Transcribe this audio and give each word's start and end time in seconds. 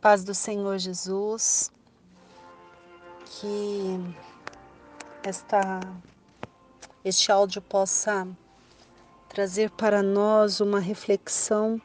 Paz 0.00 0.24
do 0.24 0.34
Senhor 0.34 0.78
Jesus, 0.78 1.70
que 3.26 4.00
esta, 5.22 5.78
este 7.04 7.30
áudio 7.30 7.60
possa 7.60 8.26
trazer 9.28 9.70
para 9.72 10.02
nós 10.02 10.58
uma 10.58 10.80
reflexão 10.80 11.78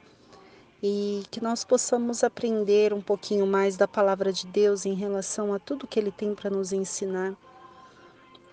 e 0.81 1.23
que 1.29 1.43
nós 1.43 1.65
possamos 1.65 2.23
aprender 2.23 2.93
um 2.93 3.01
pouquinho 3.01 3.45
mais 3.45 3.75
da 3.75 3.85
palavra 3.85 4.31
de 4.31 4.47
Deus 4.47 4.85
em 4.85 4.93
relação 4.93 5.53
a 5.53 5.59
tudo 5.59 5.85
que 5.85 5.99
Ele 5.99 6.11
tem 6.11 6.33
para 6.33 6.49
nos 6.49 6.71
ensinar. 6.71 7.35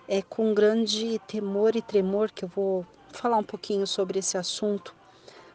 É 0.09 0.21
com 0.21 0.53
grande 0.53 1.19
temor 1.25 1.73
e 1.77 1.81
tremor 1.81 2.31
que 2.31 2.43
eu 2.43 2.49
vou 2.49 2.85
falar 3.13 3.37
um 3.37 3.43
pouquinho 3.45 3.87
sobre 3.87 4.19
esse 4.19 4.37
assunto, 4.37 4.93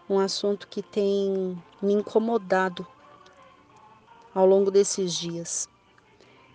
um 0.08 0.18
assunto 0.18 0.66
que 0.66 0.80
tem 0.80 1.62
me 1.82 1.92
incomodado 1.92 2.86
ao 4.38 4.46
longo 4.46 4.70
desses 4.70 5.14
dias, 5.14 5.68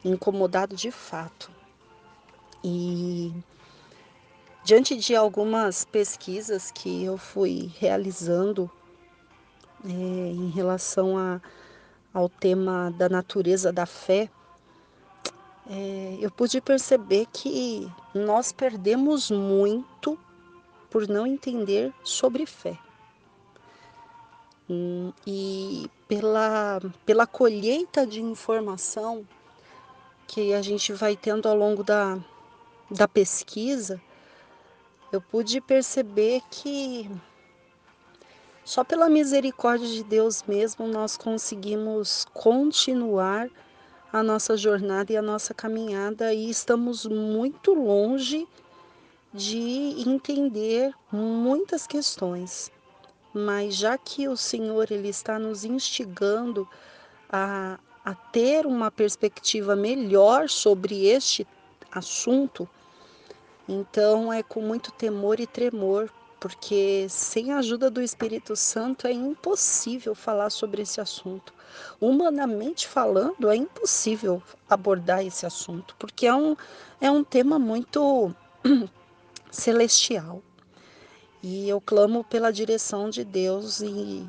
incomodado 0.06 0.74
de 0.74 0.90
fato. 0.90 1.52
E 2.64 3.34
diante 4.64 4.96
de 4.96 5.14
algumas 5.14 5.84
pesquisas 5.84 6.72
que 6.72 7.04
eu 7.04 7.18
fui 7.18 7.70
realizando 7.78 8.72
é, 9.84 9.90
em 9.90 10.50
relação 10.50 11.18
a, 11.18 11.42
ao 12.14 12.30
tema 12.30 12.90
da 12.92 13.10
natureza 13.10 13.70
da 13.70 13.86
fé, 13.86 14.30
é, 15.70 16.18
eu 16.22 16.32
pude 16.32 16.62
perceber 16.62 17.28
que 17.34 17.92
nós 18.16 18.54
perdemos 18.54 19.30
muito 19.30 20.18
por 20.90 21.06
não 21.06 21.28
entender 21.28 21.94
sobre 22.02 22.46
fé. 22.46 22.80
Hum, 24.70 25.12
e 25.28 25.90
pela, 26.08 26.80
pela 27.06 27.28
colheita 27.28 28.08
de 28.08 28.22
informação 28.22 29.28
que 30.26 30.54
a 30.54 30.62
gente 30.62 30.94
vai 30.94 31.18
tendo 31.18 31.50
ao 31.50 31.56
longo 31.56 31.84
da, 31.84 32.18
da 32.90 33.08
pesquisa, 33.08 34.02
eu 35.12 35.20
pude 35.22 35.60
perceber 35.60 36.42
que 36.50 37.12
só 38.64 38.86
pela 38.86 39.10
misericórdia 39.10 39.88
de 39.88 40.02
Deus 40.02 40.44
mesmo 40.44 40.88
nós 40.88 41.18
conseguimos 41.18 42.26
continuar 42.34 43.50
a 44.14 44.24
nossa 44.24 44.56
jornada 44.56 45.12
e 45.12 45.18
a 45.18 45.22
nossa 45.22 45.54
caminhada 45.54 46.34
e 46.34 46.50
estamos 46.50 47.06
muito 47.06 47.74
longe 47.74 48.48
de 49.34 50.02
entender 50.08 50.94
muitas 51.12 51.86
questões 51.86 52.72
mas 53.34 53.76
já 53.76 53.98
que 53.98 54.28
o 54.28 54.38
Senhor 54.38 54.92
ele 54.92 55.10
está 55.10 55.40
nos 55.40 55.66
instigando 55.66 56.68
a, 57.30 57.80
a 58.06 58.14
ter 58.14 58.66
uma 58.66 58.92
perspectiva 58.92 59.76
melhor 59.76 60.50
sobre 60.50 61.08
este 61.08 61.48
assunto, 61.92 62.70
então 63.68 64.32
é 64.32 64.44
com 64.44 64.62
muito 64.62 64.92
temor 64.92 65.40
e 65.40 65.48
tremor, 65.48 66.10
porque 66.40 67.08
sem 67.10 67.52
a 67.54 67.60
ajuda 67.60 67.90
do 67.90 68.02
Espírito 68.02 68.56
Santo 68.56 69.08
é 69.08 69.12
impossível 69.14 70.14
falar 70.14 70.50
sobre 70.50 70.82
esse 70.82 71.00
assunto. 71.00 71.54
Humanamente 72.02 72.88
falando, 72.88 73.50
é 73.50 73.56
impossível 73.56 74.44
abordar 74.70 75.26
esse 75.26 75.46
assunto, 75.46 75.96
porque 75.98 76.28
é 76.28 76.36
um, 76.36 76.56
é 77.00 77.10
um 77.10 77.24
tema 77.24 77.58
muito 77.58 78.36
celestial. 79.50 80.44
E 81.44 81.68
eu 81.68 81.82
clamo 81.82 82.24
pela 82.24 82.54
direção 82.54 83.10
de 83.10 83.26
Deus 83.26 83.82
e 83.82 84.26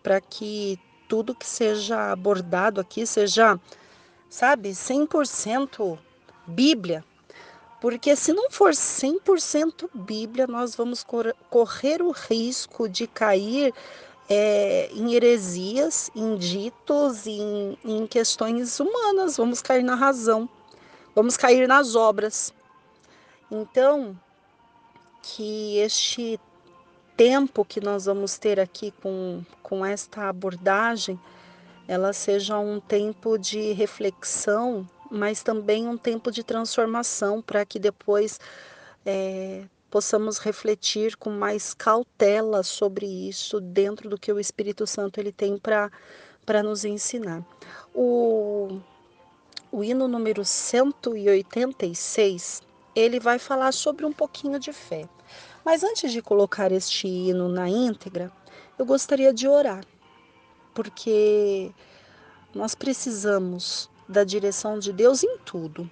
para 0.00 0.20
que 0.20 0.78
tudo 1.08 1.34
que 1.34 1.44
seja 1.44 2.12
abordado 2.12 2.80
aqui 2.80 3.04
seja, 3.04 3.58
sabe, 4.30 4.70
100% 4.70 5.98
Bíblia. 6.46 7.04
Porque 7.80 8.14
se 8.14 8.32
não 8.32 8.48
for 8.48 8.70
100% 8.70 9.90
Bíblia, 9.92 10.46
nós 10.46 10.76
vamos 10.76 11.04
correr 11.50 12.00
o 12.00 12.12
risco 12.12 12.88
de 12.88 13.08
cair 13.08 13.74
é, 14.28 14.88
em 14.92 15.14
heresias, 15.14 16.12
em 16.14 16.36
ditos, 16.36 17.26
em, 17.26 17.76
em 17.84 18.06
questões 18.06 18.78
humanas, 18.78 19.36
vamos 19.36 19.60
cair 19.60 19.82
na 19.82 19.96
razão, 19.96 20.48
vamos 21.12 21.36
cair 21.36 21.66
nas 21.66 21.96
obras. 21.96 22.54
Então, 23.50 24.16
que 25.22 25.78
este 25.78 26.38
tempo 27.22 27.64
que 27.64 27.80
nós 27.80 28.06
vamos 28.06 28.36
ter 28.36 28.58
aqui 28.58 28.92
com, 29.00 29.44
com 29.62 29.86
esta 29.86 30.28
abordagem, 30.28 31.16
ela 31.86 32.12
seja 32.12 32.58
um 32.58 32.80
tempo 32.80 33.38
de 33.38 33.70
reflexão, 33.70 34.84
mas 35.08 35.40
também 35.40 35.86
um 35.86 35.96
tempo 35.96 36.32
de 36.32 36.42
transformação, 36.42 37.40
para 37.40 37.64
que 37.64 37.78
depois 37.78 38.40
é, 39.06 39.62
possamos 39.88 40.38
refletir 40.38 41.16
com 41.16 41.30
mais 41.30 41.72
cautela 41.72 42.64
sobre 42.64 43.06
isso 43.06 43.60
dentro 43.60 44.08
do 44.08 44.18
que 44.18 44.32
o 44.32 44.40
Espírito 44.40 44.84
Santo 44.84 45.20
ele 45.20 45.30
tem 45.30 45.56
para 45.56 45.92
nos 46.64 46.84
ensinar. 46.84 47.46
O, 47.94 48.80
o 49.70 49.84
hino 49.84 50.08
número 50.08 50.44
186, 50.44 52.62
ele 52.96 53.20
vai 53.20 53.38
falar 53.38 53.70
sobre 53.70 54.04
um 54.04 54.12
pouquinho 54.12 54.58
de 54.58 54.72
fé. 54.72 55.08
Mas 55.64 55.84
antes 55.84 56.10
de 56.12 56.20
colocar 56.20 56.72
este 56.72 57.06
hino 57.06 57.48
na 57.48 57.68
íntegra, 57.68 58.32
eu 58.78 58.84
gostaria 58.84 59.32
de 59.32 59.46
orar, 59.46 59.84
porque 60.74 61.72
nós 62.54 62.74
precisamos 62.74 63.88
da 64.08 64.24
direção 64.24 64.78
de 64.78 64.92
Deus 64.92 65.22
em 65.22 65.38
tudo. 65.38 65.88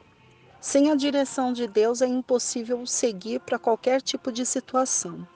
Sem 0.60 0.90
a 0.90 0.94
direção 0.94 1.52
de 1.52 1.66
Deus 1.66 2.02
é 2.02 2.06
impossível 2.06 2.84
seguir 2.84 3.40
para 3.40 3.58
qualquer 3.58 4.02
tipo 4.02 4.30
de 4.30 4.44
situação. 4.44 5.26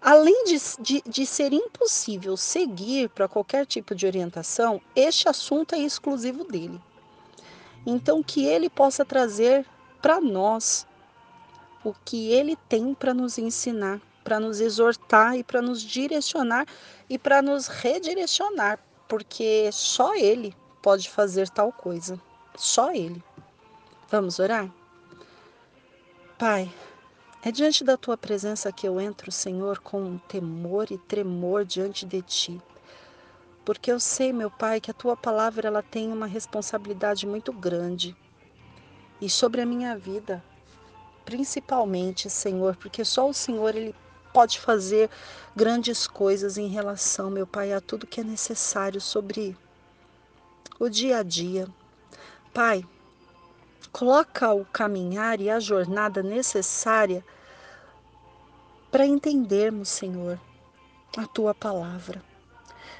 Além 0.00 0.44
de, 0.44 0.56
de, 0.78 1.02
de 1.04 1.26
ser 1.26 1.52
impossível 1.52 2.36
seguir 2.36 3.08
para 3.08 3.26
qualquer 3.26 3.66
tipo 3.66 3.94
de 3.94 4.06
orientação, 4.06 4.80
este 4.94 5.28
assunto 5.28 5.74
é 5.74 5.78
exclusivo 5.78 6.44
dele. 6.44 6.80
Então, 7.84 8.22
que 8.22 8.44
ele 8.44 8.68
possa 8.68 9.04
trazer 9.04 9.66
para 10.00 10.20
nós 10.20 10.86
o 11.88 11.94
que 12.04 12.32
ele 12.32 12.56
tem 12.68 12.92
para 12.92 13.14
nos 13.14 13.38
ensinar, 13.38 14.00
para 14.24 14.40
nos 14.40 14.58
exortar 14.58 15.36
e 15.36 15.44
para 15.44 15.62
nos 15.62 15.80
direcionar 15.80 16.66
e 17.08 17.16
para 17.16 17.40
nos 17.40 17.68
redirecionar, 17.68 18.80
porque 19.06 19.70
só 19.70 20.16
ele 20.16 20.52
pode 20.82 21.08
fazer 21.08 21.48
tal 21.48 21.70
coisa. 21.70 22.20
Só 22.56 22.92
ele. 22.92 23.22
Vamos 24.10 24.40
orar? 24.40 24.68
Pai, 26.36 26.68
é 27.40 27.52
diante 27.52 27.84
da 27.84 27.96
tua 27.96 28.16
presença 28.16 28.72
que 28.72 28.88
eu 28.88 29.00
entro, 29.00 29.30
Senhor, 29.30 29.78
com 29.78 30.18
temor 30.18 30.90
e 30.90 30.98
tremor 30.98 31.64
diante 31.64 32.04
de 32.04 32.20
ti. 32.20 32.60
Porque 33.64 33.92
eu 33.92 34.00
sei, 34.00 34.32
meu 34.32 34.50
Pai, 34.50 34.80
que 34.80 34.90
a 34.90 34.94
tua 34.94 35.16
palavra 35.16 35.68
ela 35.68 35.84
tem 35.84 36.12
uma 36.12 36.26
responsabilidade 36.26 37.28
muito 37.28 37.52
grande. 37.52 38.16
E 39.20 39.30
sobre 39.30 39.60
a 39.60 39.66
minha 39.66 39.96
vida, 39.96 40.42
principalmente, 41.26 42.30
Senhor, 42.30 42.76
porque 42.76 43.04
só 43.04 43.28
o 43.28 43.34
Senhor 43.34 43.74
ele 43.74 43.94
pode 44.32 44.60
fazer 44.60 45.10
grandes 45.54 46.06
coisas 46.06 46.56
em 46.56 46.68
relação, 46.68 47.28
meu 47.30 47.46
Pai, 47.46 47.72
a 47.72 47.80
tudo 47.80 48.06
que 48.06 48.20
é 48.20 48.24
necessário 48.24 49.00
sobre 49.00 49.56
o 50.78 50.88
dia 50.88 51.18
a 51.18 51.22
dia. 51.22 51.66
Pai, 52.54 52.84
coloca 53.90 54.52
o 54.52 54.64
caminhar 54.66 55.40
e 55.40 55.50
a 55.50 55.58
jornada 55.58 56.22
necessária 56.22 57.24
para 58.90 59.04
entendermos, 59.04 59.88
Senhor, 59.88 60.38
a 61.16 61.26
tua 61.26 61.54
palavra. 61.54 62.22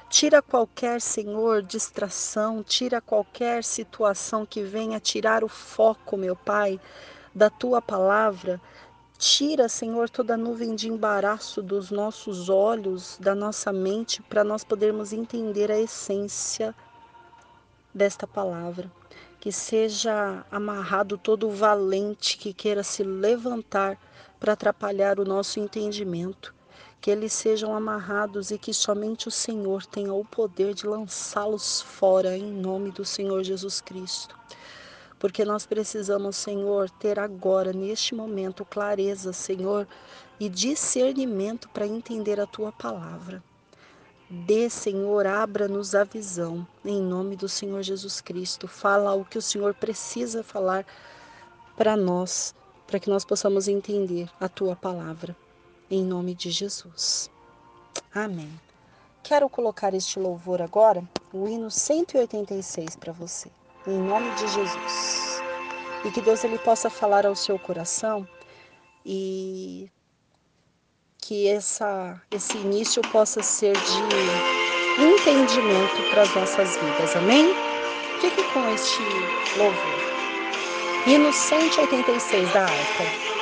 Tira 0.09 0.41
qualquer, 0.41 1.01
Senhor, 1.01 1.61
distração, 1.61 2.63
tira 2.63 2.99
qualquer 2.99 3.63
situação 3.63 4.45
que 4.45 4.63
venha 4.63 4.99
tirar 4.99 5.43
o 5.43 5.47
foco, 5.47 6.17
meu 6.17 6.35
Pai, 6.35 6.79
da 7.37 7.51
tua 7.51 7.79
palavra. 7.79 8.59
Tira, 9.15 9.69
Senhor, 9.69 10.09
toda 10.09 10.35
nuvem 10.35 10.73
de 10.73 10.89
embaraço 10.89 11.61
dos 11.61 11.91
nossos 11.91 12.49
olhos, 12.49 13.15
da 13.21 13.35
nossa 13.35 13.71
mente, 13.71 14.23
para 14.23 14.43
nós 14.43 14.63
podermos 14.63 15.13
entender 15.13 15.71
a 15.71 15.79
essência 15.79 16.73
desta 17.93 18.25
palavra. 18.25 18.91
Que 19.39 19.51
seja 19.51 20.43
amarrado 20.51 21.15
todo 21.15 21.49
valente 21.51 22.39
que 22.39 22.51
queira 22.51 22.81
se 22.81 23.03
levantar 23.03 23.99
para 24.39 24.53
atrapalhar 24.53 25.19
o 25.19 25.25
nosso 25.25 25.59
entendimento. 25.59 26.55
Que 26.99 27.11
eles 27.11 27.33
sejam 27.33 27.75
amarrados 27.75 28.49
e 28.49 28.57
que 28.57 28.73
somente 28.73 29.27
o 29.27 29.31
Senhor 29.31 29.85
tenha 29.85 30.11
o 30.11 30.25
poder 30.25 30.73
de 30.73 30.87
lançá-los 30.87 31.83
fora, 31.83 32.35
em 32.35 32.51
nome 32.51 32.89
do 32.89 33.05
Senhor 33.05 33.43
Jesus 33.43 33.79
Cristo 33.79 34.35
porque 35.19 35.43
nós 35.43 35.65
precisamos, 35.65 36.35
Senhor, 36.35 36.89
ter 36.89 37.19
agora, 37.19 37.73
neste 37.73 38.13
momento, 38.13 38.63
clareza, 38.63 39.33
Senhor, 39.33 39.87
e 40.39 40.47
discernimento 40.47 41.67
para 41.69 41.87
entender 41.87 42.39
a 42.39 42.45
tua 42.45 42.71
palavra. 42.71 43.43
Dê, 44.29 44.69
Senhor, 44.69 45.25
abra-nos 45.25 45.95
a 45.95 46.03
visão, 46.03 46.67
em 46.83 47.01
nome 47.01 47.35
do 47.35 47.47
Senhor 47.47 47.81
Jesus 47.81 48.19
Cristo. 48.19 48.67
Fala 48.67 49.13
o 49.13 49.23
que 49.23 49.37
o 49.37 49.41
Senhor 49.41 49.73
precisa 49.73 50.43
falar 50.43 50.85
para 51.77 51.95
nós, 51.95 52.53
para 52.85 52.99
que 52.99 53.09
nós 53.09 53.23
possamos 53.23 53.67
entender 53.67 54.29
a 54.39 54.49
tua 54.49 54.75
palavra, 54.75 55.35
em 55.89 56.03
nome 56.03 56.35
de 56.35 56.51
Jesus. 56.51 57.31
Amém. 58.13 58.51
Quero 59.23 59.49
colocar 59.49 59.93
este 59.93 60.19
louvor 60.19 60.61
agora, 60.61 61.03
o 61.33 61.47
hino 61.47 61.71
186 61.71 62.95
para 62.95 63.13
você, 63.13 63.49
em 63.87 63.97
nome 63.99 64.29
de 64.31 64.47
Jesus. 64.47 65.41
E 66.05 66.11
que 66.11 66.21
Deus 66.21 66.43
ele 66.43 66.59
possa 66.59 66.89
falar 66.89 67.25
ao 67.25 67.35
seu 67.35 67.57
coração 67.57 68.27
e 69.05 69.89
que 71.17 71.47
essa, 71.47 72.21
esse 72.29 72.57
início 72.57 73.01
possa 73.11 73.41
ser 73.41 73.73
de 73.73 75.03
entendimento 75.03 76.09
para 76.11 76.21
as 76.23 76.35
nossas 76.35 76.77
vidas. 76.77 77.15
Amém? 77.15 77.53
Fique 78.21 78.43
com 78.53 78.73
este 78.73 79.01
louvor. 79.57 80.07
Hino 81.07 81.31
186 81.31 82.53
da 82.53 82.63
harpa. 82.63 83.36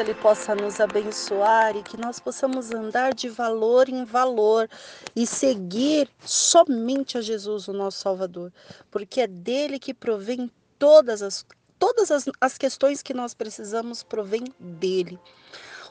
Ele 0.00 0.14
possa 0.14 0.54
nos 0.54 0.80
abençoar 0.80 1.76
e 1.76 1.82
que 1.82 1.96
nós 1.96 2.18
possamos 2.18 2.70
andar 2.70 3.14
de 3.14 3.28
valor 3.28 3.88
em 3.88 4.04
valor 4.04 4.68
e 5.14 5.26
seguir 5.26 6.08
somente 6.24 7.18
a 7.18 7.20
Jesus, 7.20 7.68
o 7.68 7.72
nosso 7.72 7.98
Salvador, 7.98 8.52
porque 8.90 9.20
é 9.20 9.26
dele 9.26 9.78
que 9.78 9.92
provém 9.92 10.50
todas 10.78 11.22
as 11.22 11.44
todas 11.78 12.10
as, 12.10 12.26
as 12.40 12.58
questões 12.58 13.02
que 13.02 13.14
nós 13.14 13.32
precisamos 13.32 14.02
provém 14.02 14.44
dele. 14.58 15.18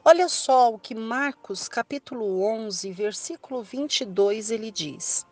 Olha 0.06 0.29
só 0.29 0.73
o 0.73 0.79
que 0.79 0.95
Marcos, 0.95 1.67
capítulo 1.67 2.41
11, 2.44 2.91
versículo 2.91 3.63
22, 3.63 4.51
ele 4.51 4.71
diz: 4.71 5.25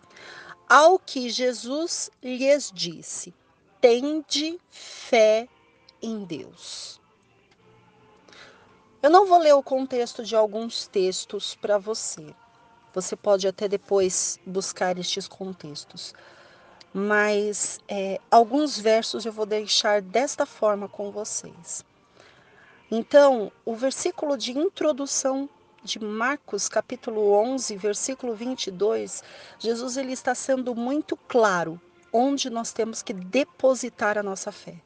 Ao 0.67 0.99
que 0.99 1.29
Jesus 1.29 2.09
lhes 2.21 2.71
disse: 2.73 3.33
Tende 3.79 4.59
fé 4.69 5.47
em 6.01 6.25
Deus. 6.25 6.99
Eu 9.01 9.11
não 9.11 9.27
vou 9.27 9.37
ler 9.37 9.53
o 9.53 9.61
contexto 9.61 10.23
de 10.23 10.35
alguns 10.35 10.87
textos 10.87 11.53
para 11.55 11.77
você. 11.77 12.33
Você 12.93 13.15
pode 13.15 13.47
até 13.47 13.67
depois 13.67 14.39
buscar 14.43 14.97
estes 14.97 15.27
contextos. 15.27 16.15
Mas 16.91 17.79
é, 17.87 18.19
alguns 18.31 18.79
versos 18.79 19.23
eu 19.23 19.31
vou 19.31 19.45
deixar 19.45 20.01
desta 20.01 20.47
forma 20.47 20.89
com 20.89 21.11
vocês. 21.11 21.85
Então, 22.89 23.51
o 23.63 23.75
versículo 23.75 24.35
de 24.35 24.57
introdução 24.57 25.47
de 25.83 25.99
Marcos, 25.99 26.67
capítulo 26.67 27.33
11, 27.33 27.77
versículo 27.77 28.33
22, 28.33 29.23
Jesus 29.59 29.95
ele 29.95 30.13
está 30.13 30.33
sendo 30.33 30.73
muito 30.73 31.15
claro 31.15 31.79
onde 32.11 32.49
nós 32.49 32.73
temos 32.73 33.03
que 33.03 33.13
depositar 33.13 34.17
a 34.17 34.23
nossa 34.23 34.51
fé. 34.51 34.81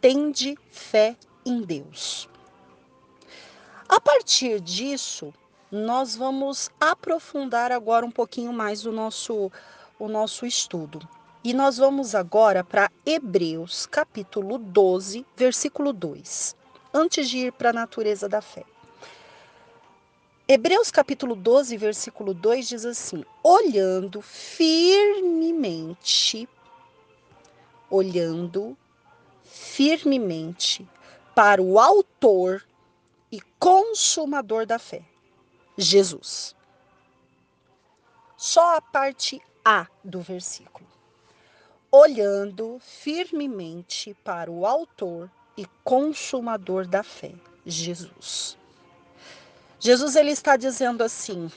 Tende 0.00 0.58
fé 0.70 1.16
em 1.46 1.60
Deus. 1.62 2.28
A 3.88 3.98
partir 3.98 4.60
disso, 4.60 5.32
nós 5.72 6.14
vamos 6.14 6.70
aprofundar 6.78 7.72
agora 7.72 8.04
um 8.04 8.10
pouquinho 8.10 8.52
mais 8.52 8.84
o 8.84 8.92
nosso, 8.92 9.50
o 9.98 10.08
nosso 10.08 10.44
estudo. 10.44 11.00
E 11.42 11.54
nós 11.54 11.78
vamos 11.78 12.14
agora 12.14 12.62
para 12.62 12.90
Hebreus, 13.06 13.86
capítulo 13.86 14.58
12, 14.58 15.24
versículo 15.34 15.94
2, 15.94 16.54
antes 16.92 17.30
de 17.30 17.46
ir 17.46 17.52
para 17.52 17.70
a 17.70 17.72
natureza 17.72 18.28
da 18.28 18.42
fé. 18.42 18.64
Hebreus 20.46 20.90
capítulo 20.90 21.34
12, 21.34 21.74
versículo 21.78 22.34
2 22.34 22.68
diz 22.68 22.84
assim: 22.84 23.24
olhando 23.42 24.20
firmemente, 24.20 24.86
olhando 27.88 28.76
firmemente 29.44 30.86
para 31.34 31.62
o 31.62 31.78
Autor 31.78 32.67
e 33.30 33.40
consumador 33.58 34.66
da 34.66 34.78
fé, 34.78 35.02
Jesus. 35.76 36.56
Só 38.36 38.76
a 38.76 38.80
parte 38.80 39.40
A 39.64 39.86
do 40.04 40.20
versículo. 40.20 40.86
Olhando 41.90 42.78
firmemente 42.80 44.14
para 44.22 44.50
o 44.50 44.66
Autor 44.66 45.30
e 45.56 45.66
Consumador 45.82 46.86
da 46.86 47.02
fé, 47.02 47.32
Jesus. 47.66 48.56
Jesus 49.80 50.16
ele 50.16 50.30
está 50.30 50.56
dizendo 50.56 51.02
assim: 51.02 51.50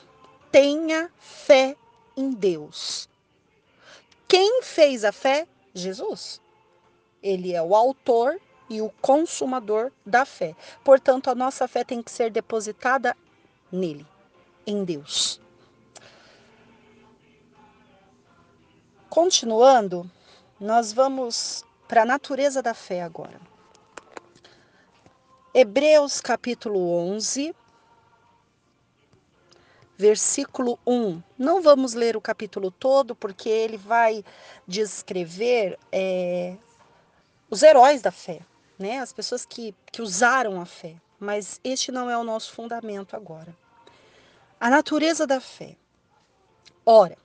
tenha 0.51 1.11
fé 1.17 1.75
em 2.15 2.31
Deus. 2.31 3.09
Quem 4.27 4.61
fez 4.63 5.03
a 5.03 5.11
fé? 5.11 5.47
Jesus. 5.73 6.41
Ele 7.21 7.53
é 7.53 7.61
o 7.61 7.75
autor 7.75 8.39
e 8.71 8.81
o 8.81 8.89
consumador 9.01 9.91
da 10.05 10.23
fé. 10.25 10.55
Portanto, 10.81 11.29
a 11.29 11.35
nossa 11.35 11.67
fé 11.67 11.83
tem 11.83 12.01
que 12.01 12.09
ser 12.09 12.31
depositada 12.31 13.17
nele, 13.69 14.07
em 14.65 14.85
Deus. 14.85 15.41
Continuando, 19.09 20.09
nós 20.57 20.93
vamos 20.93 21.65
para 21.85 22.03
a 22.03 22.05
natureza 22.05 22.61
da 22.61 22.73
fé 22.73 23.03
agora. 23.03 23.41
Hebreus 25.53 26.21
capítulo 26.21 26.79
11, 27.11 27.53
versículo 29.97 30.79
1. 30.87 31.21
Não 31.37 31.61
vamos 31.61 31.93
ler 31.93 32.15
o 32.15 32.21
capítulo 32.21 32.71
todo, 32.71 33.13
porque 33.17 33.49
ele 33.49 33.75
vai 33.75 34.23
descrever 34.65 35.77
é, 35.91 36.55
os 37.49 37.61
heróis 37.63 38.01
da 38.01 38.13
fé, 38.13 38.39
né? 38.81 38.99
as 38.99 39.13
pessoas 39.13 39.45
que, 39.45 39.73
que 39.91 40.01
usaram 40.01 40.59
a 40.59 40.65
fé. 40.65 40.95
Mas 41.19 41.61
este 41.63 41.91
não 41.91 42.09
é 42.09 42.17
o 42.17 42.23
nosso 42.23 42.51
fundamento 42.51 43.15
agora. 43.15 43.55
A 44.59 44.69
natureza 44.69 45.27
da 45.27 45.39
fé. 45.39 45.77
Ora, 46.85 47.17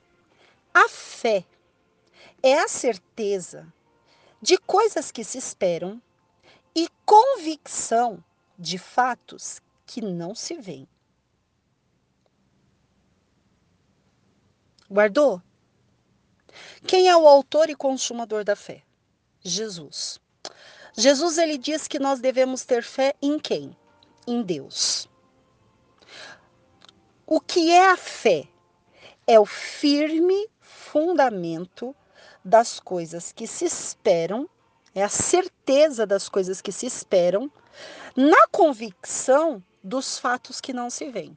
a 0.72 0.88
fé 0.88 1.44
é 2.42 2.58
a 2.58 2.68
certeza 2.68 3.66
de 4.40 4.58
coisas 4.58 5.10
que 5.10 5.24
se 5.24 5.38
esperam 5.38 6.00
e 6.74 6.88
convicção 7.06 8.22
de 8.58 8.76
fatos 8.76 9.60
que 9.86 10.02
não 10.02 10.34
se 10.34 10.54
veem. 10.56 10.86
Guardou? 14.90 15.42
Quem 16.86 17.08
é 17.08 17.16
o 17.16 17.26
autor 17.26 17.70
e 17.70 17.74
consumador 17.74 18.44
da 18.44 18.54
fé? 18.54 18.82
Jesus. 19.40 20.20
Jesus 20.96 21.36
ele 21.36 21.58
diz 21.58 21.86
que 21.86 21.98
nós 21.98 22.20
devemos 22.20 22.64
ter 22.64 22.82
fé 22.82 23.14
em 23.20 23.38
quem? 23.38 23.76
Em 24.26 24.42
Deus. 24.42 25.08
O 27.26 27.38
que 27.40 27.70
é 27.70 27.90
a 27.90 27.96
fé? 27.96 28.48
É 29.26 29.38
o 29.38 29.44
firme 29.44 30.48
fundamento 30.60 31.94
das 32.44 32.80
coisas 32.80 33.32
que 33.32 33.46
se 33.46 33.64
esperam, 33.64 34.48
é 34.94 35.02
a 35.02 35.08
certeza 35.08 36.06
das 36.06 36.28
coisas 36.28 36.62
que 36.62 36.72
se 36.72 36.86
esperam, 36.86 37.52
na 38.16 38.46
convicção 38.48 39.62
dos 39.82 40.18
fatos 40.18 40.60
que 40.60 40.72
não 40.72 40.88
se 40.88 41.10
veem. 41.10 41.36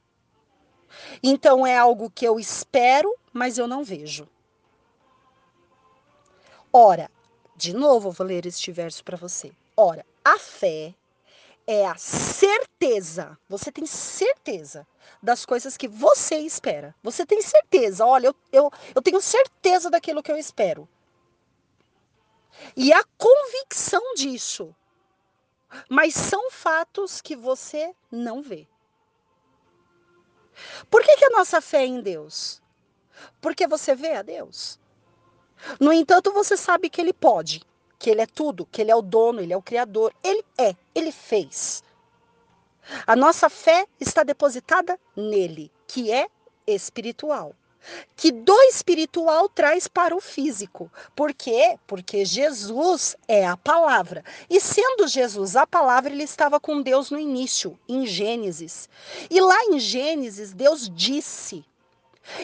Então 1.22 1.68
é 1.68 1.78
algo 1.78 2.10
que 2.10 2.26
eu 2.26 2.40
espero, 2.40 3.14
mas 3.34 3.58
eu 3.58 3.68
não 3.68 3.84
vejo. 3.84 4.28
Ora, 6.72 7.10
de 7.60 7.74
novo, 7.74 8.08
eu 8.08 8.14
vou 8.14 8.26
ler 8.26 8.46
este 8.46 8.72
verso 8.72 9.04
para 9.04 9.18
você. 9.18 9.52
Ora, 9.76 10.06
a 10.24 10.40
fé 10.40 10.96
é 11.68 11.86
a 11.86 11.96
certeza, 11.98 13.38
você 13.50 13.70
tem 13.70 13.86
certeza 13.86 14.88
das 15.22 15.46
coisas 15.46 15.76
que 15.76 15.86
você 15.86 16.38
espera. 16.38 16.96
Você 17.04 17.26
tem 17.26 17.42
certeza, 17.42 18.06
olha, 18.06 18.28
eu, 18.28 18.36
eu, 18.50 18.72
eu 18.96 19.02
tenho 19.02 19.20
certeza 19.20 19.90
daquilo 19.90 20.24
que 20.24 20.32
eu 20.32 20.38
espero. 20.38 20.88
E 22.78 22.94
a 22.94 23.04
convicção 23.18 24.14
disso. 24.16 24.74
Mas 25.90 26.14
são 26.14 26.50
fatos 26.50 27.20
que 27.20 27.36
você 27.36 27.94
não 28.10 28.42
vê. 28.42 28.66
Por 30.90 31.04
que, 31.04 31.18
que 31.18 31.26
a 31.26 31.30
nossa 31.32 31.60
fé 31.60 31.80
é 31.80 31.88
em 31.88 32.00
Deus? 32.02 32.62
Porque 33.42 33.68
você 33.68 33.94
vê 33.94 34.14
a 34.14 34.22
Deus. 34.22 34.79
No 35.80 35.92
entanto, 35.92 36.32
você 36.32 36.56
sabe 36.56 36.90
que 36.90 37.02
Ele 37.02 37.14
pode, 37.14 37.62
que 37.98 38.10
Ele 38.10 38.22
é 38.22 38.26
tudo, 38.26 38.68
que 38.72 38.82
Ele 38.82 38.92
é 38.92 38.96
o 38.96 39.02
dono, 39.02 39.42
Ele 39.42 39.54
é 39.54 39.58
o 39.58 39.62
Criador. 39.62 40.14
Ele 40.24 40.44
é, 40.58 40.76
Ele 40.94 41.12
fez. 41.12 41.84
A 43.06 43.16
nossa 43.16 43.50
fé 43.50 43.86
está 44.00 44.24
depositada 44.24 45.00
nele, 45.16 45.72
que 45.88 46.12
é 46.12 46.28
espiritual 46.66 47.54
que 48.16 48.32
do 48.32 48.60
espiritual 48.64 49.48
traz 49.50 49.88
para 49.88 50.16
o 50.16 50.20
físico. 50.20 50.92
Por 51.16 51.34
quê? 51.34 51.78
Porque 51.88 52.26
Jesus 52.26 53.16
é 53.28 53.46
a 53.46 53.58
palavra. 53.58 54.24
E 54.50 54.60
sendo 54.60 55.08
Jesus 55.08 55.56
a 55.56 55.66
palavra, 55.66 56.12
ele 56.12 56.24
estava 56.24 56.60
com 56.60 56.82
Deus 56.82 57.10
no 57.10 57.20
início, 57.20 57.80
em 57.88 58.06
Gênesis. 58.06 58.90
E 59.30 59.40
lá 59.40 59.58
em 59.66 59.80
Gênesis, 59.80 60.54
Deus 60.54 60.90
disse. 60.90 61.66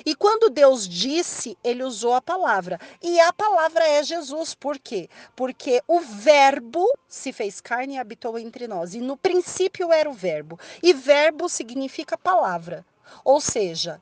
E 0.06 0.16
quando 0.16 0.50
Deus 0.50 0.88
disse, 0.88 1.58
ele 1.64 1.84
usou 1.84 2.14
a 2.14 2.22
palavra. 2.22 2.80
E 3.02 3.20
a 3.20 3.32
palavra 3.34 3.88
é 3.88 4.04
Jesus. 4.04 4.54
Por 4.54 4.80
quê? 4.80 5.10
Porque 5.36 5.82
o 5.88 6.00
Verbo 6.00 6.86
se 7.08 7.32
fez 7.32 7.62
carne 7.62 7.96
e 7.96 7.98
habitou 7.98 8.38
entre 8.38 8.68
nós. 8.68 8.94
E 8.94 9.00
no 9.00 9.18
princípio 9.18 9.92
era 9.92 10.10
o 10.10 10.14
Verbo. 10.14 10.60
E 10.82 10.94
Verbo 10.94 11.50
significa 11.50 12.18
palavra. 12.18 12.86
Ou 13.24 13.40
seja, 13.40 14.02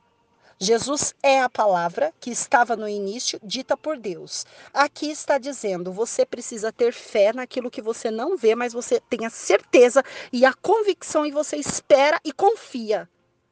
Jesus 0.58 1.14
é 1.22 1.40
a 1.40 1.50
palavra 1.50 2.12
que 2.20 2.30
estava 2.30 2.76
no 2.76 2.88
início, 2.88 3.40
dita 3.42 3.76
por 3.76 3.98
Deus. 3.98 4.46
Aqui 4.72 5.10
está 5.10 5.36
dizendo: 5.36 5.92
você 5.92 6.24
precisa 6.24 6.72
ter 6.72 6.92
fé 6.92 7.32
naquilo 7.32 7.70
que 7.70 7.82
você 7.82 8.10
não 8.10 8.36
vê, 8.36 8.54
mas 8.54 8.72
você 8.72 9.00
tem 9.00 9.26
a 9.26 9.30
certeza 9.30 10.02
e 10.32 10.44
a 10.44 10.54
convicção, 10.54 11.26
e 11.26 11.32
você 11.32 11.56
espera 11.56 12.20
e 12.24 12.32
confia 12.32 13.08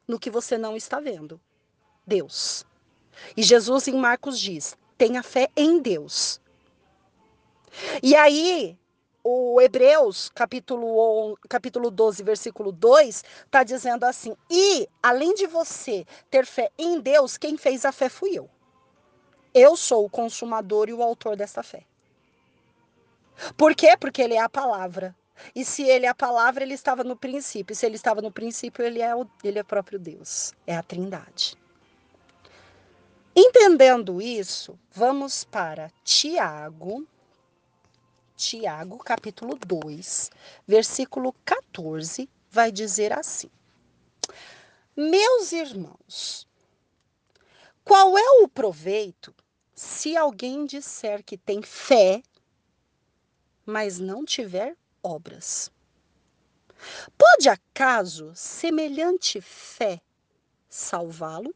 no 0.06 0.18
que 0.18 0.30
você 0.30 0.56
não 0.56 0.76
está 0.76 1.00
vendo. 1.00 1.40
Deus. 2.06 2.64
E 3.36 3.42
Jesus 3.42 3.88
em 3.88 3.94
Marcos 3.94 4.38
diz: 4.38 4.76
tenha 5.02 5.22
fé 5.22 5.48
em 5.56 5.80
Deus. 5.80 6.40
E 8.02 8.14
aí, 8.14 8.78
o 9.24 9.60
Hebreus, 9.60 10.30
capítulo, 10.34 11.38
capítulo 11.48 11.90
12, 11.90 12.22
versículo 12.22 12.70
2, 12.70 13.24
está 13.44 13.62
dizendo 13.64 14.04
assim: 14.04 14.36
E, 14.50 14.88
além 15.02 15.34
de 15.34 15.46
você 15.46 16.06
ter 16.30 16.46
fé 16.46 16.70
em 16.78 17.00
Deus, 17.00 17.36
quem 17.36 17.56
fez 17.56 17.84
a 17.84 17.92
fé 17.92 18.08
fui 18.08 18.38
eu. 18.38 18.48
Eu 19.54 19.76
sou 19.76 20.04
o 20.04 20.10
consumador 20.10 20.88
e 20.88 20.92
o 20.92 21.02
autor 21.02 21.36
dessa 21.36 21.62
fé. 21.62 21.84
Por 23.56 23.74
quê? 23.74 23.96
Porque 23.98 24.22
ele 24.22 24.34
é 24.34 24.40
a 24.40 24.48
palavra. 24.48 25.16
E 25.54 25.64
se 25.64 25.82
ele 25.82 26.06
é 26.06 26.08
a 26.08 26.14
palavra, 26.14 26.62
ele 26.62 26.74
estava 26.74 27.02
no 27.02 27.16
princípio. 27.16 27.72
E 27.72 27.76
se 27.76 27.84
ele 27.84 27.96
estava 27.96 28.22
no 28.22 28.30
princípio, 28.30 28.84
ele 28.84 29.00
é 29.00 29.14
o 29.14 29.26
ele 29.42 29.58
é 29.58 29.62
próprio 29.62 29.98
Deus. 29.98 30.54
É 30.66 30.76
a 30.76 30.82
Trindade. 30.82 31.61
Entendendo 33.34 34.20
isso, 34.20 34.78
vamos 34.90 35.42
para 35.42 35.90
Tiago, 36.04 37.06
Tiago, 38.36 38.98
capítulo 38.98 39.56
2, 39.56 40.30
versículo 40.66 41.32
14, 41.42 42.28
vai 42.50 42.70
dizer 42.70 43.10
assim: 43.10 43.50
Meus 44.94 45.50
irmãos, 45.52 46.46
qual 47.82 48.18
é 48.18 48.42
o 48.42 48.48
proveito 48.48 49.34
se 49.74 50.14
alguém 50.14 50.66
disser 50.66 51.24
que 51.24 51.38
tem 51.38 51.62
fé, 51.62 52.22
mas 53.64 53.98
não 53.98 54.26
tiver 54.26 54.76
obras? 55.02 55.72
Pode 57.16 57.48
acaso 57.48 58.30
semelhante 58.34 59.40
fé 59.40 60.02
salvá-lo? 60.68 61.54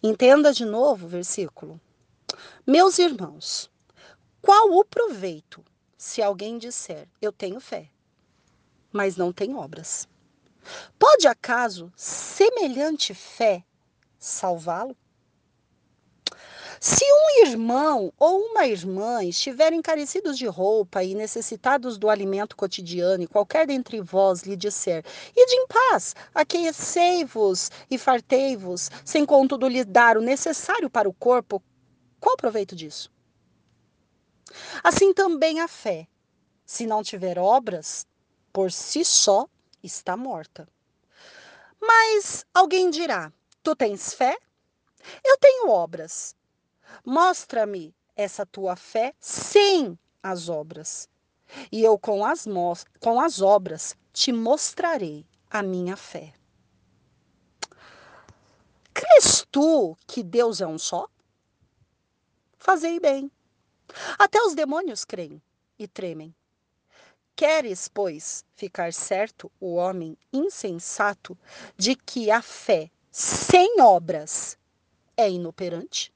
Entenda 0.00 0.52
de 0.52 0.64
novo 0.64 1.06
o 1.06 1.08
versículo. 1.08 1.80
Meus 2.64 3.00
irmãos, 3.00 3.68
qual 4.40 4.70
o 4.70 4.84
proveito 4.84 5.64
se 5.96 6.22
alguém 6.22 6.56
disser 6.56 7.08
eu 7.20 7.32
tenho 7.32 7.58
fé, 7.58 7.90
mas 8.92 9.16
não 9.16 9.32
tem 9.32 9.56
obras? 9.56 10.08
Pode 10.96 11.26
acaso 11.26 11.92
semelhante 11.96 13.12
fé 13.12 13.64
salvá-lo? 14.20 14.96
Se 16.80 17.04
um 17.04 17.46
irmão 17.46 18.12
ou 18.18 18.38
uma 18.38 18.66
irmã 18.66 19.24
estiverem 19.24 19.82
carecidos 19.82 20.38
de 20.38 20.46
roupa 20.46 21.02
e 21.02 21.14
necessitados 21.14 21.98
do 21.98 22.08
alimento 22.08 22.56
cotidiano, 22.56 23.24
e 23.24 23.26
qualquer 23.26 23.66
dentre 23.66 24.00
vós 24.00 24.42
lhe 24.42 24.56
disser, 24.56 25.04
ide 25.36 25.54
em 25.54 25.66
paz, 25.66 26.14
aquecei-vos 26.32 27.70
e 27.90 27.98
fartei-vos, 27.98 28.90
sem 29.04 29.26
contudo 29.26 29.66
lhe 29.66 29.84
dar 29.84 30.16
o 30.16 30.22
necessário 30.22 30.88
para 30.88 31.08
o 31.08 31.14
corpo, 31.14 31.62
qual 32.20 32.36
proveito 32.36 32.76
disso? 32.76 33.10
Assim 34.82 35.12
também 35.12 35.60
a 35.60 35.68
fé, 35.68 36.06
se 36.64 36.86
não 36.86 37.02
tiver 37.02 37.38
obras, 37.38 38.06
por 38.52 38.70
si 38.70 39.04
só 39.04 39.46
está 39.82 40.16
morta. 40.16 40.68
Mas 41.80 42.44
alguém 42.52 42.90
dirá: 42.90 43.32
Tu 43.62 43.74
tens 43.76 44.12
fé? 44.14 44.36
Eu 45.24 45.36
tenho 45.38 45.70
obras. 45.70 46.37
Mostra-me 47.04 47.94
essa 48.16 48.44
tua 48.44 48.76
fé 48.76 49.14
sem 49.20 49.98
as 50.22 50.48
obras, 50.48 51.08
e 51.70 51.82
eu 51.82 51.98
com 51.98 52.24
as, 52.24 52.44
com 53.00 53.20
as 53.20 53.40
obras 53.40 53.96
te 54.12 54.32
mostrarei 54.32 55.24
a 55.50 55.62
minha 55.62 55.96
fé. 55.96 56.34
Crês 58.92 59.46
tu 59.50 59.96
que 60.06 60.22
Deus 60.22 60.60
é 60.60 60.66
um 60.66 60.78
só? 60.78 61.08
Fazei 62.58 62.98
bem. 62.98 63.30
Até 64.18 64.42
os 64.42 64.54
demônios 64.54 65.04
creem 65.04 65.40
e 65.78 65.86
tremem. 65.86 66.34
Queres, 67.36 67.86
pois, 67.86 68.44
ficar 68.56 68.92
certo, 68.92 69.50
o 69.60 69.76
homem 69.76 70.18
insensato, 70.32 71.38
de 71.76 71.94
que 71.94 72.32
a 72.32 72.42
fé 72.42 72.90
sem 73.12 73.80
obras 73.80 74.58
é 75.16 75.30
inoperante? 75.30 76.12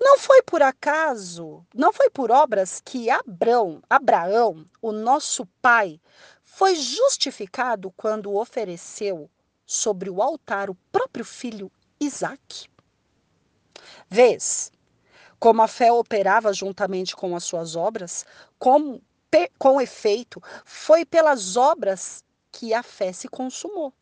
Não 0.00 0.18
foi 0.18 0.42
por 0.42 0.62
acaso, 0.62 1.64
não 1.74 1.92
foi 1.92 2.10
por 2.10 2.30
obras 2.30 2.80
que 2.84 3.10
Abraão, 3.10 3.82
Abraão, 3.88 4.66
o 4.80 4.92
nosso 4.92 5.46
pai, 5.62 6.00
foi 6.42 6.74
justificado 6.74 7.92
quando 7.96 8.34
ofereceu 8.34 9.30
sobre 9.66 10.10
o 10.10 10.22
altar 10.22 10.70
o 10.70 10.74
próprio 10.90 11.24
filho 11.24 11.70
Isaque? 12.00 12.68
Vês 14.08 14.72
como 15.38 15.62
a 15.62 15.68
fé 15.68 15.92
operava 15.92 16.52
juntamente 16.52 17.14
com 17.14 17.36
as 17.36 17.44
suas 17.44 17.76
obras, 17.76 18.26
com, 18.58 19.00
com 19.58 19.80
efeito, 19.80 20.42
foi 20.64 21.04
pelas 21.04 21.56
obras 21.56 22.24
que 22.50 22.74
a 22.74 22.82
fé 22.82 23.12
se 23.12 23.28
consumou. 23.28 23.92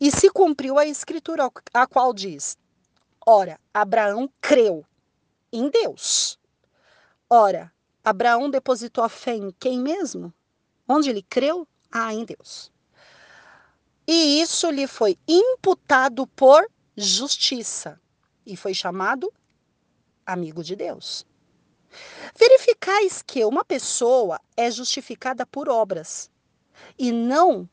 E 0.00 0.10
se 0.10 0.30
cumpriu 0.30 0.78
a 0.78 0.86
escritura, 0.86 1.50
a 1.74 1.86
qual 1.86 2.14
diz: 2.14 2.56
Ora, 3.28 3.58
Abraão 3.74 4.30
creu 4.40 4.86
em 5.52 5.68
Deus. 5.68 6.38
Ora, 7.28 7.72
Abraão 8.04 8.48
depositou 8.48 9.02
a 9.02 9.08
fé 9.08 9.34
em 9.34 9.50
quem 9.50 9.80
mesmo? 9.80 10.32
Onde 10.88 11.10
ele 11.10 11.22
creu? 11.22 11.66
Ah, 11.90 12.14
em 12.14 12.24
Deus. 12.24 12.70
E 14.06 14.40
isso 14.40 14.70
lhe 14.70 14.86
foi 14.86 15.18
imputado 15.26 16.24
por 16.28 16.70
justiça 16.96 18.00
e 18.46 18.56
foi 18.56 18.72
chamado 18.72 19.32
amigo 20.24 20.62
de 20.62 20.76
Deus. 20.76 21.26
Verificais 22.38 23.22
que 23.22 23.44
uma 23.44 23.64
pessoa 23.64 24.40
é 24.56 24.70
justificada 24.70 25.44
por 25.44 25.68
obras 25.68 26.30
e 26.96 27.10
não 27.10 27.68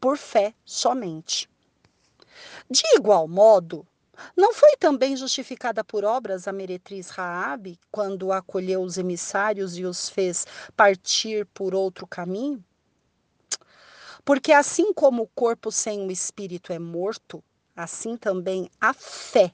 por 0.00 0.18
fé 0.18 0.52
somente. 0.64 1.48
De 2.68 2.82
igual 2.96 3.28
modo, 3.28 3.86
não 4.36 4.52
foi 4.52 4.76
também 4.76 5.16
justificada 5.16 5.82
por 5.84 6.04
obras 6.04 6.46
a 6.48 6.52
meretriz 6.52 7.08
Raabe 7.08 7.78
quando 7.90 8.32
acolheu 8.32 8.82
os 8.82 8.98
emissários 8.98 9.76
e 9.76 9.84
os 9.84 10.08
fez 10.08 10.46
partir 10.76 11.46
por 11.46 11.74
outro 11.74 12.06
caminho? 12.06 12.62
Porque 14.24 14.52
assim 14.52 14.92
como 14.92 15.24
o 15.24 15.28
corpo 15.28 15.72
sem 15.72 16.06
o 16.06 16.10
espírito 16.10 16.72
é 16.72 16.78
morto, 16.78 17.42
assim 17.74 18.16
também 18.16 18.70
a 18.80 18.94
fé 18.94 19.52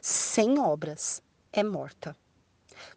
sem 0.00 0.58
obras 0.58 1.22
é 1.52 1.62
morta. 1.62 2.16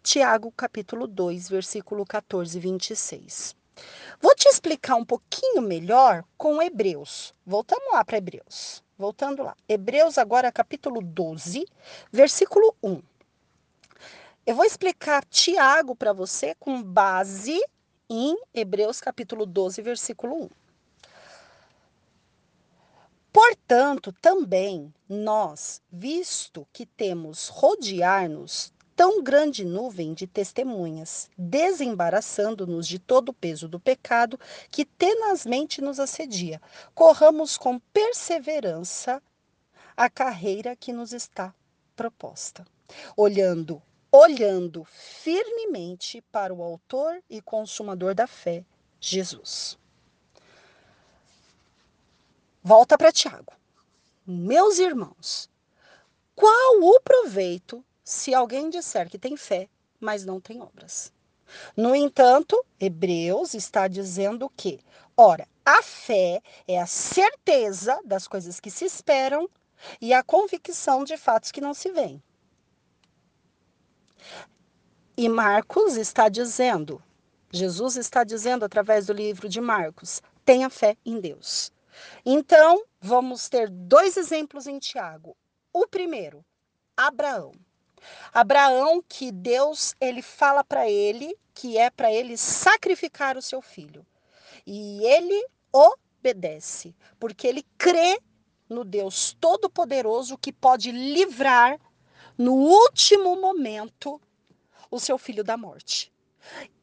Tiago, 0.04 0.52
capítulo 0.52 1.08
2, 1.08 1.50
versículo 1.50 2.06
14 2.06 2.58
e 2.58 2.62
26. 2.62 3.56
Vou 4.20 4.36
te 4.36 4.48
explicar 4.50 4.96
um 4.96 5.06
pouquinho 5.06 5.62
melhor 5.62 6.24
com 6.38 6.62
Hebreus. 6.62 7.34
Voltamos 7.46 7.94
lá 7.94 8.04
para 8.04 8.18
Hebreus. 8.18 8.84
Voltando 8.98 9.44
lá. 9.44 9.56
Hebreus, 9.70 10.18
agora, 10.18 10.52
capítulo 10.52 11.02
12, 11.02 11.66
versículo 12.12 12.76
1. 12.82 13.02
Eu 14.46 14.56
vou 14.56 14.66
explicar 14.66 15.24
Tiago 15.26 15.96
para 15.96 16.14
você 16.14 16.56
com 16.56 16.82
base 16.82 17.62
em 18.10 18.36
Hebreus, 18.54 19.00
capítulo 19.00 19.46
12, 19.46 19.82
versículo 19.82 20.46
1. 20.46 20.50
Portanto, 23.32 24.12
também 24.14 24.92
nós, 25.08 25.80
visto 25.92 26.68
que 26.74 26.86
temos 26.86 27.50
rodear-nos 27.50 28.74
tão 28.98 29.22
grande 29.22 29.64
nuvem 29.64 30.12
de 30.16 30.26
testemunhas, 30.26 31.30
desembaraçando-nos 31.38 32.88
de 32.88 32.98
todo 32.98 33.30
o 33.30 33.34
peso 33.34 33.68
do 33.68 33.80
pecado 33.80 34.40
que 34.72 34.84
tenazmente 34.84 35.82
nos 35.82 36.00
assedia, 36.00 36.60
corramos 36.96 37.58
com 37.58 37.78
perseverança 37.78 39.22
a 39.96 40.10
carreira 40.10 40.76
que 40.76 40.92
nos 40.92 41.14
está 41.14 41.54
proposta, 41.96 42.66
olhando, 43.16 43.80
olhando 44.12 44.84
firmemente 44.86 46.20
para 46.32 46.52
o 46.52 46.64
autor 46.64 47.22
e 47.30 47.40
consumador 47.40 48.16
da 48.16 48.26
fé, 48.26 48.66
Jesus. 49.00 49.78
Volta 52.64 52.98
para 52.98 53.12
Tiago. 53.12 53.54
Meus 54.26 54.80
irmãos, 54.80 55.48
qual 56.36 56.82
o 56.82 57.00
proveito 57.00 57.86
se 58.08 58.34
alguém 58.34 58.70
disser 58.70 59.10
que 59.10 59.20
tem 59.20 59.36
fé, 59.36 59.68
mas 60.00 60.24
não 60.24 60.40
tem 60.40 60.62
obras? 60.62 61.12
No 61.76 61.94
entanto, 61.94 62.66
Hebreus 62.80 63.54
está 63.54 63.86
dizendo 63.86 64.50
que, 64.56 64.80
ora, 65.18 65.46
a 65.66 65.84
fé 65.84 66.42
é 66.66 66.80
a 66.80 66.86
certeza 66.86 68.00
das 68.06 68.26
coisas 68.26 68.62
que 68.62 68.72
se 68.72 68.86
esperam 68.86 69.50
e 70.00 70.14
a 70.14 70.24
convicção 70.24 71.04
de 71.04 71.18
fatos 71.18 71.52
que 71.52 71.60
não 71.60 71.74
se 71.74 71.92
veem. 71.92 72.24
E 75.18 75.28
Marcos 75.28 75.98
está 75.98 76.30
dizendo, 76.30 77.04
Jesus 77.52 77.98
está 77.98 78.24
dizendo 78.24 78.64
através 78.64 79.08
do 79.08 79.12
livro 79.12 79.50
de 79.50 79.60
Marcos, 79.60 80.22
tenha 80.46 80.70
fé 80.70 80.96
em 81.06 81.20
Deus. 81.20 81.74
Então, 82.26 82.86
vamos 83.02 83.50
ter 83.50 83.70
dois 83.70 84.16
exemplos 84.16 84.66
em 84.66 84.80
Tiago. 84.80 85.36
O 85.74 85.86
primeiro, 85.86 86.46
Abraão. 86.96 87.52
Abraão 88.34 89.04
que 89.08 89.32
Deus 89.32 89.96
ele 90.00 90.22
fala 90.22 90.64
para 90.64 90.90
ele 90.90 91.36
que 91.54 91.78
é 91.78 91.90
para 91.90 92.12
ele 92.12 92.38
sacrificar 92.38 93.36
o 93.36 93.42
seu 93.42 93.62
filho. 93.62 94.06
E 94.66 95.04
ele 95.04 95.48
obedece, 95.72 96.96
porque 97.20 97.48
ele 97.48 97.66
crê 97.78 98.20
no 98.70 98.84
Deus 98.84 99.36
todo-poderoso 99.40 100.38
que 100.38 100.54
pode 100.54 100.92
livrar 100.92 101.80
no 102.38 102.54
último 102.54 103.36
momento 103.42 104.22
o 104.92 105.00
seu 105.00 105.18
filho 105.18 105.44
da 105.44 105.58
morte. 105.58 106.14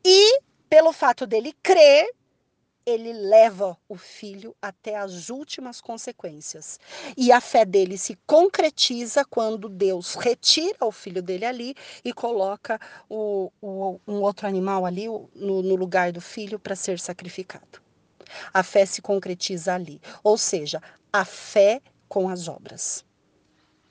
E 0.05 0.41
pelo 0.69 0.93
fato 0.93 1.27
dele 1.27 1.55
crer, 1.63 2.13
ele 2.87 3.13
leva 3.13 3.77
o 3.89 3.97
filho 3.97 4.55
até 4.61 4.97
as 4.97 5.31
últimas 5.31 5.81
consequências. 5.81 6.79
E 7.17 7.33
a 7.33 7.41
fé 7.41 7.65
dele 7.65 7.97
se 7.97 8.17
concretiza 8.27 9.25
quando 9.25 9.69
Deus 9.69 10.15
retira 10.15 10.85
o 10.85 10.93
filho 10.93 11.23
dele 11.23 11.47
ali 11.47 11.75
e 12.05 12.13
coloca 12.13 12.79
o, 13.09 13.51
o, 13.61 13.99
um 14.07 14.21
outro 14.21 14.47
animal 14.47 14.85
ali 14.85 15.07
no, 15.07 15.63
no 15.63 15.75
lugar 15.75 16.13
do 16.13 16.21
filho 16.21 16.59
para 16.59 16.77
ser 16.77 16.99
sacrificado. 16.99 17.83
A 18.53 18.63
fé 18.63 18.85
se 18.85 19.01
concretiza 19.01 19.75
ali. 19.75 20.01
Ou 20.23 20.37
seja, 20.37 20.83
a 21.13 21.25
fé 21.25 21.81
com 22.09 22.29
as 22.29 22.49
obras. 22.49 23.05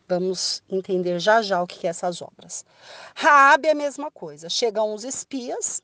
Vamos 0.07 0.61
entender 0.69 1.19
já 1.19 1.41
já 1.41 1.61
o 1.61 1.67
que 1.67 1.87
é 1.87 1.89
essas 1.89 2.21
obras. 2.21 2.65
Raabe 3.15 3.69
é 3.69 3.71
a 3.71 3.75
mesma 3.75 4.11
coisa. 4.11 4.49
Chegam 4.49 4.93
os 4.93 5.03
espias 5.03 5.81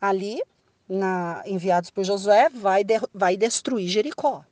ali 0.00 0.42
na, 0.90 1.42
enviados 1.46 1.88
por 1.88 2.02
Josué, 2.02 2.48
vai, 2.48 2.82
de, 2.82 2.94
vai 3.14 3.36
destruir 3.36 3.88
Jericó. 3.88 4.44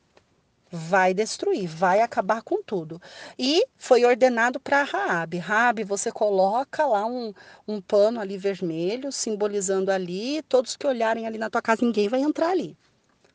Vai 0.70 1.14
destruir, 1.14 1.66
vai 1.66 2.00
acabar 2.00 2.42
com 2.42 2.62
tudo. 2.62 3.00
E 3.38 3.66
foi 3.76 4.04
ordenado 4.04 4.60
para 4.60 4.84
Raabe. 4.84 5.38
Raabe, 5.38 5.82
você 5.82 6.12
coloca 6.12 6.86
lá 6.86 7.06
um, 7.06 7.32
um 7.66 7.80
pano 7.80 8.20
ali 8.20 8.36
vermelho, 8.36 9.10
simbolizando 9.10 9.90
ali, 9.90 10.42
todos 10.42 10.76
que 10.76 10.86
olharem 10.86 11.26
ali 11.26 11.38
na 11.38 11.50
tua 11.50 11.62
casa, 11.62 11.84
ninguém 11.84 12.08
vai 12.08 12.20
entrar 12.20 12.50
ali. 12.50 12.76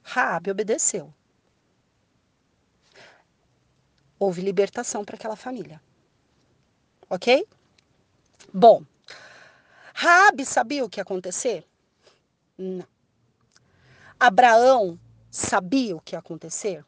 Raabe 0.03 0.51
obedeceu. 0.51 1.11
Houve 4.19 4.41
libertação 4.41 5.03
para 5.03 5.15
aquela 5.15 5.35
família. 5.35 5.81
Ok? 7.09 7.45
Bom, 8.53 8.83
Raabe 9.93 10.45
sabia 10.45 10.85
o 10.85 10.89
que 10.89 10.99
ia 10.99 11.03
acontecer? 11.03 11.65
Não. 12.57 12.92
Abraão 14.25 14.97
sabia 15.29 15.97
o 15.97 15.99
que 15.99 16.15
ia 16.15 16.19
acontecer? 16.19 16.85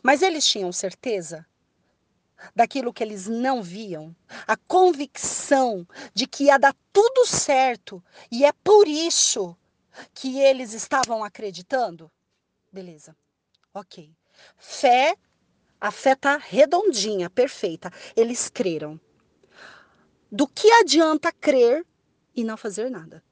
Mas 0.00 0.22
eles 0.22 0.46
tinham 0.46 0.70
certeza 0.70 1.44
daquilo 2.54 2.92
que 2.92 3.02
eles 3.02 3.26
não 3.26 3.60
viam, 3.60 4.14
a 4.46 4.56
convicção 4.56 5.84
de 6.14 6.28
que 6.28 6.44
ia 6.44 6.58
dar 6.58 6.76
tudo 6.92 7.26
certo 7.26 8.00
e 8.30 8.44
é 8.44 8.52
por 8.52 8.86
isso 8.86 9.56
que 10.14 10.38
eles 10.38 10.74
estavam 10.74 11.24
acreditando? 11.24 12.08
Beleza, 12.70 13.16
ok. 13.74 14.14
Fé, 14.56 15.16
a 15.80 15.90
fé 15.90 16.14
tá 16.14 16.36
redondinha, 16.36 17.28
perfeita. 17.28 17.90
Eles 18.14 18.48
creram. 18.48 19.00
Do 20.30 20.46
que 20.46 20.70
adianta 20.70 21.32
crer 21.32 21.84
e 22.32 22.44
não 22.44 22.56
fazer 22.56 22.88
nada? 22.92 23.25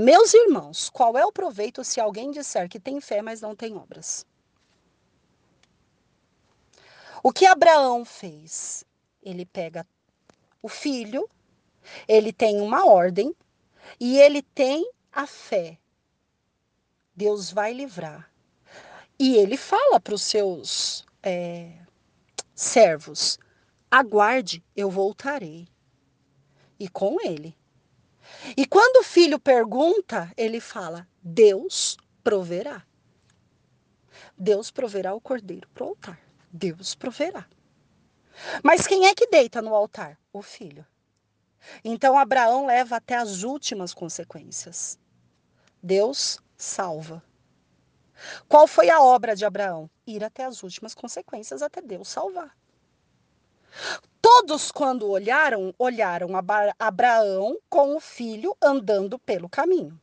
Meus 0.00 0.32
irmãos, 0.32 0.88
qual 0.88 1.18
é 1.18 1.26
o 1.26 1.32
proveito 1.32 1.82
se 1.82 2.00
alguém 2.00 2.30
disser 2.30 2.68
que 2.68 2.78
tem 2.78 3.00
fé, 3.00 3.20
mas 3.20 3.40
não 3.40 3.56
tem 3.56 3.74
obras? 3.74 4.24
O 7.20 7.32
que 7.32 7.44
Abraão 7.44 8.04
fez? 8.04 8.84
Ele 9.20 9.44
pega 9.44 9.84
o 10.62 10.68
filho, 10.68 11.28
ele 12.06 12.32
tem 12.32 12.60
uma 12.60 12.86
ordem 12.86 13.34
e 13.98 14.20
ele 14.20 14.40
tem 14.40 14.88
a 15.10 15.26
fé. 15.26 15.76
Deus 17.12 17.50
vai 17.50 17.72
livrar. 17.72 18.32
E 19.18 19.34
ele 19.34 19.56
fala 19.56 19.98
para 19.98 20.14
os 20.14 20.22
seus 20.22 21.04
é, 21.24 21.76
servos: 22.54 23.36
aguarde, 23.90 24.62
eu 24.76 24.88
voltarei. 24.88 25.66
E 26.78 26.88
com 26.88 27.16
ele. 27.20 27.57
E 28.56 28.66
quando 28.66 28.98
o 28.98 29.04
filho 29.04 29.38
pergunta, 29.38 30.32
ele 30.36 30.60
fala: 30.60 31.06
Deus 31.22 31.96
proverá. 32.22 32.84
Deus 34.36 34.70
proverá 34.70 35.14
o 35.14 35.20
cordeiro 35.20 35.68
para 35.74 35.84
o 35.84 35.88
altar. 35.88 36.20
Deus 36.50 36.94
proverá. 36.94 37.46
Mas 38.62 38.86
quem 38.86 39.06
é 39.06 39.14
que 39.14 39.26
deita 39.26 39.60
no 39.60 39.74
altar? 39.74 40.18
O 40.32 40.42
filho. 40.42 40.86
Então 41.84 42.18
Abraão 42.18 42.66
leva 42.66 42.96
até 42.96 43.16
as 43.16 43.42
últimas 43.42 43.92
consequências. 43.92 44.98
Deus 45.82 46.38
salva. 46.56 47.22
Qual 48.48 48.66
foi 48.66 48.90
a 48.90 49.02
obra 49.02 49.34
de 49.34 49.44
Abraão? 49.44 49.90
Ir 50.06 50.24
até 50.24 50.44
as 50.44 50.62
últimas 50.62 50.94
consequências, 50.94 51.62
até 51.62 51.80
Deus 51.80 52.08
salvar. 52.08 52.56
Todos, 54.20 54.70
quando 54.70 55.08
olharam, 55.08 55.74
olharam 55.78 56.30
Abraão 56.78 57.58
com 57.68 57.96
o 57.96 58.00
filho 58.00 58.56
andando 58.60 59.18
pelo 59.18 59.48
caminho. 59.48 59.98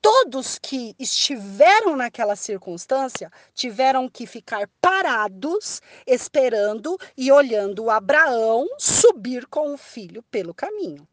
Todos 0.00 0.58
que 0.58 0.94
estiveram 0.98 1.96
naquela 1.96 2.36
circunstância 2.36 3.32
tiveram 3.54 4.08
que 4.08 4.26
ficar 4.26 4.68
parados, 4.80 5.80
esperando 6.06 6.98
e 7.16 7.32
olhando 7.32 7.88
Abraão 7.88 8.66
subir 8.78 9.46
com 9.46 9.72
o 9.72 9.78
filho 9.78 10.22
pelo 10.24 10.52
caminho. 10.52 11.08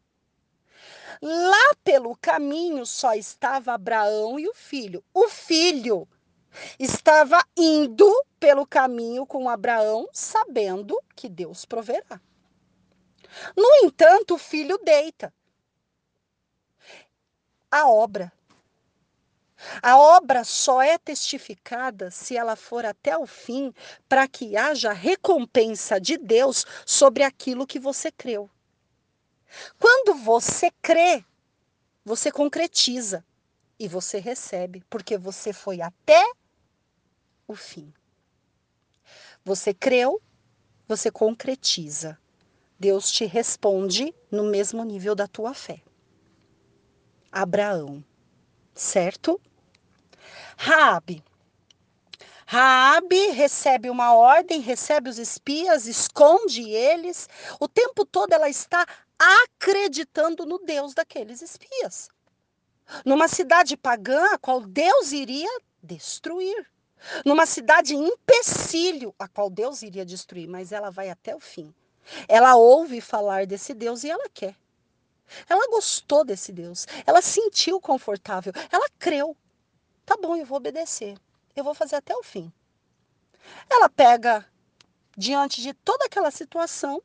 Lá 1.22 1.74
pelo 1.84 2.16
caminho 2.16 2.84
só 2.84 3.14
estava 3.14 3.72
Abraão 3.72 4.38
e 4.38 4.46
o 4.46 4.54
filho. 4.54 5.02
O 5.14 5.28
filho 5.28 6.06
estava 6.78 7.42
indo 7.56 8.12
pelo 8.42 8.66
caminho 8.66 9.24
com 9.24 9.48
Abraão, 9.48 10.08
sabendo 10.12 11.00
que 11.14 11.28
Deus 11.28 11.64
proverá. 11.64 12.20
No 13.56 13.72
entanto, 13.84 14.34
o 14.34 14.38
filho 14.38 14.76
deita. 14.78 15.32
A 17.70 17.88
obra. 17.88 18.32
A 19.80 19.96
obra 19.96 20.42
só 20.42 20.82
é 20.82 20.98
testificada 20.98 22.10
se 22.10 22.36
ela 22.36 22.56
for 22.56 22.84
até 22.84 23.16
o 23.16 23.28
fim, 23.28 23.72
para 24.08 24.26
que 24.26 24.56
haja 24.56 24.92
recompensa 24.92 26.00
de 26.00 26.18
Deus 26.18 26.66
sobre 26.84 27.22
aquilo 27.22 27.64
que 27.64 27.78
você 27.78 28.10
creu. 28.10 28.50
Quando 29.78 30.14
você 30.14 30.68
crê, 30.82 31.24
você 32.04 32.32
concretiza 32.32 33.24
e 33.78 33.86
você 33.86 34.18
recebe, 34.18 34.82
porque 34.90 35.16
você 35.16 35.52
foi 35.52 35.80
até 35.80 36.24
o 37.46 37.54
fim. 37.54 37.94
Você 39.44 39.74
creu, 39.74 40.20
você 40.86 41.10
concretiza. 41.10 42.18
Deus 42.78 43.10
te 43.10 43.24
responde 43.24 44.14
no 44.30 44.44
mesmo 44.44 44.84
nível 44.84 45.14
da 45.14 45.26
tua 45.26 45.54
fé. 45.54 45.82
Abraão, 47.30 48.04
certo? 48.74 49.40
Raabe. 50.56 51.24
Raabe 52.46 53.30
recebe 53.30 53.88
uma 53.88 54.14
ordem, 54.14 54.60
recebe 54.60 55.08
os 55.08 55.18
espias, 55.18 55.86
esconde 55.86 56.68
eles. 56.70 57.28
O 57.58 57.66
tempo 57.66 58.04
todo 58.04 58.32
ela 58.32 58.48
está 58.48 58.86
acreditando 59.18 60.44
no 60.44 60.58
Deus 60.58 60.92
daqueles 60.94 61.40
espias. 61.40 62.08
Numa 63.04 63.28
cidade 63.28 63.76
pagã, 63.76 64.34
a 64.34 64.38
qual 64.38 64.60
Deus 64.60 65.12
iria 65.12 65.48
destruir. 65.82 66.66
Numa 67.24 67.46
cidade 67.46 67.94
empecilho, 67.94 69.14
a 69.18 69.26
qual 69.28 69.50
Deus 69.50 69.82
iria 69.82 70.04
destruir, 70.04 70.48
mas 70.48 70.72
ela 70.72 70.90
vai 70.90 71.10
até 71.10 71.34
o 71.34 71.40
fim. 71.40 71.74
Ela 72.28 72.56
ouve 72.56 73.00
falar 73.00 73.46
desse 73.46 73.74
Deus 73.74 74.04
e 74.04 74.10
ela 74.10 74.28
quer. 74.32 74.56
Ela 75.48 75.68
gostou 75.68 76.24
desse 76.24 76.52
Deus. 76.52 76.86
Ela 77.06 77.22
sentiu 77.22 77.80
confortável. 77.80 78.52
Ela 78.70 78.88
creu. 78.98 79.36
Tá 80.04 80.16
bom, 80.20 80.36
eu 80.36 80.44
vou 80.44 80.58
obedecer. 80.58 81.16
Eu 81.54 81.64
vou 81.64 81.74
fazer 81.74 81.96
até 81.96 82.14
o 82.14 82.22
fim. 82.22 82.52
Ela 83.70 83.88
pega, 83.88 84.46
diante 85.16 85.60
de 85.60 85.72
toda 85.72 86.04
aquela 86.04 86.30
situação, 86.30 87.02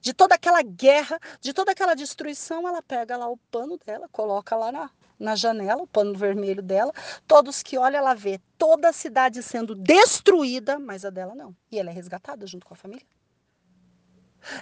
de 0.00 0.12
toda 0.12 0.34
aquela 0.34 0.62
guerra, 0.62 1.18
de 1.40 1.52
toda 1.52 1.72
aquela 1.72 1.94
destruição, 1.94 2.66
ela 2.68 2.82
pega 2.82 3.16
lá 3.16 3.28
o 3.28 3.36
pano 3.50 3.78
dela, 3.84 4.08
coloca 4.10 4.54
lá 4.54 4.70
na, 4.70 4.90
na 5.18 5.34
janela, 5.34 5.82
o 5.82 5.86
pano 5.86 6.14
vermelho 6.14 6.62
dela. 6.62 6.92
Todos 7.26 7.62
que 7.62 7.78
olham, 7.78 7.98
ela 7.98 8.14
vê 8.14 8.40
toda 8.58 8.88
a 8.88 8.92
cidade 8.92 9.42
sendo 9.42 9.74
destruída, 9.74 10.78
mas 10.78 11.04
a 11.04 11.10
dela 11.10 11.34
não. 11.34 11.54
E 11.70 11.78
ela 11.78 11.90
é 11.90 11.92
resgatada 11.92 12.46
junto 12.46 12.66
com 12.66 12.74
a 12.74 12.76
família. 12.76 13.06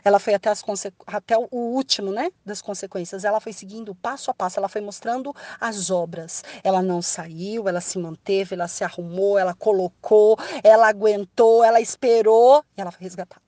Ela 0.04 0.18
foi 0.18 0.34
até, 0.34 0.48
as 0.48 0.64
até 1.06 1.36
o 1.36 1.48
último 1.52 2.10
né, 2.12 2.30
das 2.44 2.62
consequências. 2.62 3.24
Ela 3.24 3.40
foi 3.40 3.52
seguindo 3.52 3.94
passo 3.94 4.30
a 4.30 4.34
passo, 4.34 4.58
ela 4.58 4.68
foi 4.68 4.80
mostrando 4.80 5.34
as 5.60 5.90
obras. 5.90 6.42
Ela 6.62 6.82
não 6.82 7.02
saiu, 7.02 7.68
ela 7.68 7.80
se 7.80 7.98
manteve, 7.98 8.54
ela 8.54 8.68
se 8.68 8.84
arrumou, 8.84 9.38
ela 9.38 9.54
colocou, 9.54 10.38
ela 10.62 10.88
aguentou, 10.88 11.62
ela 11.62 11.80
esperou 11.80 12.64
e 12.76 12.80
ela 12.80 12.90
foi 12.90 13.02
resgatada. 13.02 13.42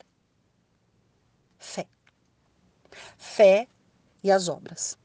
Fé. 1.59 1.87
Fé 3.17 3.69
e 4.23 4.31
as 4.31 4.49
obras. 4.49 4.99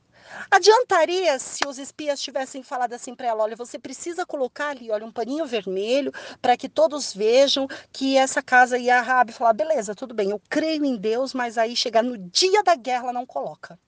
Adiantaria 0.50 1.38
se 1.39 1.65
os 1.67 1.78
espias 1.78 2.22
tivessem 2.22 2.63
falado 2.63 2.94
assim 2.94 3.15
para 3.15 3.28
ela: 3.28 3.44
olha, 3.44 3.56
você 3.56 3.78
precisa 3.78 4.26
colocar 4.26 4.70
ali, 4.70 4.91
olha, 4.91 5.06
um 5.06 5.12
paninho 5.12 5.46
vermelho 5.46 6.12
para 6.41 6.58
que 6.58 6.70
todos 6.70 7.13
vejam 7.13 7.67
que 7.91 8.17
essa 8.17 8.41
casa 8.41 8.78
ia 8.78 8.98
a 8.98 9.02
Rabi 9.02 9.34
falar: 9.34 9.54
beleza, 9.54 9.96
tudo 9.96 10.13
bem, 10.13 10.32
eu 10.32 10.41
creio 10.50 10.86
em 10.86 10.96
Deus, 10.96 11.34
mas 11.34 11.58
aí 11.58 11.76
chegar 11.76 12.04
no 12.04 12.17
dia 12.17 12.63
da 12.63 12.76
guerra 12.76 13.04
ela 13.04 13.13
não 13.13 13.26
coloca. 13.26 13.80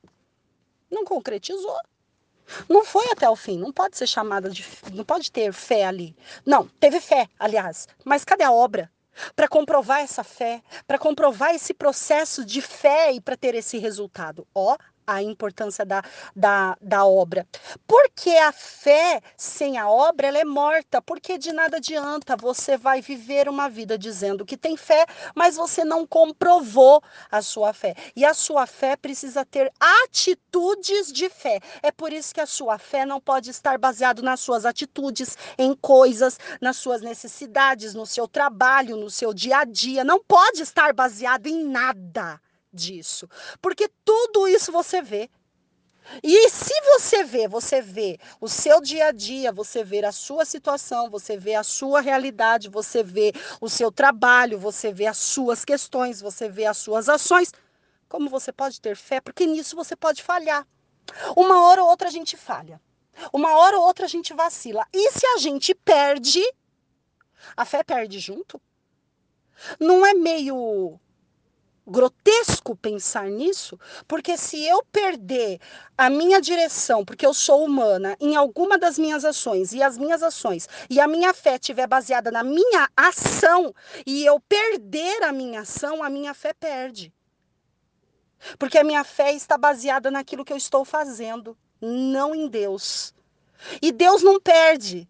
Não 0.90 1.04
concretizou. 1.04 1.78
Não 2.70 2.84
foi 2.84 3.06
até 3.12 3.30
o 3.30 3.36
fim, 3.36 3.58
não 3.58 3.72
pode 3.72 3.98
ser 3.98 4.08
chamada 4.08 4.50
de. 4.50 4.66
Não 4.94 5.04
pode 5.04 5.32
ter 5.32 5.52
fé 5.54 5.86
ali. 5.86 6.16
Não, 6.46 6.68
teve 6.80 7.00
fé, 7.00 7.28
aliás, 7.40 7.88
mas 8.04 8.24
cadê 8.24 8.44
a 8.44 8.52
obra? 8.52 8.92
Para 9.36 9.48
comprovar 9.48 10.02
essa 10.02 10.24
fé, 10.24 10.62
para 10.88 10.98
comprovar 10.98 11.54
esse 11.54 11.74
processo 11.74 12.44
de 12.44 12.62
fé 12.62 13.14
e 13.14 13.22
para 13.22 13.38
ter 13.38 13.54
esse 13.54 13.78
resultado. 13.78 14.48
Ó, 14.56 14.76
a 15.06 15.22
importância 15.22 15.86
da, 15.86 16.04
da, 16.36 16.78
da 16.82 17.06
obra. 17.06 17.48
Porque 17.88 18.32
a 18.32 18.52
fé 18.52 19.22
sem 19.38 19.78
a 19.78 19.90
obra 19.90 20.28
ela 20.28 20.40
é 20.40 20.46
morta, 20.46 21.02
porque 21.02 21.38
de 21.38 21.52
nada 21.52 21.78
adianta. 21.78 22.36
Você 22.36 22.78
vai 22.78 23.02
viver 23.02 23.48
uma 23.48 23.70
vida 23.70 23.98
dizendo 23.98 24.46
que 24.46 24.58
tem 24.58 24.76
fé, 24.78 25.06
mas 25.36 25.56
você 25.56 25.84
não 25.84 26.06
comprovou 26.06 27.02
a 27.32 27.42
sua 27.42 27.74
fé. 27.74 27.96
E 28.16 28.26
a 28.26 28.34
sua 28.34 28.66
fé 28.66 28.96
precisa 28.96 29.46
ter 29.46 29.72
atitudes 29.80 31.12
de 31.12 31.30
fé. 31.30 31.60
É 31.82 31.92
por 31.92 32.12
isso 32.12 32.34
que 32.34 32.42
a 32.42 32.46
sua 32.46 32.78
fé 32.78 33.06
não 33.06 33.20
pode 33.20 33.50
estar 33.50 33.78
baseado 33.78 34.22
nas 34.22 34.40
suas 34.40 34.66
atitudes, 34.66 35.38
em 35.58 35.74
coisas, 35.76 36.40
nas 36.62 36.78
suas 36.78 37.02
necessidades, 37.02 37.94
no 37.94 38.06
seu 38.06 38.28
trabalho, 38.28 38.98
no 38.98 39.10
seu 39.10 39.34
dia 39.34 39.60
a 39.60 39.64
dia. 39.64 40.04
Não 40.04 40.24
pode 40.24 40.62
estar 40.62 40.94
baseado 40.94 41.48
em 41.48 41.64
nada 41.64 42.40
disso. 42.74 43.30
Porque 43.62 43.90
tudo 44.04 44.48
isso 44.48 44.72
você 44.72 45.02
vê. 45.02 45.30
E 46.22 46.50
se 46.50 46.74
você 46.82 47.24
vê, 47.24 47.48
você 47.48 47.82
vê 47.82 48.20
o 48.42 48.48
seu 48.50 48.82
dia 48.82 49.08
a 49.08 49.12
dia, 49.12 49.52
você 49.52 49.84
vê 49.84 50.04
a 50.04 50.12
sua 50.12 50.44
situação, 50.44 51.10
você 51.10 51.38
vê 51.38 51.56
a 51.56 51.64
sua 51.64 52.02
realidade, 52.02 52.70
você 52.70 53.02
vê 53.02 53.32
o 53.62 53.70
seu 53.70 53.92
trabalho, 53.92 54.60
você 54.60 54.92
vê 54.92 55.06
as 55.08 55.18
suas 55.18 55.64
questões, 55.64 56.20
você 56.20 56.50
vê 56.50 56.66
as 56.66 56.78
suas 56.78 57.08
ações. 57.08 57.54
Como 58.10 58.30
você 58.30 58.52
pode 58.52 58.82
ter 58.82 58.96
fé? 58.96 59.22
Porque 59.22 59.46
nisso 59.46 59.76
você 59.76 59.96
pode 59.96 60.22
falhar. 60.22 60.68
Uma 61.36 61.64
hora 61.68 61.82
ou 61.82 61.90
outra 61.90 62.10
a 62.10 62.12
gente 62.12 62.36
falha. 62.36 62.82
Uma 63.32 63.56
hora 63.56 63.78
ou 63.78 63.86
outra 63.86 64.06
a 64.06 64.10
gente 64.10 64.34
vacila. 64.34 64.86
E 64.92 65.12
se 65.12 65.26
a 65.26 65.38
gente 65.38 65.74
perde, 65.74 66.44
a 67.56 67.66
fé 67.66 67.84
perde 67.84 68.20
junto? 68.20 68.62
Não 69.80 70.06
é 70.06 70.14
meio 70.14 71.00
grotesco 71.86 72.76
pensar 72.76 73.30
nisso, 73.30 73.78
porque 74.08 74.38
se 74.38 74.66
eu 74.66 74.84
perder 74.86 75.60
a 75.98 76.10
minha 76.10 76.42
direção, 76.42 77.04
porque 77.04 77.26
eu 77.26 77.34
sou 77.34 77.64
humana, 77.64 78.16
em 78.20 78.36
alguma 78.36 78.78
das 78.78 78.98
minhas 78.98 79.26
ações 79.26 79.74
e 79.74 79.84
as 79.84 79.98
minhas 79.98 80.24
ações 80.24 80.68
e 80.90 81.00
a 81.00 81.08
minha 81.08 81.34
fé 81.34 81.56
estiver 81.56 81.88
baseada 81.88 82.32
na 82.32 82.44
minha 82.44 82.90
ação 82.96 83.74
e 84.06 84.26
eu 84.26 84.40
perder 84.40 85.24
a 85.24 85.32
minha 85.32 85.62
ação, 85.62 86.02
a 86.02 86.10
minha 86.10 86.34
fé 86.34 86.54
perde. 86.54 87.14
Porque 88.58 88.78
a 88.78 88.84
minha 88.84 89.04
fé 89.04 89.34
está 89.34 89.58
baseada 89.58 90.12
naquilo 90.12 90.44
que 90.44 90.52
eu 90.52 90.58
estou 90.58 90.84
fazendo, 90.84 91.58
não 91.82 92.34
em 92.36 92.48
Deus. 92.48 93.14
E 93.82 93.92
Deus 93.92 94.22
não 94.22 94.40
perde. 94.40 95.08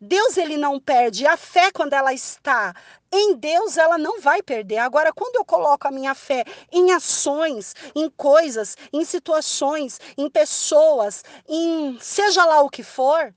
Deus 0.00 0.36
ele 0.36 0.56
não 0.56 0.80
perde. 0.80 1.26
A 1.26 1.36
fé 1.36 1.70
quando 1.70 1.92
ela 1.92 2.12
está 2.12 2.74
em 3.10 3.34
Deus, 3.36 3.76
ela 3.76 3.96
não 3.96 4.20
vai 4.20 4.42
perder. 4.42 4.78
Agora, 4.78 5.12
quando 5.12 5.36
eu 5.36 5.44
coloco 5.44 5.88
a 5.88 5.90
minha 5.90 6.14
fé 6.14 6.44
em 6.70 6.92
ações, 6.92 7.74
em 7.94 8.10
coisas, 8.10 8.76
em 8.92 9.04
situações, 9.04 10.00
em 10.16 10.28
pessoas, 10.28 11.24
em 11.48 11.98
seja 12.00 12.44
lá 12.44 12.60
o 12.60 12.70
que 12.70 12.82
for, 12.82 13.34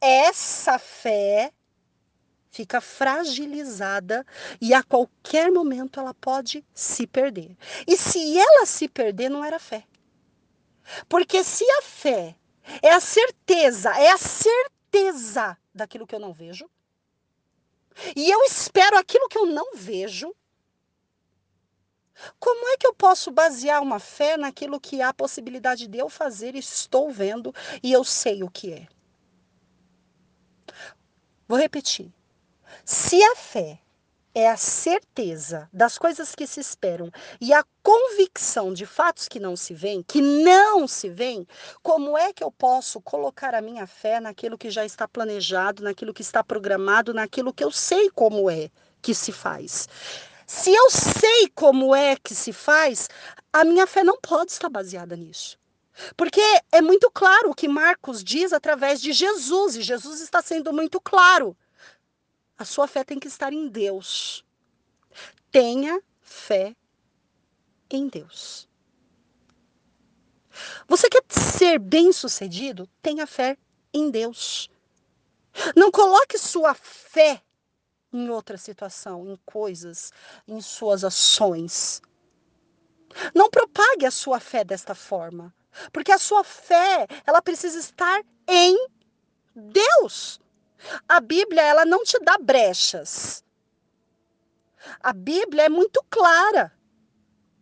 essa 0.00 0.78
fé 0.78 1.52
fica 2.50 2.80
fragilizada 2.80 4.26
e 4.60 4.74
a 4.74 4.82
qualquer 4.82 5.50
momento 5.50 6.00
ela 6.00 6.14
pode 6.14 6.64
se 6.74 7.06
perder. 7.06 7.56
E 7.86 7.96
se 7.96 8.38
ela 8.38 8.66
se 8.66 8.88
perder, 8.88 9.28
não 9.28 9.44
era 9.44 9.58
fé. 9.58 9.84
Porque 11.08 11.44
se 11.44 11.64
a 11.78 11.82
fé 11.82 12.34
é 12.82 12.90
a 12.90 13.00
certeza, 13.00 13.90
é 13.90 14.10
a 14.10 14.18
certeza 14.18 15.56
daquilo 15.78 16.06
que 16.06 16.14
eu 16.14 16.20
não 16.20 16.32
vejo, 16.32 16.68
e 18.14 18.30
eu 18.30 18.44
espero 18.44 18.96
aquilo 18.98 19.28
que 19.28 19.38
eu 19.38 19.46
não 19.46 19.74
vejo, 19.74 20.34
como 22.38 22.68
é 22.68 22.76
que 22.76 22.86
eu 22.86 22.94
posso 22.94 23.30
basear 23.30 23.82
uma 23.82 23.98
fé 23.98 24.36
naquilo 24.36 24.80
que 24.80 25.00
há 25.00 25.14
possibilidade 25.14 25.86
de 25.86 25.98
eu 25.98 26.08
fazer, 26.08 26.54
estou 26.54 27.10
vendo 27.10 27.54
e 27.82 27.92
eu 27.92 28.02
sei 28.04 28.42
o 28.42 28.50
que 28.50 28.72
é? 28.72 28.88
Vou 31.46 31.58
repetir. 31.58 32.12
Se 32.84 33.22
a 33.22 33.36
fé 33.36 33.80
é 34.38 34.48
a 34.48 34.56
certeza 34.56 35.68
das 35.72 35.98
coisas 35.98 36.32
que 36.32 36.46
se 36.46 36.60
esperam 36.60 37.10
e 37.40 37.52
a 37.52 37.64
convicção 37.82 38.72
de 38.72 38.86
fatos 38.86 39.26
que 39.26 39.40
não 39.40 39.56
se 39.56 39.74
veem, 39.74 40.00
que 40.00 40.22
não 40.22 40.86
se 40.86 41.08
veem, 41.08 41.44
como 41.82 42.16
é 42.16 42.32
que 42.32 42.44
eu 42.44 42.52
posso 42.52 43.00
colocar 43.00 43.52
a 43.52 43.60
minha 43.60 43.84
fé 43.84 44.20
naquilo 44.20 44.56
que 44.56 44.70
já 44.70 44.84
está 44.84 45.08
planejado, 45.08 45.82
naquilo 45.82 46.14
que 46.14 46.22
está 46.22 46.44
programado, 46.44 47.12
naquilo 47.12 47.52
que 47.52 47.64
eu 47.64 47.72
sei 47.72 48.10
como 48.10 48.48
é 48.48 48.70
que 49.02 49.12
se 49.12 49.32
faz? 49.32 49.88
Se 50.46 50.72
eu 50.72 50.88
sei 50.88 51.48
como 51.52 51.92
é 51.92 52.14
que 52.14 52.32
se 52.32 52.52
faz, 52.52 53.08
a 53.52 53.64
minha 53.64 53.88
fé 53.88 54.04
não 54.04 54.20
pode 54.20 54.52
estar 54.52 54.68
baseada 54.68 55.16
nisso. 55.16 55.58
Porque 56.16 56.40
é 56.70 56.80
muito 56.80 57.10
claro 57.10 57.50
o 57.50 57.54
que 57.56 57.66
Marcos 57.66 58.22
diz 58.22 58.52
através 58.52 59.00
de 59.00 59.12
Jesus, 59.12 59.74
e 59.74 59.82
Jesus 59.82 60.20
está 60.20 60.40
sendo 60.40 60.72
muito 60.72 61.00
claro. 61.00 61.56
A 62.58 62.64
sua 62.64 62.88
fé 62.88 63.04
tem 63.04 63.20
que 63.20 63.28
estar 63.28 63.52
em 63.52 63.68
Deus. 63.68 64.44
Tenha 65.50 66.02
fé 66.20 66.74
em 67.88 68.08
Deus. 68.08 68.68
Você 70.88 71.08
quer 71.08 71.22
ser 71.28 71.78
bem-sucedido? 71.78 72.88
Tenha 73.00 73.26
fé 73.26 73.56
em 73.94 74.10
Deus. 74.10 74.68
Não 75.76 75.90
coloque 75.90 76.36
sua 76.36 76.74
fé 76.74 77.42
em 78.12 78.28
outra 78.28 78.56
situação, 78.56 79.28
em 79.28 79.36
coisas, 79.44 80.12
em 80.46 80.60
suas 80.60 81.04
ações. 81.04 82.02
Não 83.34 83.50
propague 83.50 84.04
a 84.04 84.10
sua 84.10 84.40
fé 84.40 84.64
desta 84.64 84.94
forma, 84.94 85.54
porque 85.92 86.12
a 86.12 86.18
sua 86.18 86.42
fé, 86.42 87.06
ela 87.26 87.40
precisa 87.40 87.78
estar 87.78 88.22
em 88.46 88.88
Deus. 89.54 90.40
A 91.08 91.20
Bíblia, 91.20 91.62
ela 91.62 91.84
não 91.84 92.04
te 92.04 92.18
dá 92.20 92.36
brechas. 92.38 93.44
A 95.00 95.12
Bíblia 95.12 95.64
é 95.64 95.68
muito 95.68 96.04
clara. 96.08 96.72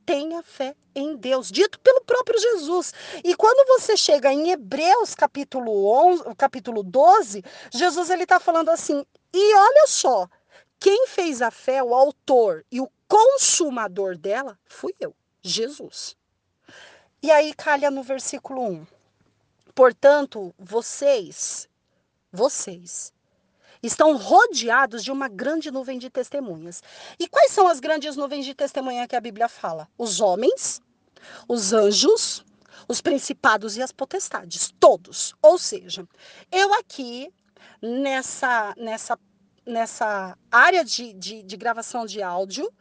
Tenha 0.05 0.43
fé 0.43 0.77
em 0.95 1.17
Deus, 1.17 1.51
dito 1.51 1.79
pelo 1.81 2.03
próprio 2.03 2.41
Jesus. 2.41 2.95
E 3.25 3.35
quando 3.35 3.67
você 3.69 3.97
chega 3.97 4.33
em 4.33 4.51
Hebreus 4.51 5.15
capítulo 5.15 5.87
11, 6.09 6.35
capítulo 6.37 6.83
12, 6.83 7.45
Jesus 7.73 8.09
ele 8.11 8.23
está 8.23 8.39
falando 8.39 8.71
assim: 8.71 9.05
"E 9.33 9.55
olha 9.55 9.87
só, 9.87 10.29
quem 10.79 11.07
fez 11.09 11.43
a 11.43 11.51
fé, 11.51 11.83
o 11.83 11.95
autor 11.95 12.65
e 12.71 12.81
o 12.81 12.91
consumador 13.09 14.17
dela, 14.17 14.59
fui 14.65 14.95
eu, 15.01 15.15
Jesus." 15.43 16.17
E 17.23 17.31
aí 17.31 17.53
calha 17.55 17.91
no 17.91 18.03
versículo 18.03 18.63
1. 18.63 18.87
Portanto, 19.75 20.55
vocês 20.59 21.69
vocês 22.37 23.13
estão 23.83 24.17
rodeados 24.17 25.03
de 25.03 25.11
uma 25.11 25.29
grande 25.29 25.71
nuvem 25.71 25.99
de 25.99 26.11
testemunhas. 26.11 26.83
E 27.19 27.29
quais 27.29 27.53
são 27.53 27.67
as 27.67 27.81
grandes 27.81 28.17
nuvens 28.17 28.45
de 28.45 28.55
testemunha 28.55 29.09
que 29.09 29.17
a 29.17 29.21
Bíblia 29.21 29.49
fala? 29.49 29.89
Os 29.99 30.21
homens, 30.21 30.81
os 31.49 31.73
anjos, 31.73 32.45
os 32.89 33.01
principados 33.01 33.77
e 33.77 33.83
as 33.83 33.93
potestades, 33.93 34.73
todos. 34.79 35.35
Ou 35.43 35.59
seja, 35.59 36.07
eu 36.53 36.75
aqui 36.75 37.33
nessa 37.83 38.75
nessa 38.77 39.19
nessa 39.67 40.39
área 40.51 40.85
de, 40.85 41.13
de, 41.13 41.43
de 41.43 41.57
gravação 41.57 42.07
de 42.07 42.23
áudio, 42.23 42.73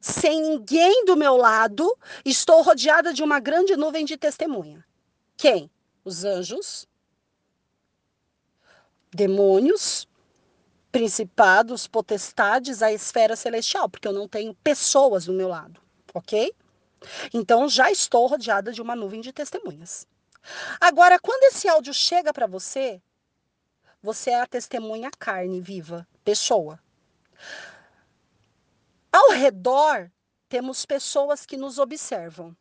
sem 0.00 0.42
ninguém 0.42 1.04
do 1.04 1.16
meu 1.16 1.36
lado, 1.36 1.96
estou 2.24 2.62
rodeada 2.62 3.14
de 3.14 3.22
uma 3.22 3.38
grande 3.38 3.76
nuvem 3.76 4.04
de 4.04 4.16
testemunha. 4.16 4.84
Quem? 5.36 5.70
Os 6.04 6.24
anjos, 6.24 6.88
demônios, 9.12 10.08
principados, 10.90 11.86
potestades, 11.86 12.82
a 12.82 12.92
esfera 12.92 13.36
celestial, 13.36 13.88
porque 13.88 14.08
eu 14.08 14.12
não 14.12 14.28
tenho 14.28 14.54
pessoas 14.56 15.26
do 15.26 15.32
meu 15.32 15.48
lado, 15.48 15.80
ok? 16.12 16.54
Então 17.32 17.68
já 17.68 17.90
estou 17.90 18.26
rodeada 18.26 18.72
de 18.72 18.80
uma 18.80 18.94
nuvem 18.94 19.20
de 19.20 19.32
testemunhas. 19.32 20.06
Agora, 20.80 21.18
quando 21.18 21.44
esse 21.44 21.68
áudio 21.68 21.94
chega 21.94 22.32
para 22.32 22.46
você, 22.46 23.00
você 24.02 24.30
é 24.30 24.40
a 24.40 24.46
testemunha 24.46 25.10
carne 25.18 25.60
viva, 25.60 26.06
pessoa. 26.24 26.78
Ao 29.12 29.30
redor, 29.30 30.10
temos 30.48 30.84
pessoas 30.84 31.46
que 31.46 31.56
nos 31.56 31.78
observam. 31.78 32.56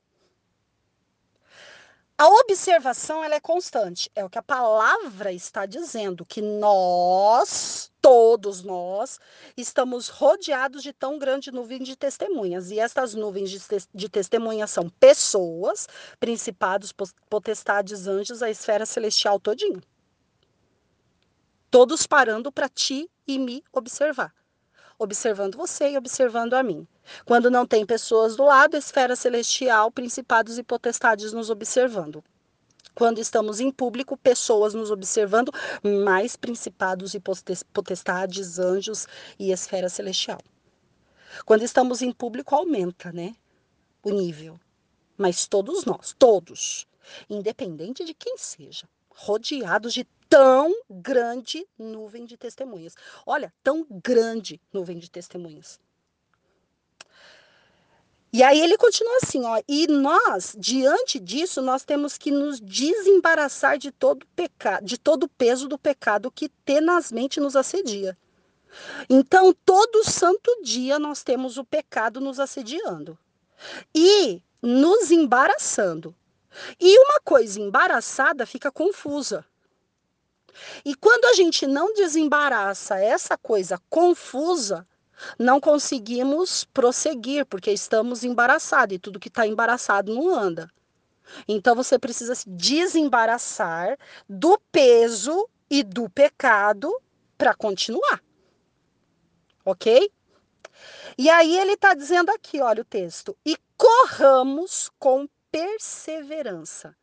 A 2.21 2.27
observação 2.27 3.23
ela 3.23 3.34
é 3.34 3.39
constante, 3.39 4.07
é 4.13 4.23
o 4.23 4.29
que 4.29 4.38
a 4.38 4.43
palavra 4.43 5.31
está 5.31 5.65
dizendo, 5.65 6.23
que 6.23 6.39
nós, 6.39 7.91
todos 7.99 8.62
nós, 8.62 9.19
estamos 9.57 10.07
rodeados 10.07 10.84
de 10.84 10.93
tão 10.93 11.17
grande 11.17 11.51
nuvem 11.51 11.81
de 11.81 11.95
testemunhas. 11.95 12.69
E 12.69 12.79
estas 12.79 13.15
nuvens 13.15 13.49
de, 13.49 13.60
de 13.91 14.07
testemunhas 14.07 14.69
são 14.69 14.88
pessoas, 14.88 15.89
principados, 16.19 16.93
potestades, 17.27 18.05
anjos, 18.05 18.43
a 18.43 18.51
esfera 18.51 18.86
celestial 18.86 19.39
todinho. 19.39 19.81
Todos 21.71 22.05
parando 22.05 22.51
para 22.51 22.69
ti 22.69 23.10
e 23.25 23.39
me 23.39 23.63
observar 23.73 24.31
observando 25.01 25.57
você 25.57 25.89
e 25.89 25.97
observando 25.97 26.53
a 26.53 26.61
mim. 26.61 26.87
Quando 27.25 27.49
não 27.49 27.65
tem 27.65 27.85
pessoas 27.85 28.35
do 28.35 28.43
lado, 28.43 28.77
esfera 28.77 29.15
celestial, 29.15 29.91
principados 29.91 30.59
e 30.59 30.63
potestades 30.63 31.33
nos 31.33 31.49
observando. 31.49 32.23
Quando 32.93 33.19
estamos 33.19 33.59
em 33.59 33.71
público, 33.71 34.15
pessoas 34.15 34.75
nos 34.75 34.91
observando, 34.91 35.51
mais 36.05 36.35
principados 36.35 37.15
e 37.15 37.21
potestades, 37.73 38.59
anjos 38.59 39.07
e 39.39 39.51
esfera 39.51 39.89
celestial. 39.89 40.39
Quando 41.45 41.63
estamos 41.63 42.01
em 42.01 42.11
público, 42.11 42.53
aumenta, 42.53 43.11
né? 43.11 43.35
O 44.03 44.11
nível. 44.11 44.59
Mas 45.17 45.47
todos 45.47 45.83
nós, 45.83 46.13
todos, 46.17 46.85
independente 47.29 48.03
de 48.03 48.13
quem 48.13 48.37
seja, 48.37 48.87
rodeados 49.15 49.93
de 49.93 50.06
tão 50.30 50.74
grande 50.89 51.67
nuvem 51.78 52.26
de 52.26 52.38
testemunhas. 52.38 52.95
Olha, 53.26 53.54
tão 53.63 53.86
grande 53.89 54.62
nuvem 54.71 54.97
de 54.97 55.10
testemunhas. 55.10 55.80
E 58.34 58.41
aí 58.41 58.62
ele 58.62 58.78
continua 58.78 59.17
assim, 59.21 59.43
ó, 59.43 59.62
e 59.67 59.88
nós, 59.88 60.56
diante 60.58 61.19
disso, 61.19 61.62
nós 61.62 61.84
temos 61.84 62.17
que 62.17 62.32
nos 62.32 62.62
desembaraçar 62.62 63.78
de 63.78 63.91
todo 63.91 64.26
pecado, 64.28 64.86
de 64.86 64.97
todo 64.97 65.24
o 65.24 65.30
peso 65.30 65.67
do 65.67 65.78
pecado 65.78 66.32
que 66.32 66.47
tenazmente 66.47 67.41
nos 67.41 67.58
assedia. 67.58 68.17
Então, 69.10 69.54
todo 69.65 70.10
santo 70.10 70.62
dia 70.63 70.97
nós 70.97 71.24
temos 71.24 71.58
o 71.58 71.65
pecado 71.65 72.21
nos 72.21 72.39
assediando 72.39 73.17
e 73.93 74.41
nos 74.62 75.12
embaraçando. 75.12 76.15
E 76.79 76.97
uma 76.99 77.19
coisa 77.23 77.59
embaraçada 77.59 78.45
fica 78.45 78.71
confusa. 78.71 79.45
E 80.83 80.95
quando 80.95 81.25
a 81.25 81.33
gente 81.33 81.65
não 81.65 81.93
desembaraça 81.93 82.99
essa 82.99 83.37
coisa 83.37 83.79
confusa, 83.89 84.85
não 85.37 85.59
conseguimos 85.59 86.63
prosseguir, 86.65 87.45
porque 87.45 87.71
estamos 87.71 88.23
embaraçados 88.23 88.95
e 88.95 88.99
tudo 88.99 89.19
que 89.19 89.27
está 89.27 89.47
embaraçado 89.47 90.13
não 90.13 90.33
anda. 90.33 90.69
Então 91.47 91.75
você 91.75 91.97
precisa 91.97 92.35
se 92.35 92.49
desembaraçar 92.49 93.97
do 94.27 94.59
peso 94.71 95.47
e 95.69 95.83
do 95.83 96.09
pecado 96.09 96.93
para 97.37 97.53
continuar. 97.53 98.21
Ok? 99.63 100.11
E 101.17 101.29
aí 101.29 101.57
ele 101.57 101.73
está 101.73 101.93
dizendo 101.93 102.29
aqui, 102.31 102.59
olha 102.59 102.81
o 102.81 102.85
texto, 102.85 103.37
e 103.45 103.55
corramos 103.77 104.89
com 104.97 105.27
perseverança. 105.51 106.95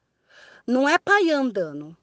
Não 0.66 0.88
é 0.88 0.98
pai 0.98 1.30
andando. 1.30 1.96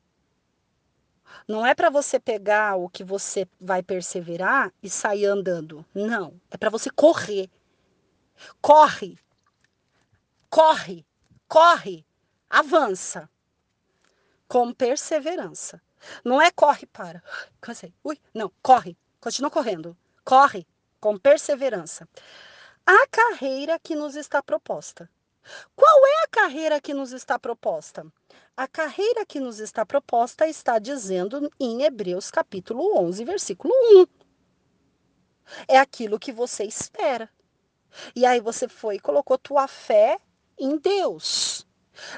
Não 1.48 1.66
é 1.66 1.76
para 1.76 1.90
você 1.90 2.20
pegar 2.20 2.76
o 2.76 2.90
que 2.90 3.04
você 3.04 3.48
vai 3.60 3.84
perseverar 3.84 4.74
e 4.82 4.90
sair 4.90 5.26
andando. 5.26 5.86
Não, 5.94 6.40
é 6.50 6.58
para 6.58 6.70
você 6.70 6.90
correr. 6.90 7.50
Corre. 8.62 9.18
Corre. 10.50 11.06
Corre. 11.48 12.06
Avança. 12.50 13.30
Com 14.48 14.74
perseverança. 14.74 15.82
Não 16.24 16.42
é 16.42 16.52
corre 16.52 16.86
para. 16.86 17.24
Cansei. 17.60 17.94
Ui, 18.04 18.20
não, 18.34 18.52
corre. 18.62 18.98
Continua 19.20 19.52
correndo. 19.52 19.98
Corre 20.24 20.68
com 21.00 21.18
perseverança. 21.18 22.08
A 22.86 23.08
carreira 23.08 23.80
que 23.80 23.96
nos 23.96 24.16
está 24.16 24.42
proposta. 24.42 25.10
Qual 25.76 26.06
é 26.06 26.24
a 26.24 26.28
carreira 26.28 26.82
que 26.82 26.94
nos 26.94 27.12
está 27.12 27.38
proposta? 27.38 28.06
A 28.58 28.68
carreira 28.68 29.26
que 29.26 29.40
nos 29.40 29.60
está 29.60 29.86
proposta 29.86 30.48
está 30.48 30.80
dizendo 30.80 31.52
em 31.60 31.84
Hebreus 31.84 32.32
capítulo 32.32 32.98
11, 32.98 33.24
versículo 33.26 33.74
1. 33.74 34.08
É 35.68 35.78
aquilo 35.78 36.20
que 36.20 36.32
você 36.32 36.64
espera. 36.64 37.30
E 38.16 38.26
aí 38.26 38.40
você 38.40 38.68
foi 38.68 38.96
e 38.96 39.00
colocou 39.00 39.38
tua 39.38 39.68
fé 39.68 40.20
em 40.58 40.78
Deus, 40.78 41.66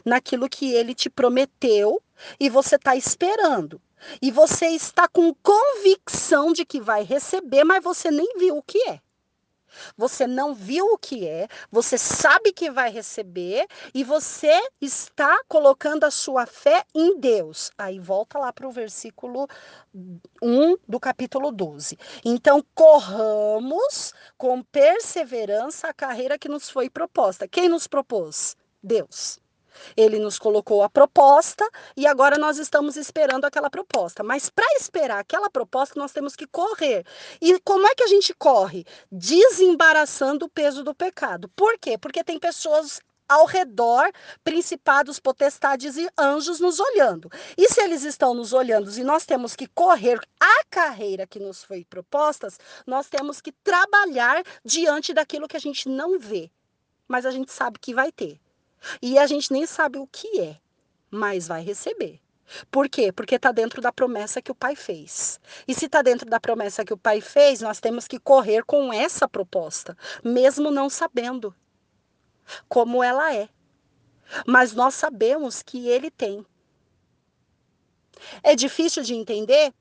naquilo 0.06 0.50
que 0.50 0.72
ele 0.72 0.94
te 0.96 1.10
prometeu 1.10 2.02
e 2.40 2.50
você 2.50 2.76
está 2.76 2.96
esperando. 2.96 3.82
E 4.22 4.32
você 4.32 4.68
está 4.68 5.08
com 5.08 5.34
convicção 5.36 6.54
de 6.54 6.64
que 6.66 6.80
vai 6.80 7.04
receber, 7.04 7.64
mas 7.64 7.84
você 7.84 8.12
nem 8.12 8.38
viu 8.38 8.58
o 8.58 8.64
que 8.64 8.78
é. 8.90 9.02
Você 9.98 10.28
não 10.28 10.54
viu 10.54 10.86
o 10.94 10.98
que 10.98 11.28
é, 11.28 11.48
você 11.72 11.98
sabe 11.98 12.52
que 12.52 12.70
vai 12.70 12.92
receber 12.92 13.68
e 13.94 14.04
você 14.04 14.52
está 14.82 15.42
colocando 15.48 16.04
a 16.04 16.12
sua 16.12 16.46
fé 16.46 16.84
em 16.94 17.20
Deus. 17.20 17.72
Aí 17.78 18.00
volta 18.00 18.40
lá 18.40 18.52
para 18.54 18.68
o 18.68 18.72
versículo 18.72 19.48
1 20.42 20.78
do 20.88 21.00
capítulo 21.00 21.52
12. 21.52 21.98
Então, 22.24 22.64
corramos 22.74 24.14
com 24.38 24.62
perseverança 24.64 25.88
a 25.88 25.94
carreira 25.94 26.38
que 26.38 26.50
nos 26.50 26.70
foi 26.70 26.90
proposta. 26.90 27.48
Quem 27.48 27.70
nos 27.70 27.88
propôs? 27.88 28.56
Deus. 28.82 29.40
Ele 29.96 30.20
nos 30.20 30.40
colocou 30.40 30.84
a 30.84 30.90
proposta 30.90 31.68
e 31.96 32.06
agora 32.06 32.38
nós 32.38 32.58
estamos 32.58 32.96
esperando 32.96 33.46
aquela 33.46 33.70
proposta. 33.70 34.24
Mas 34.24 34.50
para 34.50 34.66
esperar 34.78 35.20
aquela 35.20 35.50
proposta, 35.50 36.00
nós 36.00 36.12
temos 36.12 36.36
que 36.36 36.48
correr. 36.48 37.06
E 37.42 37.60
como 37.62 37.88
é 37.88 37.96
que 37.96 38.04
a 38.04 38.08
gente 38.08 38.34
corre? 38.34 38.86
Desembaraçando 39.12 40.46
o 40.46 40.50
peso 40.50 40.84
do 40.84 40.94
pecado. 40.94 41.50
Por 41.56 41.78
quê? 41.78 41.98
Porque 41.98 42.24
tem 42.24 42.40
pessoas 42.40 43.00
ao 43.28 43.46
redor, 43.46 44.10
principados, 44.44 45.20
potestades 45.20 45.98
e 45.98 46.10
anjos 46.18 46.60
nos 46.60 46.80
olhando. 46.80 47.30
E 47.58 47.68
se 47.68 47.82
eles 47.82 48.04
estão 48.04 48.34
nos 48.34 48.54
olhando 48.54 48.90
e 48.92 49.04
nós 49.04 49.26
temos 49.26 49.56
que 49.56 49.68
correr 49.68 50.20
a 50.40 50.64
carreira 50.70 51.28
que 51.28 51.40
nos 51.40 51.64
foi 51.64 51.84
proposta, 51.84 52.48
nós 52.86 53.08
temos 53.10 53.42
que 53.42 53.52
trabalhar 53.52 54.44
diante 54.64 55.14
daquilo 55.14 55.48
que 55.48 55.58
a 55.58 55.60
gente 55.60 55.90
não 55.90 56.18
vê, 56.18 56.50
mas 57.08 57.26
a 57.26 57.32
gente 57.32 57.52
sabe 57.52 57.80
que 57.80 57.94
vai 57.94 58.12
ter. 58.12 58.40
E 59.02 59.18
a 59.18 59.28
gente 59.28 59.52
nem 59.52 59.66
sabe 59.66 59.98
o 59.98 60.08
que 60.08 60.40
é, 60.40 60.58
mas 61.10 61.48
vai 61.48 61.62
receber. 61.64 62.20
Por 62.72 62.88
quê? 62.88 63.12
Porque 63.12 63.36
está 63.36 63.52
dentro 63.52 63.82
da 63.82 63.92
promessa 63.92 64.42
que 64.42 64.52
o 64.52 64.56
pai 64.56 64.76
fez. 64.76 65.40
E 65.68 65.74
se 65.74 65.86
está 65.86 66.02
dentro 66.02 66.30
da 66.30 66.40
promessa 66.40 66.86
que 66.86 66.94
o 66.94 66.98
pai 66.98 67.20
fez, 67.20 67.62
nós 67.62 67.80
temos 67.80 68.08
que 68.08 68.20
correr 68.20 68.64
com 68.64 68.94
essa 68.94 69.28
proposta, 69.28 69.98
mesmo 70.24 70.72
não 70.72 70.90
sabendo 70.90 71.54
como 72.70 73.04
ela 73.04 73.34
é. 73.34 73.50
Mas 74.46 74.74
nós 74.74 74.96
sabemos 74.96 75.62
que 75.62 75.88
ele 75.90 76.10
tem. 76.10 76.46
É 78.42 78.56
difícil 78.56 79.04
de 79.04 79.14
entender? 79.14 79.74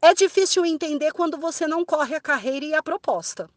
É 0.00 0.14
difícil 0.14 0.64
entender 0.64 1.12
quando 1.12 1.36
você 1.36 1.66
não 1.66 1.84
corre 1.84 2.14
a 2.14 2.20
carreira 2.20 2.64
e 2.64 2.74
a 2.74 2.82
proposta. 2.82 3.50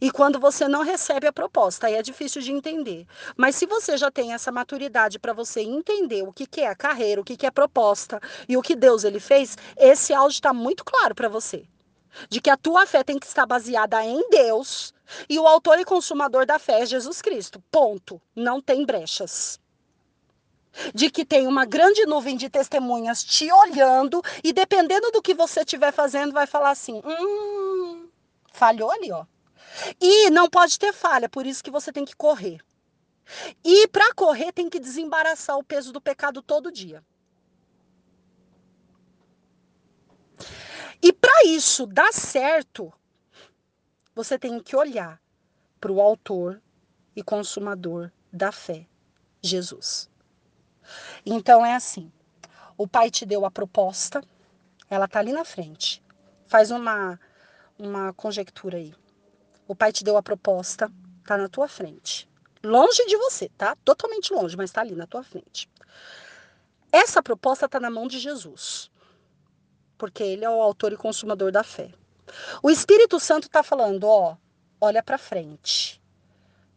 E 0.00 0.10
quando 0.10 0.38
você 0.38 0.66
não 0.66 0.82
recebe 0.82 1.26
a 1.26 1.32
proposta, 1.32 1.86
aí 1.86 1.94
é 1.94 2.02
difícil 2.02 2.42
de 2.42 2.52
entender. 2.52 3.06
Mas 3.36 3.56
se 3.56 3.66
você 3.66 3.96
já 3.96 4.10
tem 4.10 4.32
essa 4.32 4.50
maturidade 4.50 5.18
para 5.18 5.32
você 5.32 5.60
entender 5.60 6.22
o 6.22 6.32
que, 6.32 6.46
que 6.46 6.60
é 6.60 6.68
a 6.68 6.74
carreira, 6.74 7.20
o 7.20 7.24
que, 7.24 7.36
que 7.36 7.46
é 7.46 7.50
proposta 7.50 8.20
e 8.48 8.56
o 8.56 8.62
que 8.62 8.74
Deus 8.74 9.04
ele 9.04 9.20
fez, 9.20 9.56
esse 9.76 10.12
áudio 10.12 10.36
está 10.36 10.52
muito 10.52 10.84
claro 10.84 11.14
para 11.14 11.28
você. 11.28 11.64
De 12.28 12.40
que 12.40 12.50
a 12.50 12.56
tua 12.56 12.86
fé 12.86 13.04
tem 13.04 13.18
que 13.18 13.26
estar 13.26 13.46
baseada 13.46 14.04
em 14.04 14.28
Deus 14.30 14.92
e 15.28 15.38
o 15.38 15.46
autor 15.46 15.78
e 15.78 15.84
consumador 15.84 16.44
da 16.44 16.58
fé 16.58 16.82
é 16.82 16.86
Jesus 16.86 17.22
Cristo. 17.22 17.62
Ponto. 17.70 18.20
Não 18.34 18.60
tem 18.60 18.84
brechas 18.84 19.60
de 20.94 21.10
que 21.10 21.24
tem 21.24 21.46
uma 21.46 21.64
grande 21.64 22.04
nuvem 22.06 22.36
de 22.36 22.48
testemunhas 22.48 23.24
te 23.24 23.50
olhando 23.50 24.22
e 24.44 24.52
dependendo 24.52 25.10
do 25.10 25.22
que 25.22 25.34
você 25.34 25.60
estiver 25.60 25.92
fazendo, 25.92 26.32
vai 26.32 26.46
falar 26.46 26.70
assim: 26.70 27.02
hum, 27.04 28.08
falhou 28.52 28.90
ali, 28.90 29.10
ó. 29.10 29.24
E 30.00 30.30
não 30.30 30.48
pode 30.48 30.78
ter 30.78 30.92
falha, 30.92 31.28
por 31.28 31.46
isso 31.46 31.62
que 31.62 31.70
você 31.70 31.92
tem 31.92 32.04
que 32.04 32.16
correr. 32.16 32.60
E 33.64 33.86
para 33.88 34.14
correr 34.14 34.52
tem 34.52 34.68
que 34.68 34.80
desembaraçar 34.80 35.56
o 35.58 35.64
peso 35.64 35.92
do 35.92 36.00
pecado 36.00 36.42
todo 36.42 36.72
dia. 36.72 37.04
E 41.02 41.12
para 41.12 41.44
isso 41.44 41.86
dar 41.86 42.12
certo, 42.12 42.92
você 44.14 44.38
tem 44.38 44.60
que 44.60 44.74
olhar 44.74 45.20
para 45.80 45.92
o 45.92 46.00
autor 46.00 46.60
e 47.14 47.22
consumador 47.22 48.10
da 48.32 48.50
fé, 48.50 48.86
Jesus. 49.40 50.10
Então 51.24 51.64
é 51.64 51.74
assim: 51.74 52.10
o 52.76 52.88
pai 52.88 53.10
te 53.10 53.24
deu 53.24 53.44
a 53.44 53.50
proposta, 53.50 54.22
ela 54.90 55.06
tá 55.06 55.20
ali 55.20 55.32
na 55.32 55.44
frente. 55.44 56.02
Faz 56.46 56.70
uma 56.70 57.20
uma 57.78 58.12
conjectura 58.12 58.78
aí. 58.78 58.92
O 59.68 59.76
pai 59.76 59.92
te 59.92 60.02
deu 60.02 60.16
a 60.16 60.22
proposta, 60.22 60.90
tá 61.26 61.36
na 61.36 61.46
tua 61.46 61.68
frente. 61.68 62.26
Longe 62.64 63.04
de 63.04 63.16
você, 63.18 63.50
tá? 63.50 63.76
Totalmente 63.84 64.32
longe, 64.32 64.56
mas 64.56 64.72
tá 64.72 64.80
ali 64.80 64.94
na 64.94 65.06
tua 65.06 65.22
frente. 65.22 65.70
Essa 66.90 67.22
proposta 67.22 67.68
tá 67.68 67.78
na 67.78 67.90
mão 67.90 68.08
de 68.08 68.18
Jesus. 68.18 68.90
Porque 69.98 70.22
ele 70.22 70.44
é 70.44 70.48
o 70.48 70.62
autor 70.62 70.92
e 70.94 70.96
consumador 70.96 71.52
da 71.52 71.62
fé. 71.62 71.92
O 72.62 72.70
Espírito 72.70 73.20
Santo 73.20 73.48
tá 73.50 73.62
falando, 73.62 74.04
ó, 74.04 74.38
olha 74.80 75.02
para 75.02 75.18
frente. 75.18 76.02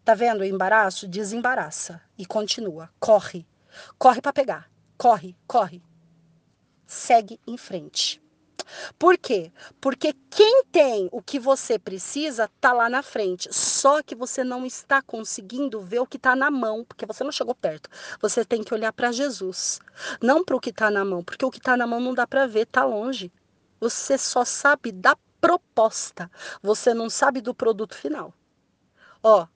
Tá 0.04 0.14
vendo 0.14 0.42
o 0.42 0.46
embaraço? 0.46 1.08
Desembaraça 1.08 2.02
e 2.18 2.26
continua. 2.26 2.90
Corre. 3.00 3.48
Corre 3.98 4.22
para 4.22 4.34
pegar. 4.34 4.70
Corre, 4.98 5.34
corre. 5.48 5.82
Segue 6.86 7.40
em 7.48 7.58
frente. 7.58 8.22
Por 8.97 9.17
quê? 9.17 9.52
Porque 9.80 10.13
quem 10.30 10.63
tem 10.65 11.10
o 11.12 11.21
que 11.21 11.39
você 11.39 11.78
precisa 11.78 12.45
está 12.45 12.74
lá 12.74 12.89
na 12.89 13.02
frente. 13.02 13.50
Só 13.52 14.02
que 14.02 14.15
você 14.15 14.43
não 14.43 14.65
está 14.65 15.02
conseguindo 15.02 15.82
ver 15.82 16.00
o 16.00 16.08
que 16.08 16.17
está 16.17 16.36
na 16.36 16.52
mão, 16.52 16.84
porque 16.84 17.06
você 17.06 17.24
não 17.24 17.32
chegou 17.32 17.56
perto. 17.56 17.89
Você 18.21 18.45
tem 18.45 18.63
que 18.63 18.74
olhar 18.74 18.93
para 18.93 19.12
Jesus, 19.12 19.80
não 20.21 20.43
para 20.43 20.56
o 20.56 20.60
que 20.60 20.69
está 20.69 20.89
na 20.89 21.04
mão, 21.04 21.24
porque 21.24 21.45
o 21.45 21.52
que 21.52 21.58
está 21.58 21.76
na 21.76 21.88
mão 21.88 22.00
não 22.00 22.13
dá 22.13 22.26
para 22.26 22.47
ver, 22.47 22.62
está 22.62 22.86
longe. 22.86 23.32
Você 23.80 24.17
só 24.17 24.45
sabe 24.45 24.91
da 24.91 25.17
proposta, 25.39 26.30
você 26.62 26.93
não 26.93 27.10
sabe 27.10 27.41
do 27.41 27.54
produto 27.54 27.95
final. 27.95 28.34
Ó, 29.24 29.47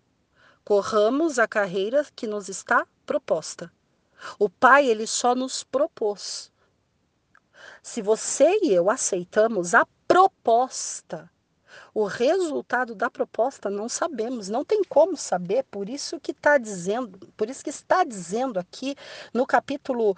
corramos 0.63 1.37
a 1.37 1.47
carreira 1.47 2.05
que 2.15 2.25
nos 2.25 2.49
está 2.49 2.87
proposta. 3.05 3.71
O 4.39 4.49
Pai, 4.49 4.87
ele 4.87 5.05
só 5.05 5.35
nos 5.35 5.63
propôs. 5.63 6.51
Se 7.86 8.02
você 8.02 8.58
e 8.63 8.74
eu 8.74 8.89
aceitamos 8.89 9.76
a 9.76 9.86
proposta, 10.08 11.30
o 11.93 12.06
resultado 12.06 12.95
da 12.95 13.12
proposta 13.12 13.69
não 13.69 13.88
sabemos, 13.88 14.50
não 14.50 14.65
tem 14.65 14.84
como 14.84 15.15
saber, 15.15 15.63
por 15.65 15.88
isso 15.88 16.19
que 16.19 16.32
está 16.32 16.58
dizendo, 16.58 17.32
por 17.38 17.48
isso 17.48 17.63
que 17.63 17.69
está 17.69 18.04
dizendo 18.04 18.60
aqui 18.60 18.95
no 19.32 19.45
capítulo 19.45 20.15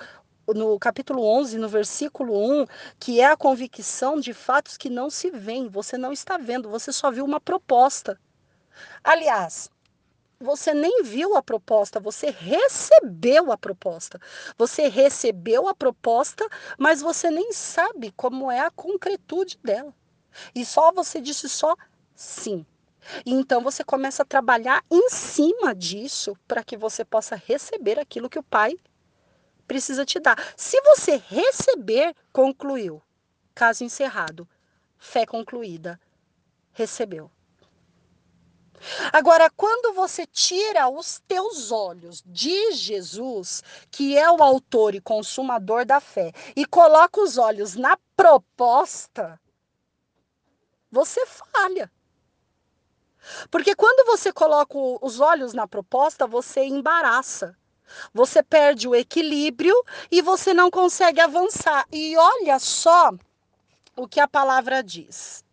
no 0.47 0.79
capítulo 0.79 1.21
11, 1.25 1.57
no 1.57 1.67
versículo 1.67 2.61
1, 2.61 2.65
que 2.97 3.19
é 3.19 3.25
a 3.25 3.35
convicção 3.35 4.17
de 4.17 4.33
fatos 4.33 4.77
que 4.77 4.89
não 4.89 5.09
se 5.09 5.29
veem, 5.29 5.67
você 5.67 5.97
não 5.97 6.13
está 6.13 6.37
vendo, 6.37 6.69
você 6.69 6.93
só 6.93 7.11
viu 7.11 7.25
uma 7.25 7.41
proposta. 7.41 8.17
Aliás, 9.03 9.69
você 10.39 10.73
nem 10.73 11.03
viu 11.03 11.35
a 11.35 11.41
proposta, 11.41 11.99
você 11.99 12.29
recebeu 12.29 13.51
a 13.51 13.57
proposta. 13.57 14.19
Você 14.57 14.87
recebeu 14.87 15.67
a 15.67 15.75
proposta, 15.75 16.47
mas 16.77 17.01
você 17.01 17.29
nem 17.31 17.51
sabe 17.51 18.11
como 18.15 18.51
é 18.51 18.59
a 18.59 18.71
concretude 18.71 19.57
dela. 19.63 19.93
E 20.53 20.63
só 20.65 20.91
você 20.91 21.19
disse 21.19 21.49
só 21.49 21.75
sim. 22.15 22.65
E 23.25 23.33
então 23.33 23.61
você 23.61 23.83
começa 23.83 24.23
a 24.23 24.25
trabalhar 24.25 24.83
em 24.91 25.09
cima 25.09 25.73
disso 25.73 26.37
para 26.47 26.63
que 26.63 26.77
você 26.77 27.03
possa 27.03 27.35
receber 27.35 27.99
aquilo 27.99 28.29
que 28.29 28.39
o 28.39 28.43
pai 28.43 28.75
precisa 29.67 30.05
te 30.05 30.19
dar. 30.19 30.37
Se 30.55 30.79
você 30.81 31.17
receber, 31.17 32.15
concluiu. 32.31 33.01
Caso 33.55 33.83
encerrado. 33.83 34.47
Fé 34.97 35.25
concluída. 35.25 35.99
Recebeu. 36.73 37.31
Agora, 39.11 39.49
quando 39.49 39.93
você 39.93 40.25
tira 40.25 40.87
os 40.87 41.19
teus 41.27 41.71
olhos 41.71 42.23
de 42.25 42.71
Jesus, 42.73 43.63
que 43.89 44.17
é 44.17 44.29
o 44.31 44.41
autor 44.41 44.95
e 44.95 45.01
consumador 45.01 45.85
da 45.85 45.99
fé, 45.99 46.31
e 46.55 46.65
coloca 46.65 47.21
os 47.21 47.37
olhos 47.37 47.75
na 47.75 47.97
proposta, 48.15 49.39
você 50.91 51.25
falha. 51.25 51.91
Porque 53.51 53.75
quando 53.75 54.05
você 54.05 54.31
coloca 54.31 54.77
os 54.77 55.19
olhos 55.19 55.53
na 55.53 55.67
proposta, 55.67 56.25
você 56.25 56.63
embaraça. 56.63 57.57
Você 58.13 58.43
perde 58.43 58.87
o 58.87 58.95
equilíbrio 58.95 59.73
e 60.11 60.21
você 60.21 60.53
não 60.53 60.69
consegue 60.69 61.19
avançar. 61.19 61.85
E 61.91 62.15
olha 62.17 62.59
só 62.59 63.11
o 63.95 64.07
que 64.07 64.19
a 64.19 64.27
palavra 64.27 64.83
diz. 64.83 65.43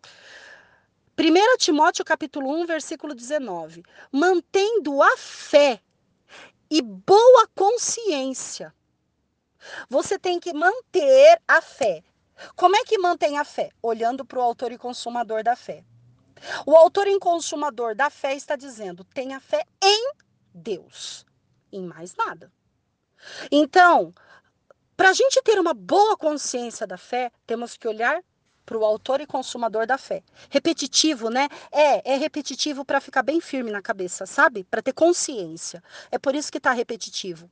1 1.17 1.57
Timóteo 1.57 2.03
capítulo 2.03 2.49
1, 2.61 2.65
versículo 2.65 3.15
19. 3.15 3.83
Mantendo 4.11 5.01
a 5.01 5.15
fé 5.15 5.81
e 6.69 6.81
boa 6.81 7.47
consciência. 7.55 8.75
Você 9.89 10.19
tem 10.19 10.39
que 10.39 10.53
manter 10.53 11.41
a 11.47 11.61
fé. 11.61 12.03
Como 12.55 12.75
é 12.75 12.83
que 12.83 12.97
mantém 12.97 13.37
a 13.37 13.45
fé? 13.45 13.69
Olhando 13.81 14.25
para 14.25 14.39
o 14.39 14.41
autor 14.41 14.73
e 14.73 14.77
consumador 14.77 15.41
da 15.41 15.55
fé. 15.55 15.85
O 16.65 16.75
autor 16.75 17.07
e 17.07 17.17
consumador 17.17 17.95
da 17.95 18.09
fé 18.09 18.35
está 18.35 18.57
dizendo: 18.57 19.05
tenha 19.05 19.39
fé 19.39 19.63
em 19.81 20.11
Deus, 20.53 21.25
em 21.71 21.81
mais 21.81 22.13
nada. 22.15 22.51
Então, 23.49 24.13
para 24.97 25.11
a 25.11 25.13
gente 25.13 25.41
ter 25.43 25.57
uma 25.57 25.73
boa 25.73 26.17
consciência 26.17 26.85
da 26.85 26.97
fé, 26.97 27.31
temos 27.47 27.77
que 27.77 27.87
olhar 27.87 28.21
para 28.65 28.77
o 28.77 28.83
autor 28.83 29.21
e 29.21 29.27
consumador 29.27 29.85
da 29.85 29.97
fé. 29.97 30.23
Repetitivo, 30.49 31.29
né? 31.29 31.47
É, 31.71 32.13
é 32.13 32.17
repetitivo 32.17 32.83
para 32.83 32.99
ficar 32.99 33.21
bem 33.21 33.39
firme 33.39 33.71
na 33.71 33.81
cabeça, 33.81 34.25
sabe? 34.25 34.63
Para 34.63 34.81
ter 34.81 34.93
consciência. 34.93 35.83
É 36.11 36.17
por 36.17 36.35
isso 36.35 36.51
que 36.51 36.57
está 36.57 36.71
repetitivo. 36.71 37.49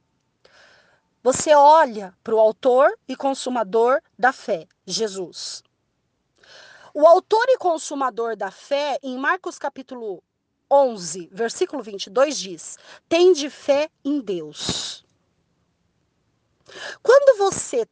Você 1.21 1.55
olha 1.55 2.13
para 2.23 2.35
o 2.35 2.39
autor 2.39 2.97
e 3.07 3.15
consumador 3.15 4.01
da 4.17 4.33
fé, 4.33 4.67
Jesus. 4.85 5.63
O 6.93 7.07
autor 7.07 7.45
e 7.47 7.57
consumador 7.57 8.35
da 8.35 8.51
fé, 8.51 8.99
em 9.01 9.17
Marcos 9.17 9.57
capítulo 9.57 10.21
11, 10.69 11.29
versículo 11.31 11.81
22, 11.81 12.37
diz: 12.37 12.77
Tende 13.07 13.49
fé 13.49 13.89
em 14.03 14.19
Deus. 14.19 15.05
Quando 17.01 17.37
você 17.37 17.87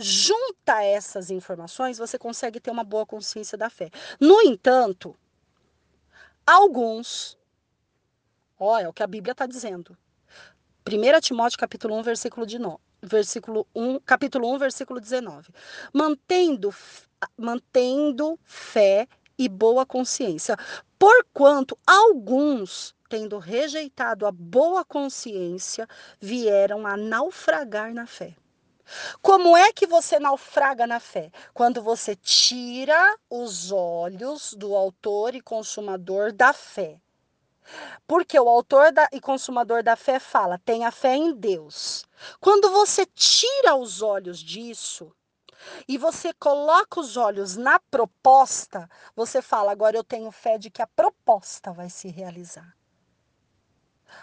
junta 0.00 0.82
essas 0.82 1.30
informações, 1.30 1.98
você 1.98 2.18
consegue 2.18 2.58
ter 2.58 2.70
uma 2.70 2.82
boa 2.82 3.04
consciência 3.04 3.56
da 3.56 3.68
fé. 3.68 3.90
No 4.18 4.40
entanto, 4.40 5.14
alguns, 6.46 7.38
olha 8.58 8.88
o 8.88 8.92
que 8.92 9.02
a 9.02 9.06
Bíblia 9.06 9.32
está 9.32 9.46
dizendo. 9.46 9.96
1 10.88 11.20
Timóteo 11.20 11.58
capítulo 11.58 11.94
1, 11.96 12.02
versículo, 12.02 12.46
de 12.46 12.58
no, 12.58 12.80
versículo 13.02 13.66
1, 13.74 14.00
capítulo 14.00 14.52
1, 14.54 14.58
versículo 14.58 15.00
19. 15.00 15.52
Mantendo, 15.92 16.74
mantendo 17.36 18.38
fé 18.44 19.06
e 19.38 19.48
boa 19.48 19.84
consciência. 19.84 20.56
Porquanto 20.98 21.78
alguns, 21.86 22.94
tendo 23.08 23.38
rejeitado 23.38 24.26
a 24.26 24.32
boa 24.32 24.84
consciência, 24.84 25.86
vieram 26.18 26.86
a 26.86 26.96
naufragar 26.96 27.92
na 27.92 28.06
fé. 28.06 28.34
Como 29.22 29.56
é 29.56 29.72
que 29.72 29.86
você 29.86 30.18
naufraga 30.18 30.86
na 30.86 31.00
fé? 31.00 31.30
Quando 31.54 31.82
você 31.82 32.16
tira 32.16 33.16
os 33.28 33.70
olhos 33.70 34.54
do 34.54 34.74
autor 34.74 35.34
e 35.34 35.40
consumador 35.40 36.32
da 36.32 36.52
fé. 36.52 37.00
Porque 38.06 38.38
o 38.38 38.48
autor 38.48 38.92
da, 38.92 39.08
e 39.12 39.20
consumador 39.20 39.82
da 39.82 39.96
fé 39.96 40.18
fala: 40.18 40.58
tenha 40.58 40.90
fé 40.90 41.14
em 41.14 41.32
Deus. 41.32 42.04
Quando 42.40 42.70
você 42.70 43.06
tira 43.06 43.76
os 43.76 44.02
olhos 44.02 44.40
disso 44.40 45.14
e 45.86 45.96
você 45.96 46.32
coloca 46.32 46.98
os 46.98 47.16
olhos 47.16 47.56
na 47.56 47.78
proposta, 47.78 48.88
você 49.14 49.40
fala: 49.40 49.70
agora 49.70 49.96
eu 49.96 50.04
tenho 50.04 50.30
fé 50.32 50.58
de 50.58 50.70
que 50.70 50.82
a 50.82 50.86
proposta 50.86 51.72
vai 51.72 51.88
se 51.88 52.08
realizar. 52.08 52.76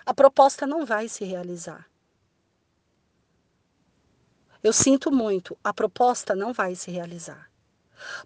A 0.05 0.13
proposta 0.13 0.67
não 0.67 0.85
vai 0.85 1.07
se 1.07 1.23
realizar. 1.23 1.87
Eu 4.63 4.73
sinto 4.73 5.11
muito, 5.11 5.57
a 5.63 5.73
proposta 5.73 6.35
não 6.35 6.53
vai 6.53 6.75
se 6.75 6.91
realizar. 6.91 7.49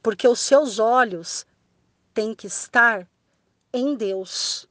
Porque 0.01 0.27
os 0.27 0.39
seus 0.39 0.79
olhos 0.79 1.45
têm 2.13 2.33
que 2.33 2.47
estar 2.47 3.07
em 3.73 3.95
Deus. 3.95 4.67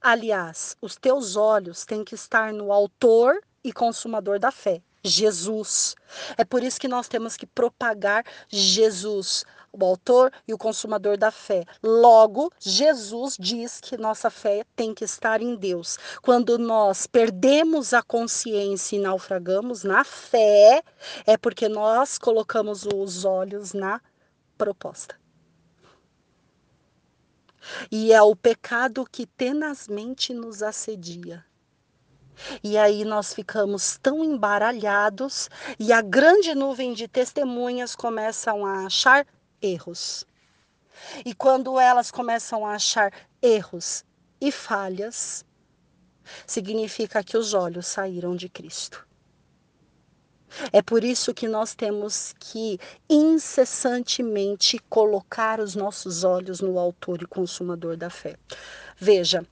Aliás, 0.00 0.76
os 0.80 0.96
teus 0.96 1.36
olhos 1.36 1.84
têm 1.84 2.04
que 2.04 2.14
estar 2.14 2.52
no 2.52 2.72
Autor 2.72 3.40
e 3.62 3.72
Consumador 3.72 4.38
da 4.38 4.50
fé, 4.50 4.82
Jesus. 5.04 5.94
É 6.36 6.44
por 6.44 6.62
isso 6.62 6.80
que 6.80 6.88
nós 6.88 7.08
temos 7.08 7.36
que 7.36 7.46
propagar 7.46 8.24
Jesus, 8.48 9.44
o 9.84 9.88
autor 9.88 10.32
e 10.46 10.54
o 10.54 10.58
consumador 10.58 11.16
da 11.16 11.30
fé. 11.30 11.64
Logo, 11.82 12.52
Jesus 12.58 13.36
diz 13.38 13.80
que 13.80 13.96
nossa 13.96 14.30
fé 14.30 14.64
tem 14.74 14.94
que 14.94 15.04
estar 15.04 15.40
em 15.40 15.54
Deus. 15.54 15.98
Quando 16.22 16.58
nós 16.58 17.06
perdemos 17.06 17.92
a 17.92 18.02
consciência 18.02 18.96
e 18.96 19.00
naufragamos 19.00 19.84
na 19.84 20.04
fé, 20.04 20.82
é 21.26 21.36
porque 21.36 21.68
nós 21.68 22.18
colocamos 22.18 22.84
os 22.86 23.24
olhos 23.24 23.72
na 23.72 24.00
proposta. 24.56 25.16
E 27.90 28.12
é 28.12 28.22
o 28.22 28.34
pecado 28.34 29.06
que 29.10 29.26
tenazmente 29.26 30.32
nos 30.32 30.62
assedia. 30.62 31.44
E 32.62 32.78
aí 32.78 33.04
nós 33.04 33.34
ficamos 33.34 33.98
tão 34.00 34.24
embaralhados 34.24 35.50
e 35.78 35.92
a 35.92 36.00
grande 36.00 36.54
nuvem 36.54 36.92
de 36.92 37.08
testemunhas 37.08 37.96
começam 37.96 38.64
a 38.64 38.86
achar 38.86 39.26
erros. 39.60 40.26
E 41.24 41.34
quando 41.34 41.78
elas 41.78 42.10
começam 42.10 42.66
a 42.66 42.74
achar 42.74 43.12
erros 43.40 44.04
e 44.40 44.50
falhas, 44.50 45.44
significa 46.46 47.22
que 47.22 47.36
os 47.36 47.54
olhos 47.54 47.86
saíram 47.86 48.36
de 48.36 48.48
Cristo. 48.48 49.06
É 50.72 50.80
por 50.80 51.04
isso 51.04 51.34
que 51.34 51.46
nós 51.46 51.74
temos 51.74 52.34
que 52.40 52.78
incessantemente 53.08 54.78
colocar 54.88 55.60
os 55.60 55.74
nossos 55.74 56.24
olhos 56.24 56.60
no 56.60 56.78
autor 56.78 57.22
e 57.22 57.26
consumador 57.26 57.96
da 57.96 58.10
fé. 58.10 58.36
Veja, 58.96 59.46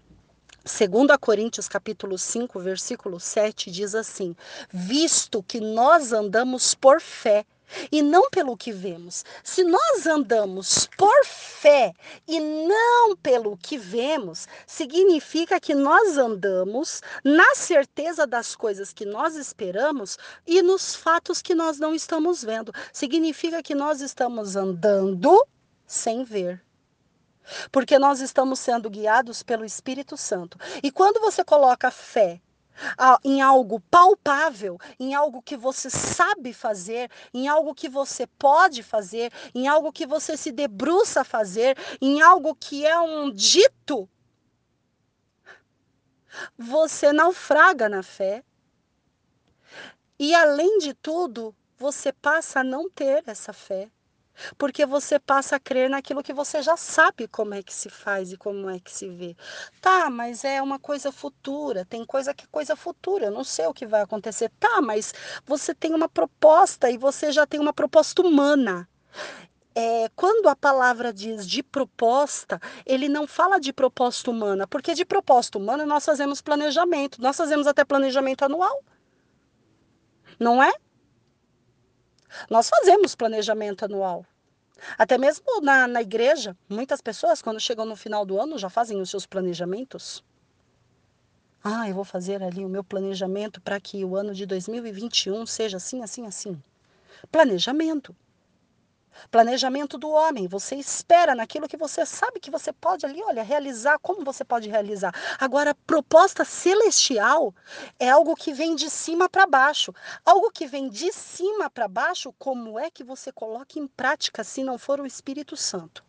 Segundo 0.65 1.13
a 1.13 1.19
Coríntios 1.19 1.69
capítulo 1.69 2.19
5, 2.19 2.59
versículo 2.59 3.21
7 3.21 3.71
diz 3.71 3.95
assim: 3.95 4.35
"Visto 4.69 5.41
que 5.41 5.61
nós 5.61 6.13
andamos 6.13 6.75
por 6.75 7.01
fé 7.01 7.47
e 7.91 8.03
não 8.03 8.31
pelo 8.31 8.57
que 8.57 8.73
vemos. 8.73 9.25
Se 9.43 9.63
nós 9.65 10.07
andamos 10.07 10.89
por 10.97 11.25
fé 11.25 11.93
e 12.27 12.41
não 12.41 13.17
pelo 13.17 13.57
que 13.57 13.77
vemos, 13.77 14.47
significa 14.67 15.61
que 15.61 15.75
nós 15.75 16.17
andamos 16.19 17.03
na 17.25 17.55
certeza 17.55 18.27
das 18.27 18.55
coisas 18.55 18.93
que 18.93 19.05
nós 19.05 19.37
esperamos 19.37 20.19
e 20.47 20.63
nos 20.63 20.95
fatos 20.95 21.43
que 21.43 21.55
nós 21.55 21.79
não 21.79 21.95
estamos 21.95 22.43
vendo. 22.43 22.73
Significa 22.93 23.63
que 23.63 23.75
nós 23.75 24.01
estamos 24.01 24.57
andando 24.57 25.45
sem 25.87 26.25
ver. 26.25 26.63
Porque 27.71 27.99
nós 27.99 28.21
estamos 28.21 28.59
sendo 28.59 28.91
guiados 28.91 29.43
pelo 29.43 29.65
Espírito 29.65 30.17
Santo. 30.17 30.59
E 30.83 30.91
quando 30.91 31.21
você 31.21 31.45
coloca 31.45 31.91
fé 31.93 32.41
em 33.25 33.41
algo 33.41 33.81
palpável, 33.81 34.79
em 34.99 35.15
algo 35.15 35.43
que 35.43 35.57
você 35.57 35.89
sabe 35.91 36.53
fazer, 36.53 37.11
em 37.33 37.49
algo 37.49 37.75
que 37.75 37.89
você 37.89 38.27
pode 38.27 38.83
fazer, 38.83 39.33
em 39.55 39.67
algo 39.67 39.93
que 39.93 40.07
você 40.07 40.37
se 40.37 40.53
debruça 40.53 41.21
a 41.23 41.25
fazer, 41.25 41.77
em 42.01 42.21
algo 42.21 42.55
que 42.55 42.85
é 42.85 42.99
um 42.99 43.31
dito, 43.31 44.09
você 46.57 47.13
naufraga 47.13 47.89
na 47.89 48.03
fé. 48.03 48.45
E 50.19 50.35
além 50.35 50.79
de 50.79 50.95
tudo, 50.95 51.55
você 51.79 52.13
passa 52.13 52.61
a 52.61 52.65
não 52.65 52.89
ter 52.91 53.23
essa 53.27 53.53
fé. 53.53 53.91
Porque 54.59 54.87
você 54.87 55.19
passa 55.19 55.57
a 55.57 55.61
crer 55.61 55.89
naquilo 55.91 56.23
que 56.23 56.33
você 56.33 56.63
já 56.63 56.77
sabe 56.77 57.29
como 57.29 57.55
é 57.55 57.63
que 57.63 57.75
se 57.75 57.89
faz 57.89 58.33
e 58.33 58.37
como 58.37 58.69
é 58.71 58.79
que 58.79 58.91
se 58.91 59.09
vê. 59.09 59.37
Tá, 59.81 60.11
mas 60.11 60.45
é 60.45 60.61
uma 60.63 60.79
coisa 60.79 61.13
futura, 61.13 61.85
tem 61.85 62.05
coisa 62.05 62.35
que 62.35 62.45
é 62.45 62.49
coisa 62.51 62.77
futura, 62.77 63.27
eu 63.27 63.31
não 63.31 63.45
sei 63.45 63.67
o 63.67 63.75
que 63.75 63.87
vai 63.87 64.03
acontecer. 64.03 64.51
Tá, 64.59 64.81
mas 64.81 65.13
você 65.45 65.75
tem 65.75 65.95
uma 65.95 66.09
proposta 66.09 66.91
e 66.91 66.97
você 66.99 67.33
já 67.33 67.47
tem 67.47 67.61
uma 67.61 67.73
proposta 67.73 68.23
humana. 68.23 68.89
É, 69.75 70.09
quando 70.17 70.49
a 70.49 70.57
palavra 70.57 71.13
diz 71.13 71.47
de 71.47 71.63
proposta, 71.63 72.59
ele 72.87 73.11
não 73.11 73.27
fala 73.27 73.61
de 73.61 73.75
proposta 73.75 74.31
humana, 74.31 74.67
porque 74.67 74.95
de 74.95 75.05
proposta 75.05 75.59
humana 75.59 75.85
nós 75.85 76.03
fazemos 76.05 76.41
planejamento, 76.41 77.21
nós 77.21 77.37
fazemos 77.37 77.67
até 77.67 77.85
planejamento 77.85 78.43
anual. 78.43 78.83
Não 80.41 80.63
é? 80.63 80.73
Nós 82.51 82.69
fazemos 82.69 83.15
planejamento 83.15 83.85
anual. 83.85 84.25
Até 84.99 85.17
mesmo 85.17 85.61
na, 85.63 85.89
na 85.89 86.03
igreja, 86.03 86.57
muitas 86.69 87.01
pessoas, 87.01 87.41
quando 87.41 87.61
chegam 87.61 87.85
no 87.85 87.97
final 87.97 88.27
do 88.27 88.41
ano, 88.41 88.59
já 88.59 88.69
fazem 88.69 89.01
os 89.01 89.11
seus 89.11 89.27
planejamentos. 89.27 90.23
Ah, 91.65 91.89
eu 91.89 91.95
vou 91.95 92.05
fazer 92.05 92.43
ali 92.43 92.65
o 92.65 92.69
meu 92.69 92.85
planejamento 92.85 93.61
para 93.61 93.81
que 93.81 94.05
o 94.05 94.15
ano 94.17 94.33
de 94.35 94.47
2021 94.47 95.47
seja 95.47 95.79
assim, 95.79 96.03
assim, 96.03 96.27
assim. 96.27 96.63
Planejamento. 97.33 98.15
Planejamento 99.31 99.99
do 99.99 100.09
homem. 100.11 100.47
Você 100.47 100.77
espera 100.77 101.35
naquilo 101.35 101.69
que 101.69 101.77
você 101.77 102.05
sabe 102.05 102.41
que 102.41 102.51
você 102.51 102.73
pode 102.73 103.05
ali, 103.05 103.23
olha, 103.23 103.43
realizar, 103.43 103.99
como 103.99 104.25
você 104.25 104.45
pode 104.45 104.69
realizar. 104.69 105.15
Agora, 105.39 105.75
proposta 105.75 106.45
celestial 106.45 107.55
é 107.99 108.09
algo 108.09 108.35
que 108.35 108.53
vem 108.53 108.75
de 108.75 108.91
cima 108.91 109.29
para 109.29 109.47
baixo. 109.47 109.93
Algo 110.25 110.51
que 110.51 110.67
vem 110.67 110.89
de 110.89 111.13
cima 111.13 111.69
para 111.71 111.89
baixo, 111.89 112.33
como 112.39 112.79
é 112.79 112.91
que 112.91 113.05
você 113.05 113.33
coloca 113.33 113.79
em 113.79 113.87
prática 113.87 114.45
se 114.45 114.63
não 114.63 114.79
for 114.79 115.01
o 115.01 115.07
Espírito 115.07 115.57
Santo? 115.57 116.05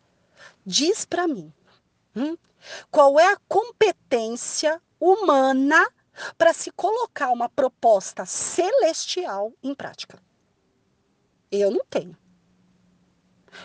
Diz 0.64 1.04
para 1.04 1.26
mim. 1.26 1.52
Hum? 2.14 2.36
Qual 2.90 3.18
é 3.18 3.32
a 3.32 3.38
competência 3.48 4.80
humana 5.00 5.86
para 6.36 6.52
se 6.52 6.70
colocar 6.72 7.30
uma 7.30 7.48
proposta 7.48 8.26
celestial 8.26 9.52
em 9.62 9.74
prática? 9.74 10.20
Eu 11.50 11.70
não 11.70 11.84
tenho. 11.88 12.16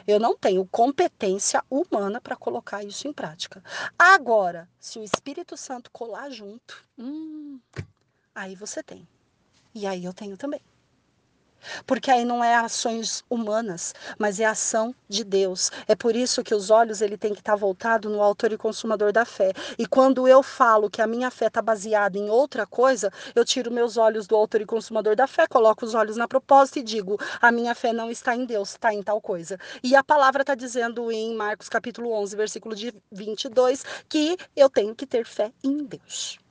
Eu 0.07 0.19
não 0.19 0.35
tenho 0.35 0.65
competência 0.65 1.63
humana 1.69 2.19
para 2.19 2.35
colocar 2.35 2.83
isso 2.83 3.07
em 3.07 3.13
prática. 3.13 3.63
Agora, 3.97 4.69
se 4.79 4.99
o 4.99 5.03
Espírito 5.03 5.55
Santo 5.57 5.91
colar 5.91 6.29
junto, 6.29 6.83
hum, 6.97 7.59
aí 8.33 8.55
você 8.55 8.81
tem. 8.83 9.07
E 9.73 9.87
aí 9.87 10.05
eu 10.05 10.13
tenho 10.13 10.37
também. 10.37 10.61
Porque 11.85 12.11
aí 12.11 12.25
não 12.25 12.43
é 12.43 12.55
ações 12.55 13.23
humanas, 13.29 13.93
mas 14.17 14.39
é 14.39 14.45
ação 14.45 14.93
de 15.07 15.23
Deus. 15.23 15.71
É 15.87 15.95
por 15.95 16.15
isso 16.15 16.43
que 16.43 16.53
os 16.53 16.69
olhos 16.69 17.01
ele 17.01 17.17
tem 17.17 17.33
que 17.33 17.39
estar 17.39 17.53
tá 17.53 17.57
voltado 17.57 18.09
no 18.09 18.21
autor 18.21 18.51
e 18.51 18.57
consumador 18.57 19.11
da 19.11 19.25
fé. 19.25 19.53
E 19.77 19.85
quando 19.85 20.27
eu 20.27 20.41
falo 20.41 20.89
que 20.89 21.01
a 21.01 21.07
minha 21.07 21.29
fé 21.31 21.47
está 21.47 21.61
baseada 21.61 22.17
em 22.17 22.29
outra 22.29 22.65
coisa, 22.65 23.11
eu 23.35 23.45
tiro 23.45 23.71
meus 23.71 23.97
olhos 23.97 24.27
do 24.27 24.35
autor 24.35 24.61
e 24.61 24.65
consumador 24.65 25.15
da 25.15 25.27
fé, 25.27 25.47
coloco 25.47 25.85
os 25.85 25.93
olhos 25.93 26.17
na 26.17 26.27
proposta 26.27 26.79
e 26.79 26.83
digo: 26.83 27.19
a 27.41 27.51
minha 27.51 27.75
fé 27.75 27.93
não 27.93 28.09
está 28.09 28.35
em 28.35 28.45
Deus, 28.45 28.71
está 28.71 28.93
em 28.93 29.01
tal 29.01 29.21
coisa. 29.21 29.57
E 29.83 29.95
a 29.95 30.03
palavra 30.03 30.41
está 30.41 30.55
dizendo 30.55 31.11
em 31.11 31.35
Marcos 31.35 31.69
capítulo 31.69 32.11
11, 32.11 32.35
versículo 32.35 32.75
de 32.75 32.93
22, 33.11 33.83
que 34.09 34.37
eu 34.55 34.69
tenho 34.69 34.95
que 34.95 35.05
ter 35.05 35.25
fé 35.25 35.51
em 35.63 35.83
Deus. 35.83 36.42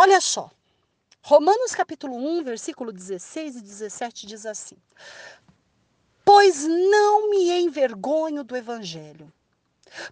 Olha 0.00 0.20
só. 0.20 0.48
Romanos 1.20 1.74
capítulo 1.74 2.14
1, 2.14 2.44
versículo 2.44 2.92
16 2.92 3.56
e 3.56 3.60
17 3.60 4.26
diz 4.28 4.46
assim: 4.46 4.76
Pois 6.24 6.64
não 6.64 7.28
me 7.28 7.50
envergonho 7.50 8.44
do 8.44 8.56
evangelho, 8.56 9.32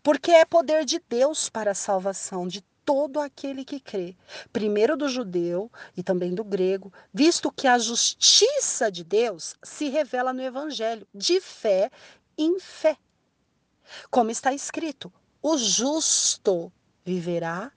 porque 0.03 0.33
é 0.33 0.45
poder 0.45 0.85
de 0.85 1.01
Deus 1.09 1.49
para 1.49 1.71
a 1.71 1.75
salvação 1.75 2.49
de 2.49 2.63
todo 2.85 3.21
aquele 3.21 3.65
que 3.65 3.79
crê, 3.79 4.17
primeiro 4.53 4.97
do 4.97 5.09
judeu 5.09 5.71
e 5.97 6.03
também 6.03 6.35
do 6.35 6.43
grego, 6.43 6.93
visto 7.15 7.53
que 7.53 7.69
a 7.69 7.79
justiça 7.79 8.91
de 8.91 9.05
Deus 9.05 9.55
se 9.63 9.89
revela 9.89 10.33
no 10.33 10.43
evangelho, 10.43 11.07
de 11.15 11.41
fé 11.41 11.93
em 12.37 12.59
fé. 12.59 12.97
Como 14.11 14.33
está 14.33 14.53
escrito: 14.53 15.13
o 15.41 15.57
justo 15.57 16.73
viverá 17.05 17.71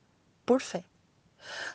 por 0.43 0.60
fé. 0.60 0.89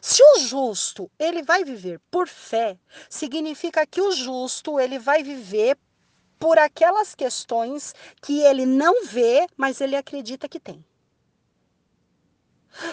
Se 0.01 0.23
o 0.23 0.41
justo, 0.41 1.11
ele 1.19 1.43
vai 1.43 1.65
viver 1.65 2.01
por 2.11 2.29
fé, 2.29 2.79
significa 3.09 3.87
que 3.87 4.01
o 4.01 4.12
justo, 4.12 4.79
ele 4.79 4.99
vai 4.99 5.23
viver 5.23 5.79
por 6.39 6.59
aquelas 6.59 7.15
questões 7.15 7.95
que 8.21 8.41
ele 8.41 8.67
não 8.67 9.07
vê, 9.07 9.47
mas 9.57 9.81
ele 9.81 9.97
acredita 9.97 10.49
que 10.49 10.61
tem. 10.61 10.85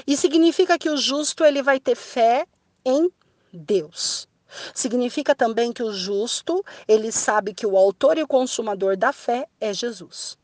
E 0.06 0.16
significa 0.16 0.78
que 0.78 0.90
o 0.90 0.98
justo, 0.98 1.44
ele 1.44 1.62
vai 1.62 1.80
ter 1.80 1.96
fé 1.96 2.48
em 2.86 3.12
Deus. 3.52 4.28
Significa 4.74 5.34
também 5.34 5.72
que 5.72 5.84
o 5.84 5.94
justo, 5.94 6.64
ele 6.88 7.12
sabe 7.12 7.54
que 7.54 7.66
o 7.66 7.78
autor 7.78 8.18
e 8.18 8.24
o 8.24 8.28
consumador 8.28 8.98
da 8.98 9.12
fé 9.12 9.48
é 9.60 9.74
Jesus. 9.74 10.38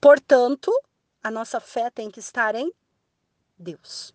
Portanto, 0.00 0.72
a 1.22 1.30
nossa 1.30 1.60
fé 1.60 1.90
tem 1.90 2.10
que 2.10 2.20
estar 2.20 2.54
em 2.54 2.72
Deus. 3.58 4.14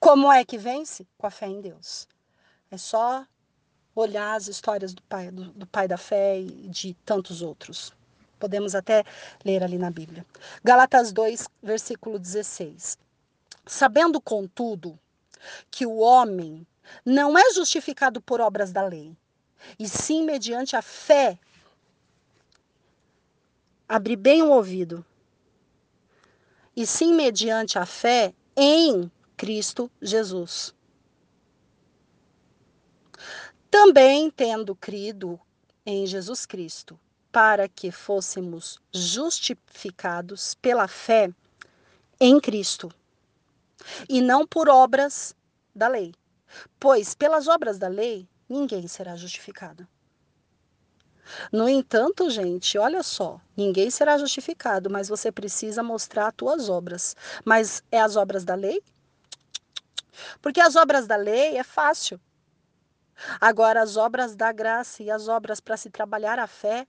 Como 0.00 0.32
é 0.32 0.42
que 0.46 0.56
vence? 0.56 1.06
Com 1.18 1.26
a 1.26 1.30
fé 1.30 1.46
em 1.46 1.60
Deus. 1.60 2.08
É 2.70 2.78
só 2.78 3.26
olhar 3.94 4.34
as 4.34 4.48
histórias 4.48 4.94
do 4.94 5.02
pai, 5.02 5.30
do, 5.30 5.52
do 5.52 5.66
pai 5.66 5.86
da 5.86 5.98
fé 5.98 6.40
e 6.40 6.68
de 6.68 6.94
tantos 7.04 7.42
outros. 7.42 7.92
Podemos 8.38 8.74
até 8.74 9.04
ler 9.44 9.62
ali 9.62 9.76
na 9.76 9.90
Bíblia. 9.90 10.24
Galatas 10.64 11.12
2, 11.12 11.46
versículo 11.62 12.18
16. 12.18 12.96
Sabendo, 13.66 14.18
contudo, 14.22 14.98
que 15.70 15.84
o 15.84 15.98
homem 15.98 16.66
não 17.04 17.36
é 17.36 17.52
justificado 17.52 18.22
por 18.22 18.40
obras 18.40 18.72
da 18.72 18.82
lei, 18.82 19.14
e 19.78 19.86
sim 19.86 20.24
mediante 20.24 20.74
a 20.76 20.80
fé. 20.80 21.38
Abre 23.86 24.16
bem 24.16 24.42
o 24.42 24.50
ouvido. 24.50 25.04
E 26.74 26.86
sim 26.86 27.12
mediante 27.12 27.78
a 27.78 27.84
fé 27.84 28.32
em 28.56 29.10
Cristo 29.40 29.90
Jesus. 30.02 30.74
Também 33.70 34.30
tendo 34.30 34.76
crido 34.76 35.40
em 35.86 36.06
Jesus 36.06 36.44
Cristo, 36.44 37.00
para 37.32 37.66
que 37.66 37.90
fôssemos 37.90 38.82
justificados 38.92 40.54
pela 40.56 40.86
fé 40.86 41.30
em 42.20 42.38
Cristo, 42.38 42.92
e 44.10 44.20
não 44.20 44.46
por 44.46 44.68
obras 44.68 45.34
da 45.74 45.88
lei. 45.88 46.12
Pois 46.78 47.14
pelas 47.14 47.48
obras 47.48 47.78
da 47.78 47.88
lei 47.88 48.28
ninguém 48.46 48.86
será 48.86 49.16
justificado. 49.16 49.88
No 51.50 51.66
entanto, 51.66 52.28
gente, 52.28 52.76
olha 52.76 53.02
só, 53.02 53.40
ninguém 53.56 53.90
será 53.90 54.18
justificado, 54.18 54.90
mas 54.90 55.08
você 55.08 55.32
precisa 55.32 55.82
mostrar 55.82 56.26
as 56.26 56.34
tuas 56.34 56.68
obras. 56.68 57.16
Mas 57.42 57.82
é 57.90 58.02
as 58.02 58.16
obras 58.16 58.44
da 58.44 58.54
lei? 58.54 58.82
Porque 60.40 60.60
as 60.60 60.76
obras 60.76 61.06
da 61.06 61.16
lei 61.16 61.56
é 61.56 61.62
fácil. 61.62 62.20
Agora, 63.40 63.82
as 63.82 63.96
obras 63.96 64.34
da 64.34 64.50
graça 64.52 65.02
e 65.02 65.10
as 65.10 65.28
obras 65.28 65.60
para 65.60 65.76
se 65.76 65.90
trabalhar 65.90 66.38
a 66.38 66.46
fé 66.46 66.86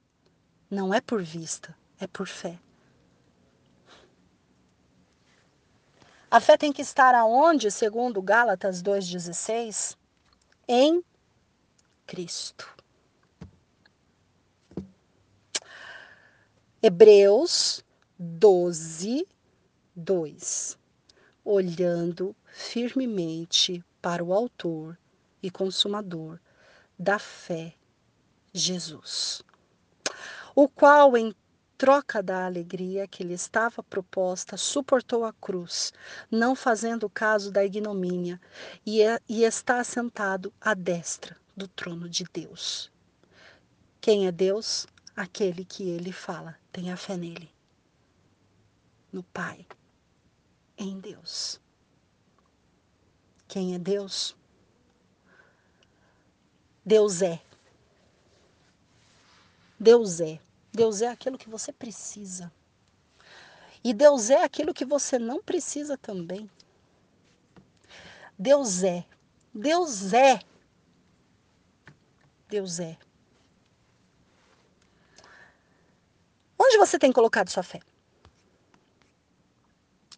não 0.70 0.94
é 0.94 1.02
por 1.02 1.22
vista, 1.22 1.76
é 2.00 2.08
por 2.08 2.28
fé. 2.28 2.58
A 6.30 6.40
fé 6.40 6.56
tem 6.56 6.72
que 6.72 6.82
estar 6.82 7.14
aonde, 7.14 7.70
segundo 7.70 8.22
Gálatas 8.22 8.82
2,16? 8.82 9.98
Em 10.66 11.04
Cristo. 12.08 12.74
Hebreus 16.82 17.84
12, 18.18 19.28
2. 19.94 20.80
Olhando 21.44 22.36
firmemente 22.52 23.84
para 24.02 24.24
o 24.24 24.34
Autor 24.34 24.98
e 25.42 25.50
Consumador 25.50 26.40
da 27.00 27.18
fé, 27.18 27.74
Jesus, 28.54 29.42
o 30.54 30.68
qual, 30.68 31.18
em 31.18 31.34
troca 31.78 32.22
da 32.22 32.46
alegria 32.46 33.08
que 33.08 33.24
lhe 33.24 33.34
estava 33.34 33.82
proposta, 33.82 34.56
suportou 34.56 35.26
a 35.26 35.34
cruz, 35.34 35.92
não 36.30 36.56
fazendo 36.56 37.10
caso 37.10 37.52
da 37.52 37.66
ignomínia, 37.66 38.40
e, 38.86 39.02
é, 39.02 39.20
e 39.28 39.44
está 39.44 39.80
assentado 39.80 40.54
à 40.62 40.76
destra 40.76 41.36
do 41.58 41.68
trono 41.68 42.08
de 42.08 42.24
Deus. 42.32 42.92
Quem 44.00 44.28
é 44.28 44.32
Deus? 44.32 44.86
Aquele 45.16 45.66
que 45.66 45.90
ele 45.90 46.12
fala, 46.12 46.56
tenha 46.72 46.96
fé 46.96 47.18
nele, 47.18 47.50
no 49.12 49.24
Pai, 49.24 49.66
em 50.78 51.00
Deus. 51.00 51.60
Quem 53.52 53.76
é 53.76 53.78
Deus? 53.78 54.34
Deus 56.86 57.22
é. 57.22 57.42
Deus 59.78 60.22
é. 60.22 60.40
Deus 60.72 61.02
é 61.02 61.08
aquilo 61.10 61.38
que 61.38 61.50
você 61.50 61.74
precisa. 61.74 62.50
E 63.84 63.94
Deus 63.94 64.30
é 64.30 64.42
aquilo 64.42 64.74
que 64.74 64.86
você 64.86 65.20
não 65.20 65.44
precisa 65.44 65.98
também. 65.98 66.50
Deus 68.40 68.84
é. 68.84 69.06
Deus 69.54 70.14
é. 70.14 70.40
Deus 72.48 72.80
é. 72.80 72.98
Onde 76.58 76.78
você 76.78 76.98
tem 76.98 77.12
colocado 77.12 77.50
sua 77.50 77.64
fé? 77.64 77.82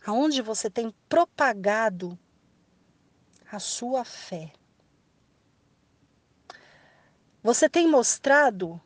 Aonde 0.05 0.39
você 0.43 0.69
tem 0.69 0.93
propagado 1.09 2.15
a 3.53 3.59
sua 3.59 4.03
fé. 4.03 4.51
Você 7.43 7.69
tem 7.69 7.87
mostrado 7.87 8.81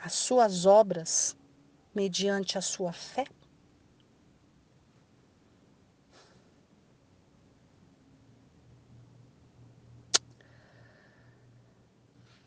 as 0.00 0.12
suas 0.12 0.66
obras 0.66 1.36
mediante 1.92 2.56
a 2.56 2.60
sua 2.60 2.92
fé? 2.92 3.24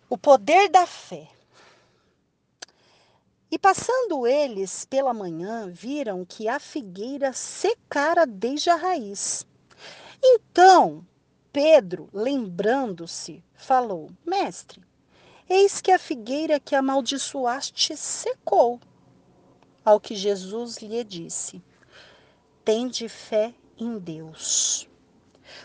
O 0.09 0.17
poder 0.17 0.69
da 0.69 0.87
fé. 0.87 1.29
E 3.51 3.59
passando 3.59 4.25
eles 4.25 4.85
pela 4.85 5.13
manhã, 5.13 5.69
viram 5.69 6.23
que 6.23 6.47
a 6.47 6.61
figueira 6.61 7.33
secara 7.33 8.25
desde 8.25 8.69
a 8.69 8.75
raiz. 8.75 9.45
Então, 10.23 11.05
Pedro, 11.55 12.09
lembrando-se, 12.11 13.41
falou: 13.53 14.11
Mestre, 14.25 14.81
eis 15.49 15.79
que 15.79 15.89
a 15.89 15.97
figueira 15.97 16.59
que 16.59 16.75
amaldiçoaste 16.75 17.95
secou. 17.95 18.77
Ao 19.85 19.97
que 19.97 20.15
Jesus 20.15 20.79
lhe 20.79 21.01
disse: 21.05 21.63
Tende 22.65 23.07
fé 23.07 23.55
em 23.77 23.97
Deus. 23.97 24.85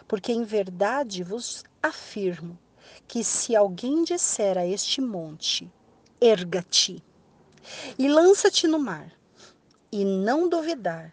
Porque 0.07 0.31
em 0.31 0.45
verdade 0.45 1.25
vos 1.25 1.65
afirmo 1.83 2.57
que 3.09 3.25
se 3.25 3.57
alguém 3.57 4.05
disser 4.05 4.57
a 4.57 4.65
este 4.65 5.01
monte: 5.01 5.69
Erga-te 6.21 7.03
e 7.99 8.09
lança-te 8.09 8.69
no 8.69 8.79
mar, 8.79 9.11
e 9.91 10.05
não 10.05 10.49
duvidar 10.49 11.13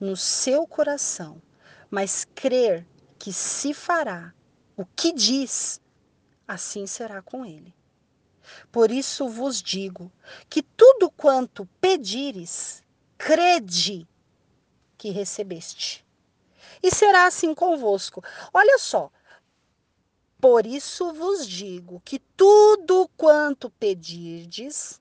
no 0.00 0.16
seu 0.16 0.66
coração, 0.66 1.40
mas 1.88 2.24
crer 2.34 2.84
que 3.18 3.32
se 3.32 3.74
fará 3.74 4.32
o 4.76 4.84
que 4.84 5.12
diz, 5.12 5.80
assim 6.46 6.86
será 6.86 7.20
com 7.20 7.44
ele. 7.44 7.74
Por 8.70 8.90
isso 8.90 9.28
vos 9.28 9.62
digo 9.62 10.10
que 10.48 10.62
tudo 10.62 11.10
quanto 11.10 11.66
pedires, 11.80 12.82
crede 13.16 14.08
que 14.96 15.10
recebeste. 15.10 16.06
E 16.82 16.90
será 16.90 17.26
assim 17.26 17.54
convosco. 17.54 18.22
Olha 18.52 18.78
só. 18.78 19.10
Por 20.40 20.64
isso 20.64 21.12
vos 21.12 21.46
digo 21.46 22.00
que 22.04 22.20
tudo 22.36 23.10
quanto 23.16 23.68
pedirdes, 23.70 25.00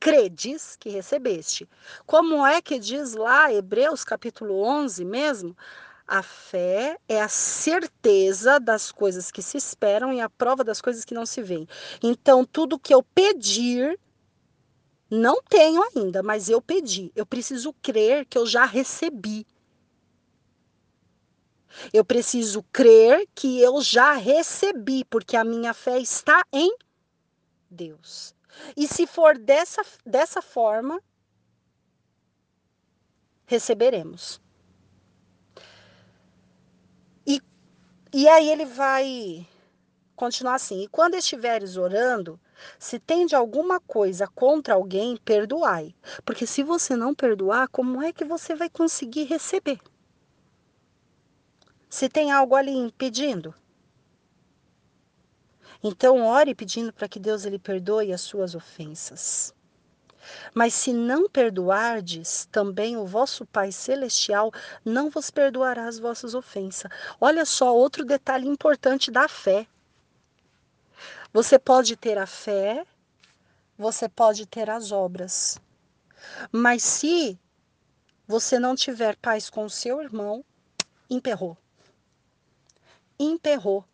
credes 0.00 0.74
que 0.74 0.88
recebeste. 0.90 1.68
Como 2.04 2.44
é 2.44 2.60
que 2.60 2.80
diz 2.80 3.14
lá 3.14 3.52
Hebreus 3.52 4.02
capítulo 4.02 4.60
11 4.60 5.04
mesmo? 5.04 5.56
A 6.06 6.22
fé 6.22 6.98
é 7.08 7.20
a 7.20 7.28
certeza 7.28 8.58
das 8.58 8.90
coisas 8.90 9.30
que 9.30 9.42
se 9.42 9.56
esperam 9.56 10.12
e 10.12 10.20
a 10.20 10.28
prova 10.28 10.64
das 10.64 10.80
coisas 10.80 11.04
que 11.04 11.14
não 11.14 11.24
se 11.24 11.42
veem. 11.42 11.66
Então, 12.02 12.44
tudo 12.44 12.78
que 12.78 12.92
eu 12.92 13.02
pedir, 13.02 13.98
não 15.10 15.42
tenho 15.42 15.82
ainda, 15.82 16.22
mas 16.22 16.48
eu 16.48 16.60
pedi. 16.60 17.12
Eu 17.14 17.24
preciso 17.26 17.72
crer 17.82 18.26
que 18.26 18.36
eu 18.36 18.46
já 18.46 18.64
recebi. 18.64 19.46
Eu 21.92 22.04
preciso 22.04 22.62
crer 22.72 23.26
que 23.34 23.60
eu 23.60 23.80
já 23.80 24.12
recebi, 24.12 25.04
porque 25.04 25.36
a 25.36 25.44
minha 25.44 25.72
fé 25.72 25.98
está 25.98 26.44
em 26.52 26.74
Deus. 27.70 28.34
E 28.76 28.86
se 28.86 29.06
for 29.06 29.38
dessa, 29.38 29.82
dessa 30.04 30.42
forma, 30.42 31.02
receberemos. 33.46 34.40
E 38.12 38.28
aí 38.28 38.48
ele 38.50 38.64
vai 38.64 39.46
continuar 40.16 40.54
assim: 40.54 40.82
E 40.82 40.88
quando 40.88 41.14
estiveres 41.14 41.76
orando, 41.76 42.38
se 42.78 42.98
tende 42.98 43.34
alguma 43.34 43.80
coisa 43.80 44.26
contra 44.26 44.74
alguém, 44.74 45.16
perdoai. 45.16 45.94
Porque 46.24 46.46
se 46.46 46.62
você 46.62 46.96
não 46.96 47.14
perdoar, 47.14 47.68
como 47.68 48.02
é 48.02 48.12
que 48.12 48.24
você 48.24 48.54
vai 48.54 48.68
conseguir 48.68 49.24
receber? 49.24 49.80
Se 51.88 52.08
tem 52.08 52.30
algo 52.32 52.54
ali 52.54 52.72
impedindo, 52.72 53.54
então, 55.84 56.24
ore 56.24 56.54
pedindo 56.54 56.92
para 56.92 57.08
que 57.08 57.18
Deus 57.18 57.44
ele 57.44 57.58
perdoe 57.58 58.12
as 58.12 58.20
suas 58.20 58.54
ofensas. 58.54 59.52
Mas 60.54 60.74
se 60.74 60.92
não 60.92 61.28
perdoardes, 61.28 62.46
também 62.50 62.96
o 62.96 63.06
vosso 63.06 63.46
Pai 63.46 63.72
Celestial 63.72 64.52
não 64.84 65.10
vos 65.10 65.30
perdoará 65.30 65.86
as 65.86 65.98
vossas 65.98 66.34
ofensas. 66.34 66.90
Olha 67.20 67.44
só 67.44 67.74
outro 67.74 68.04
detalhe 68.04 68.48
importante 68.48 69.10
da 69.10 69.28
fé. 69.28 69.66
Você 71.32 71.58
pode 71.58 71.96
ter 71.96 72.18
a 72.18 72.26
fé, 72.26 72.86
você 73.76 74.08
pode 74.08 74.46
ter 74.46 74.68
as 74.68 74.92
obras. 74.92 75.60
Mas 76.50 76.82
se 76.82 77.38
você 78.26 78.58
não 78.58 78.74
tiver 78.74 79.16
paz 79.16 79.50
com 79.50 79.68
seu 79.68 80.00
irmão, 80.00 80.44
emperrou. 81.08 81.56
Emperrou. 83.18 83.84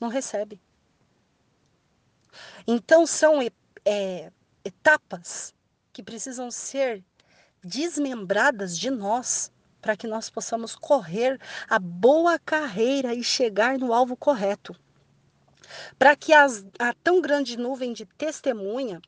Não 0.00 0.08
recebe. 0.08 0.60
Então, 2.66 3.06
são 3.06 3.40
é, 3.84 4.32
etapas 4.66 5.54
que 5.92 6.02
precisam 6.02 6.50
ser 6.50 7.04
desmembradas 7.62 8.76
de 8.78 8.90
nós 8.90 9.52
para 9.80 9.96
que 9.96 10.06
nós 10.06 10.28
possamos 10.28 10.74
correr 10.74 11.40
a 11.68 11.78
boa 11.78 12.38
carreira 12.38 13.14
e 13.14 13.22
chegar 13.22 13.78
no 13.78 13.92
alvo 13.92 14.16
correto. 14.16 14.74
Para 15.98 16.16
que 16.16 16.32
as, 16.32 16.64
a 16.78 16.92
tão 16.92 17.20
grande 17.20 17.56
nuvem 17.56 17.92
de 17.92 18.04
testemunha 18.04 19.00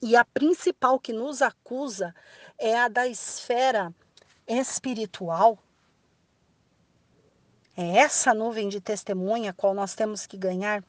e 0.00 0.16
a 0.16 0.24
principal 0.24 0.98
que 0.98 1.12
nos 1.12 1.40
acusa 1.40 2.14
é 2.58 2.76
a 2.76 2.88
da 2.88 3.06
esfera 3.06 3.94
espiritual. 4.46 5.58
É 7.76 7.98
essa 7.98 8.34
nuvem 8.34 8.68
de 8.68 8.80
testemunha 8.80 9.52
qual 9.52 9.74
nós 9.74 9.94
temos 9.94 10.26
que 10.26 10.36
ganhar 10.36 10.84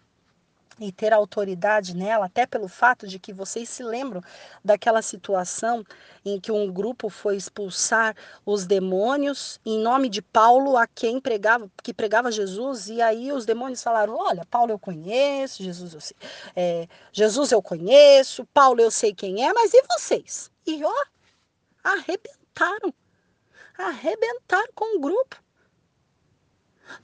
e 0.80 0.92
ter 0.92 1.14
autoridade 1.14 1.96
nela, 1.96 2.26
até 2.26 2.46
pelo 2.46 2.68
fato 2.68 3.08
de 3.08 3.20
que 3.20 3.32
vocês 3.32 3.70
se 3.70 3.84
lembram 3.84 4.22
daquela 4.64 5.02
situação 5.02 5.84
em 6.26 6.40
que 6.40 6.52
um 6.52 6.72
grupo 6.72 7.10
foi 7.10 7.36
expulsar 7.36 8.16
os 8.46 8.66
demônios 8.66 9.60
em 9.66 9.80
nome 9.80 10.10
de 10.10 10.22
Paulo, 10.22 10.78
a 10.78 10.88
quem 10.88 11.20
pregava, 11.20 11.70
que 11.82 11.94
pregava 11.94 12.32
Jesus, 12.32 12.88
e 12.88 13.02
aí 13.02 13.32
os 13.32 13.46
demônios 13.46 13.84
falaram: 13.84 14.16
Olha, 14.18 14.46
Paulo 14.46 14.72
eu 14.72 14.80
conheço, 14.80 15.64
Jesus 15.64 15.94
eu 15.94 16.02
sei, 16.02 16.18
é, 16.56 16.88
Jesus 17.12 17.52
eu 17.52 17.62
conheço, 17.62 18.46
Paulo 18.54 18.82
eu 18.82 18.92
sei 18.92 19.14
quem 19.14 19.46
é, 19.46 19.54
mas 19.54 19.74
e 19.74 19.84
vocês? 19.90 20.52
E 20.66 20.84
ó, 20.84 21.06
arrebentaram, 21.84 22.94
arrebentaram 23.78 24.72
com 24.74 24.98
o 24.98 25.02
grupo. 25.02 25.42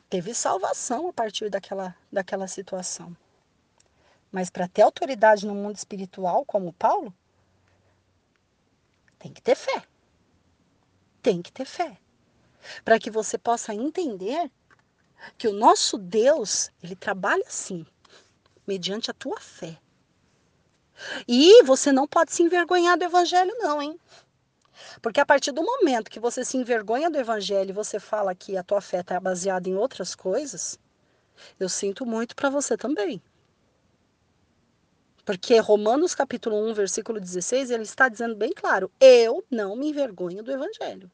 Teve 0.09 0.33
salvação 0.33 1.07
a 1.07 1.13
partir 1.13 1.49
daquela, 1.49 1.95
daquela 2.11 2.47
situação. 2.47 3.15
Mas 4.31 4.49
para 4.49 4.67
ter 4.67 4.83
autoridade 4.83 5.45
no 5.45 5.55
mundo 5.55 5.75
espiritual, 5.75 6.45
como 6.45 6.73
Paulo, 6.73 7.13
tem 9.17 9.33
que 9.33 9.41
ter 9.41 9.55
fé. 9.55 9.83
Tem 11.21 11.41
que 11.41 11.51
ter 11.51 11.65
fé. 11.65 11.97
Para 12.85 12.99
que 12.99 13.09
você 13.09 13.37
possa 13.37 13.73
entender 13.73 14.51
que 15.37 15.47
o 15.47 15.53
nosso 15.53 15.97
Deus, 15.97 16.69
ele 16.81 16.95
trabalha 16.95 17.43
assim, 17.45 17.85
mediante 18.65 19.09
a 19.11 19.13
tua 19.13 19.39
fé. 19.39 19.77
E 21.27 21.63
você 21.63 21.91
não 21.91 22.07
pode 22.07 22.31
se 22.31 22.43
envergonhar 22.43 22.97
do 22.97 23.05
evangelho 23.05 23.55
não, 23.57 23.81
hein? 23.81 23.99
Porque 25.01 25.19
a 25.19 25.25
partir 25.25 25.51
do 25.51 25.63
momento 25.63 26.11
que 26.11 26.19
você 26.19 26.43
se 26.43 26.57
envergonha 26.57 27.09
do 27.09 27.17
evangelho 27.17 27.69
e 27.69 27.73
você 27.73 27.99
fala 27.99 28.35
que 28.35 28.57
a 28.57 28.63
tua 28.63 28.81
fé 28.81 29.01
está 29.01 29.19
baseada 29.19 29.69
em 29.69 29.75
outras 29.75 30.15
coisas, 30.15 30.79
eu 31.59 31.69
sinto 31.69 32.05
muito 32.05 32.35
para 32.35 32.49
você 32.49 32.77
também. 32.77 33.21
Porque 35.29 35.59
Romanos 35.59 36.15
capítulo 36.15 36.55
1, 36.71 36.73
versículo 36.73 37.19
16, 37.19 37.69
ele 37.69 37.83
está 37.83 38.09
dizendo 38.09 38.35
bem 38.35 38.51
claro: 38.51 38.91
eu 38.99 39.45
não 39.47 39.75
me 39.75 39.89
envergonho 39.89 40.41
do 40.41 40.51
evangelho. 40.51 41.11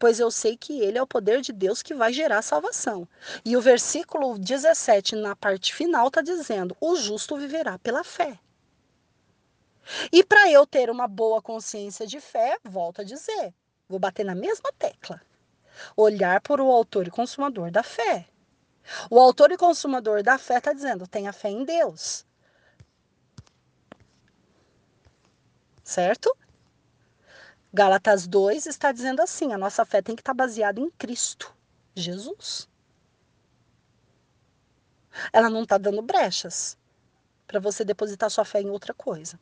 Pois 0.00 0.18
eu 0.18 0.32
sei 0.32 0.56
que 0.56 0.80
ele 0.80 0.98
é 0.98 1.02
o 1.02 1.06
poder 1.06 1.40
de 1.40 1.52
Deus 1.52 1.80
que 1.80 1.94
vai 1.94 2.12
gerar 2.12 2.42
salvação. 2.42 3.06
E 3.44 3.56
o 3.56 3.60
versículo 3.60 4.36
17, 4.36 5.14
na 5.14 5.36
parte 5.36 5.72
final, 5.72 6.08
está 6.08 6.22
dizendo: 6.22 6.76
o 6.80 6.96
justo 6.96 7.36
viverá 7.36 7.78
pela 7.78 8.02
fé. 8.02 8.36
E 10.10 10.24
para 10.24 10.50
eu 10.50 10.66
ter 10.66 10.90
uma 10.90 11.06
boa 11.06 11.40
consciência 11.40 12.04
de 12.04 12.18
fé, 12.18 12.58
volto 12.64 13.02
a 13.02 13.04
dizer, 13.04 13.54
vou 13.88 14.00
bater 14.00 14.24
na 14.24 14.34
mesma 14.34 14.72
tecla. 14.76 15.22
Olhar 15.96 16.40
para 16.40 16.60
o 16.60 16.72
autor 16.72 17.06
e 17.06 17.12
consumador 17.12 17.70
da 17.70 17.84
fé. 17.84 18.26
O 19.08 19.20
autor 19.20 19.52
e 19.52 19.56
consumador 19.56 20.24
da 20.24 20.36
fé 20.36 20.58
está 20.58 20.72
dizendo: 20.72 21.06
tenha 21.06 21.32
fé 21.32 21.48
em 21.48 21.64
Deus. 21.64 22.26
Certo? 25.86 26.36
Gálatas 27.72 28.26
2 28.26 28.66
está 28.66 28.90
dizendo 28.92 29.22
assim: 29.22 29.52
a 29.52 29.58
nossa 29.58 29.84
fé 29.84 30.02
tem 30.02 30.16
que 30.16 30.20
estar 30.22 30.34
baseada 30.34 30.80
em 30.80 30.90
Cristo, 30.90 31.54
Jesus. 31.94 32.68
ela 35.32 35.48
não 35.50 35.62
está 35.62 35.78
dando 35.78 36.02
brechas 36.02 36.76
para 37.46 37.60
você 37.60 37.84
depositar 37.84 38.30
sua 38.30 38.44
fé 38.44 38.60
em 38.60 38.70
outra 38.70 38.92
coisa. 38.92 39.38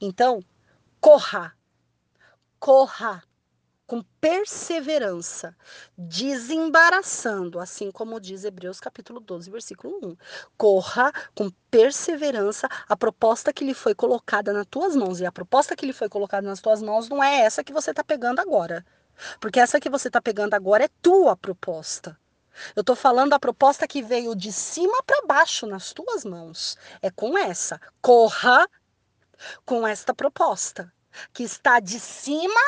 Então, 0.00 0.42
corra, 1.00 1.54
corra 2.58 3.22
com 3.88 4.02
perseverança, 4.20 5.56
desembaraçando, 5.96 7.58
assim 7.58 7.90
como 7.90 8.20
diz 8.20 8.44
Hebreus 8.44 8.78
capítulo 8.78 9.18
12, 9.18 9.50
versículo 9.50 9.98
1. 10.02 10.16
Corra 10.58 11.10
com 11.34 11.50
perseverança 11.70 12.68
a 12.86 12.94
proposta 12.94 13.50
que 13.50 13.64
lhe 13.64 13.72
foi 13.72 13.94
colocada 13.94 14.52
nas 14.52 14.66
tuas 14.66 14.94
mãos. 14.94 15.20
E 15.20 15.26
a 15.26 15.32
proposta 15.32 15.74
que 15.74 15.86
lhe 15.86 15.94
foi 15.94 16.06
colocada 16.06 16.46
nas 16.46 16.60
tuas 16.60 16.82
mãos 16.82 17.08
não 17.08 17.24
é 17.24 17.40
essa 17.40 17.64
que 17.64 17.72
você 17.72 17.90
está 17.90 18.04
pegando 18.04 18.40
agora. 18.40 18.84
Porque 19.40 19.58
essa 19.58 19.80
que 19.80 19.88
você 19.88 20.08
está 20.08 20.20
pegando 20.20 20.52
agora 20.52 20.84
é 20.84 20.90
tua 21.00 21.34
proposta. 21.34 22.18
Eu 22.76 22.82
estou 22.82 22.94
falando 22.94 23.32
a 23.32 23.40
proposta 23.40 23.88
que 23.88 24.02
veio 24.02 24.36
de 24.36 24.52
cima 24.52 25.02
para 25.06 25.24
baixo 25.26 25.66
nas 25.66 25.94
tuas 25.94 26.26
mãos. 26.26 26.76
É 27.00 27.10
com 27.10 27.38
essa. 27.38 27.80
Corra 28.02 28.68
com 29.64 29.86
esta 29.86 30.12
proposta, 30.12 30.92
que 31.32 31.42
está 31.42 31.80
de 31.80 31.98
cima 31.98 32.60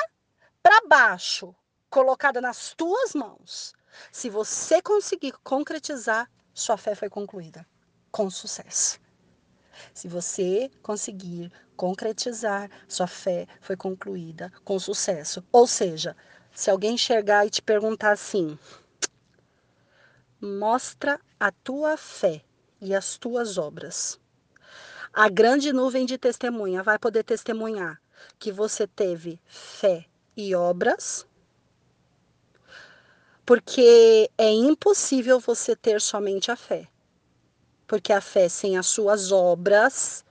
para 0.63 0.87
baixo, 0.87 1.55
colocada 1.89 2.41
nas 2.41 2.75
tuas 2.75 3.15
mãos. 3.15 3.75
Se 4.13 4.31
você 4.31 4.81
conseguir 4.81 5.33
concretizar, 5.43 6.31
sua 6.55 6.77
fé 6.77 6.95
foi 6.95 7.09
concluída 7.09 7.67
com 8.11 8.31
sucesso. 8.31 9.01
Se 9.95 10.09
você 10.09 10.71
conseguir 10.83 11.51
concretizar, 11.77 12.71
sua 12.87 13.07
fé 13.07 13.47
foi 13.61 13.77
concluída 13.77 14.53
com 14.65 14.79
sucesso. 14.79 15.43
Ou 15.51 15.67
seja, 15.67 16.17
se 16.53 16.71
alguém 16.71 16.99
chegar 16.99 17.47
e 17.47 17.51
te 17.51 17.63
perguntar 17.63 18.13
assim: 18.13 18.59
mostra 20.41 21.21
a 21.39 21.51
tua 21.51 21.97
fé 21.97 22.45
e 22.81 22.95
as 22.95 23.17
tuas 23.17 23.57
obras. 23.57 24.21
A 25.13 25.29
grande 25.29 25.73
nuvem 25.73 26.07
de 26.07 26.19
testemunha 26.19 26.83
vai 26.83 26.99
poder 26.99 27.25
testemunhar 27.25 28.01
que 28.39 28.53
você 28.53 28.87
teve 28.87 29.41
fé 29.47 30.10
e 30.41 30.55
obras, 30.55 31.26
porque 33.45 34.30
é 34.38 34.51
impossível 34.51 35.41
você 35.41 35.74
ter 35.74 36.01
somente 36.01 36.51
a 36.51 36.57
fé. 36.57 36.88
Porque 37.86 38.12
a 38.12 38.20
fé 38.20 38.49
sem 38.49 38.78
as 38.78 38.86
suas 38.86 39.32
obras 39.32 40.24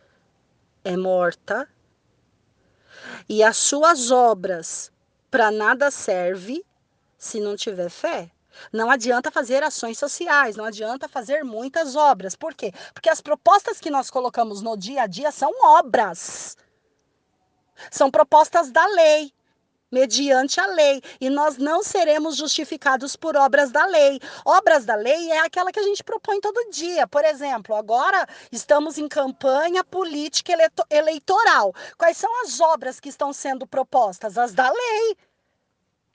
é 0.84 0.95
morta, 0.95 1.68
e 3.28 3.43
as 3.43 3.57
suas 3.57 4.12
obras 4.12 4.91
para 5.30 5.51
nada 5.51 5.91
serve 5.91 6.66
se 7.18 7.39
não 7.39 7.55
tiver 7.55 7.89
fé. 7.89 8.32
Não 8.74 8.89
adianta 8.89 9.32
fazer 9.32 9.64
ações 9.64 9.97
sociais, 9.97 10.55
não 10.55 10.66
adianta 10.66 11.07
fazer 11.07 11.43
muitas 11.43 11.95
obras. 11.95 12.36
Por 12.36 12.53
quê? 12.53 12.74
Porque 12.93 13.10
as 13.10 13.22
propostas 13.22 13.80
que 13.80 13.91
nós 13.91 14.10
colocamos 14.10 14.62
no 14.62 14.76
dia 14.76 15.03
a 15.03 15.07
dia 15.07 15.32
são 15.32 15.51
obras. 15.64 16.57
São 17.91 18.10
propostas 18.12 18.72
da 18.72 18.86
lei 18.88 19.32
mediante 19.92 20.60
a 20.60 20.68
lei, 20.68 21.02
e 21.20 21.30
nós 21.30 21.58
não 21.58 21.84
seremos 21.84 22.36
justificados 22.36 23.16
por 23.16 23.36
obras 23.36 23.72
da 23.72 23.86
lei. 23.86 24.20
Obras 24.46 24.86
da 24.86 24.96
lei 24.96 25.32
é 25.32 25.40
aquela 25.40 25.72
que 25.72 25.80
a 25.80 25.84
gente 25.84 26.04
propõe 26.04 26.40
todo 26.40 26.70
dia. 26.70 27.08
Por 27.08 27.26
exemplo, 27.26 27.76
agora 27.76 28.28
estamos 28.52 28.98
em 28.98 29.08
campanha 29.08 29.84
política 29.84 30.54
eleitoral. 30.90 31.74
Quais 31.98 32.18
são 32.18 32.44
as 32.44 32.60
obras 32.60 33.00
que 33.00 33.10
estão 33.10 33.34
sendo 33.34 33.66
propostas? 33.66 34.38
As 34.38 34.54
da 34.54 34.70
lei. 34.70 35.18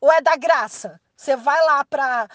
Ou 0.01 0.13
é 0.13 0.21
da 0.21 0.37
graça? 0.37 1.01
Você 1.17 1.35
vai 1.37 1.61
lá 1.65 1.85
para 1.85 2.29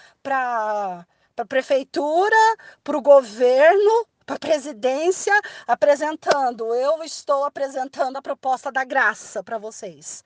a 1.36 1.44
prefeitura, 1.46 2.36
para 2.82 2.96
o 2.96 3.02
governo, 3.02 4.06
para 4.26 4.36
a 4.36 4.38
presidência, 4.38 5.32
apresentando. 5.66 6.74
Eu 6.74 7.02
estou 7.02 7.44
apresentando 7.44 8.16
a 8.16 8.22
proposta 8.22 8.70
da 8.70 8.84
graça 8.84 9.42
para 9.42 9.56
vocês. 9.58 10.24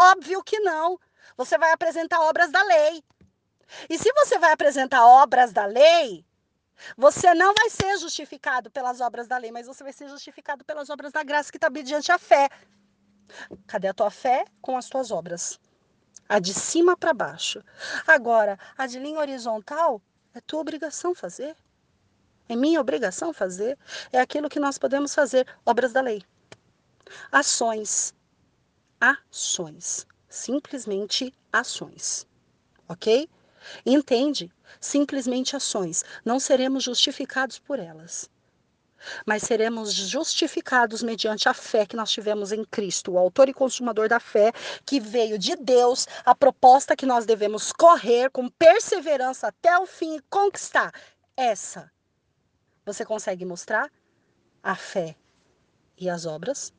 Óbvio 0.00 0.42
que 0.42 0.58
não. 0.60 0.98
Você 1.36 1.58
vai 1.58 1.72
apresentar 1.72 2.20
obras 2.20 2.50
da 2.50 2.62
lei. 2.62 3.04
E 3.88 3.98
se 3.98 4.12
você 4.12 4.38
vai 4.38 4.52
apresentar 4.52 5.04
obras 5.06 5.52
da 5.52 5.66
lei, 5.66 6.24
você 6.96 7.34
não 7.34 7.54
vai 7.54 7.70
ser 7.70 7.98
justificado 7.98 8.70
pelas 8.70 9.00
obras 9.00 9.28
da 9.28 9.36
lei, 9.36 9.52
mas 9.52 9.66
você 9.66 9.84
vai 9.84 9.92
ser 9.92 10.08
justificado 10.08 10.64
pelas 10.64 10.90
obras 10.90 11.12
da 11.12 11.22
graça 11.22 11.50
que 11.50 11.56
está 11.56 11.70
mediante 11.70 12.10
a 12.10 12.18
fé. 12.18 12.48
Cadê 13.66 13.88
a 13.88 13.94
tua 13.94 14.10
fé 14.10 14.44
com 14.60 14.76
as 14.76 14.88
tuas 14.88 15.10
obras? 15.10 15.60
a 16.30 16.38
de 16.38 16.54
cima 16.54 16.96
para 16.96 17.12
baixo. 17.12 17.60
Agora, 18.06 18.56
a 18.78 18.86
de 18.86 19.00
linha 19.00 19.18
horizontal 19.18 20.00
é 20.32 20.40
tua 20.40 20.60
obrigação 20.60 21.12
fazer. 21.12 21.56
É 22.48 22.54
minha 22.54 22.80
obrigação 22.80 23.32
fazer. 23.32 23.76
É 24.12 24.20
aquilo 24.20 24.48
que 24.48 24.60
nós 24.60 24.78
podemos 24.78 25.12
fazer, 25.12 25.44
obras 25.66 25.92
da 25.92 26.00
lei. 26.00 26.22
Ações. 27.32 28.14
Ações. 29.00 30.06
Simplesmente 30.28 31.34
ações. 31.52 32.26
Ok? 32.88 33.28
Entende? 33.84 34.52
Simplesmente 34.80 35.56
ações. 35.56 36.04
Não 36.24 36.38
seremos 36.38 36.84
justificados 36.84 37.58
por 37.58 37.78
elas 37.78 38.30
mas 39.26 39.42
seremos 39.42 39.92
justificados 39.92 41.02
mediante 41.02 41.48
a 41.48 41.54
fé 41.54 41.86
que 41.86 41.96
nós 41.96 42.10
tivemos 42.10 42.52
em 42.52 42.64
Cristo, 42.64 43.12
o 43.12 43.18
autor 43.18 43.48
e 43.48 43.54
consumador 43.54 44.08
da 44.08 44.20
fé, 44.20 44.52
que 44.84 45.00
veio 45.00 45.38
de 45.38 45.56
Deus, 45.56 46.06
a 46.24 46.34
proposta 46.34 46.96
que 46.96 47.06
nós 47.06 47.24
devemos 47.26 47.72
correr 47.72 48.30
com 48.30 48.48
perseverança 48.48 49.48
até 49.48 49.78
o 49.78 49.86
fim 49.86 50.16
e 50.16 50.22
conquistar. 50.28 50.92
Essa. 51.36 51.90
Você 52.84 53.04
consegue 53.04 53.44
mostrar 53.44 53.90
a 54.62 54.74
fé 54.74 55.16
e 55.96 56.08
as 56.08 56.26
obras? 56.26 56.72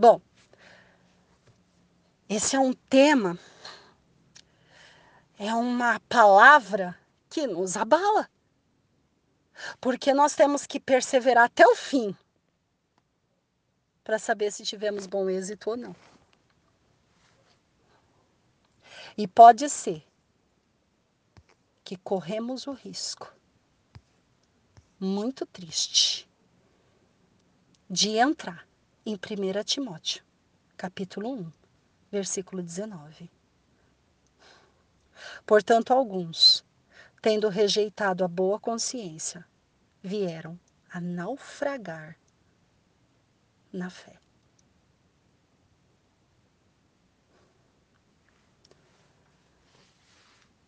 Bom, 0.00 0.18
esse 2.26 2.56
é 2.56 2.58
um 2.58 2.72
tema, 2.72 3.38
é 5.38 5.52
uma 5.52 6.00
palavra 6.08 6.98
que 7.28 7.46
nos 7.46 7.76
abala. 7.76 8.26
Porque 9.78 10.14
nós 10.14 10.34
temos 10.34 10.64
que 10.64 10.80
perseverar 10.80 11.44
até 11.44 11.66
o 11.66 11.76
fim 11.76 12.16
para 14.02 14.18
saber 14.18 14.50
se 14.50 14.64
tivemos 14.64 15.06
bom 15.06 15.28
êxito 15.28 15.68
ou 15.68 15.76
não. 15.76 15.94
E 19.18 19.28
pode 19.28 19.68
ser 19.68 20.02
que 21.84 21.98
corremos 21.98 22.66
o 22.66 22.72
risco, 22.72 23.30
muito 24.98 25.44
triste, 25.44 26.26
de 27.90 28.16
entrar 28.16 28.69
em 29.04 29.14
1 29.14 29.64
Timóteo, 29.64 30.22
capítulo 30.76 31.30
1, 31.32 31.52
versículo 32.10 32.62
19. 32.62 33.30
Portanto, 35.46 35.92
alguns, 35.92 36.64
tendo 37.22 37.48
rejeitado 37.48 38.24
a 38.24 38.28
boa 38.28 38.58
consciência, 38.58 39.46
vieram 40.02 40.58
a 40.90 41.00
naufragar 41.00 42.16
na 43.72 43.90
fé. 43.90 44.18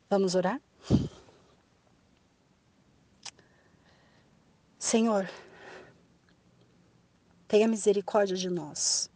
Vamos 0.08 0.34
orar? 0.34 0.60
Senhor, 4.78 5.26
tenha 7.52 7.68
misericórdia 7.68 8.34
de 8.34 8.48
nós, 8.48 9.10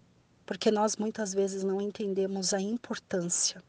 porque 0.44 0.70
nós 0.70 0.98
muitas 0.98 1.32
vezes 1.32 1.64
não 1.64 1.80
entendemos 1.80 2.52
a 2.52 2.60
importância 2.60 3.62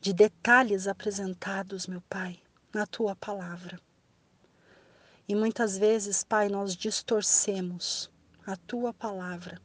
de 0.00 0.12
detalhes 0.12 0.86
apresentados, 0.86 1.88
meu 1.88 2.00
Pai, 2.02 2.38
na 2.72 2.86
tua 2.86 3.16
palavra. 3.16 3.80
E 5.26 5.34
muitas 5.34 5.76
vezes, 5.76 6.22
Pai, 6.22 6.48
nós 6.48 6.76
distorcemos 6.76 8.08
a 8.46 8.54
tua 8.54 8.94
palavra 8.94 9.60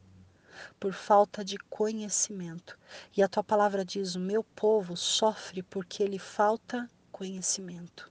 por 0.80 0.92
falta 0.92 1.44
de 1.44 1.56
conhecimento. 1.56 2.76
E 3.16 3.22
a 3.22 3.28
tua 3.28 3.44
palavra 3.44 3.84
diz: 3.84 4.16
o 4.16 4.20
meu 4.20 4.42
povo 4.42 4.96
sofre 4.96 5.62
porque 5.62 6.04
lhe 6.04 6.18
falta 6.18 6.90
conhecimento. 7.12 8.10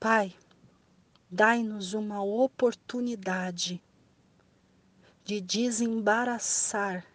Pai, 0.00 0.34
dai-nos 1.30 1.94
uma 1.94 2.22
oportunidade 2.22 3.82
de 5.24 5.40
desembaraçar 5.40 7.06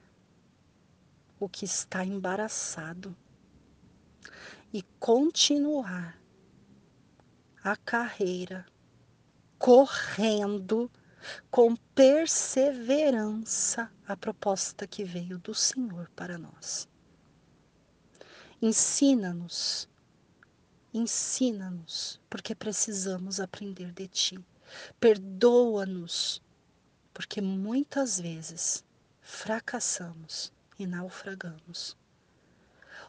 o 1.39 1.47
que 1.47 1.65
está 1.65 2.03
embaraçado 2.05 3.15
e 4.73 4.81
continuar 4.99 6.19
a 7.63 7.75
carreira, 7.75 8.65
correndo 9.57 10.89
com 11.49 11.75
perseverança 11.95 13.91
a 14.07 14.17
proposta 14.17 14.87
que 14.87 15.03
veio 15.03 15.37
do 15.37 15.53
Senhor 15.53 16.09
para 16.15 16.37
nós. 16.37 16.87
Ensina-nos 18.61 19.90
Ensina-nos, 20.93 22.19
porque 22.29 22.53
precisamos 22.53 23.39
aprender 23.39 23.91
de 23.93 24.07
Ti. 24.07 24.45
Perdoa-nos, 24.99 26.41
porque 27.13 27.41
muitas 27.41 28.19
vezes 28.19 28.83
fracassamos 29.21 30.51
e 30.77 30.85
naufragamos. 30.85 31.97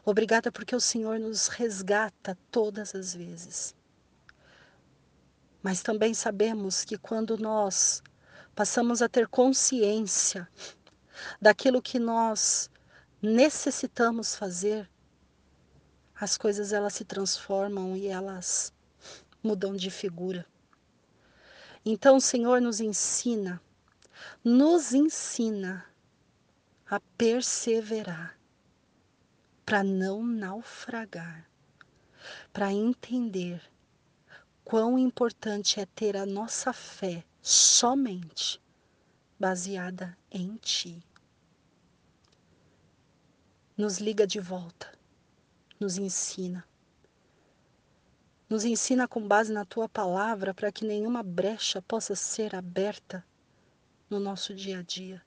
Obrigada 0.05 0.51
porque 0.51 0.75
o 0.75 0.81
Senhor 0.81 1.19
nos 1.19 1.47
resgata 1.47 2.37
todas 2.51 2.93
as 2.93 3.13
vezes. 3.13 3.75
Mas 5.61 5.81
também 5.81 6.13
sabemos 6.13 6.83
que 6.83 6.97
quando 6.97 7.37
nós 7.37 8.03
passamos 8.53 9.01
a 9.01 9.09
ter 9.09 9.27
consciência 9.27 10.47
daquilo 11.41 11.81
que 11.81 11.99
nós 11.99 12.69
necessitamos 13.21 14.35
fazer, 14.35 14.89
as 16.19 16.37
coisas 16.37 16.71
elas 16.71 16.93
se 16.93 17.03
transformam 17.03 17.95
e 17.95 18.07
elas 18.07 18.73
mudam 19.43 19.75
de 19.75 19.89
figura. 19.89 20.45
Então, 21.85 22.17
o 22.17 22.21
Senhor 22.21 22.61
nos 22.61 22.79
ensina, 22.79 23.61
nos 24.43 24.93
ensina 24.93 25.85
a 26.89 26.99
perseverar 27.17 28.37
para 29.65 29.83
não 29.83 30.23
naufragar, 30.23 31.49
para 32.53 32.71
entender 32.71 33.61
quão 34.63 34.97
importante 34.97 35.79
é 35.79 35.85
ter 35.85 36.15
a 36.15 36.25
nossa 36.25 36.71
fé 36.71 37.23
somente 37.41 38.61
baseada 39.39 40.17
em 40.31 40.55
Ti. 40.57 41.03
Nos 43.75 43.97
liga 43.97 44.25
de 44.25 44.39
volta, 44.39 44.97
nos 45.83 45.97
ensina. 45.97 46.65
Nos 48.49 48.63
ensina 48.63 49.05
com 49.05 49.27
base 49.27 49.51
na 49.51 49.65
Tua 49.65 49.89
palavra 49.89 50.53
para 50.53 50.71
que 50.71 50.85
nenhuma 50.85 51.21
brecha 51.21 51.81
possa 51.81 52.15
ser 52.15 52.55
aberta 52.55 53.25
no 54.09 54.17
nosso 54.17 54.53
dia 54.53 54.79
a 54.79 54.81
dia. 54.81 55.21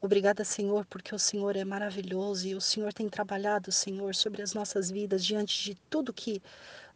Obrigada, 0.00 0.44
Senhor, 0.44 0.86
porque 0.86 1.14
o 1.14 1.18
Senhor 1.18 1.56
é 1.56 1.64
maravilhoso 1.64 2.46
e 2.46 2.54
o 2.54 2.60
Senhor 2.60 2.92
tem 2.92 3.08
trabalhado, 3.08 3.72
Senhor, 3.72 4.14
sobre 4.14 4.42
as 4.42 4.52
nossas 4.54 4.90
vidas 4.90 5.24
diante 5.24 5.64
de 5.64 5.74
tudo 5.90 6.12
que 6.12 6.40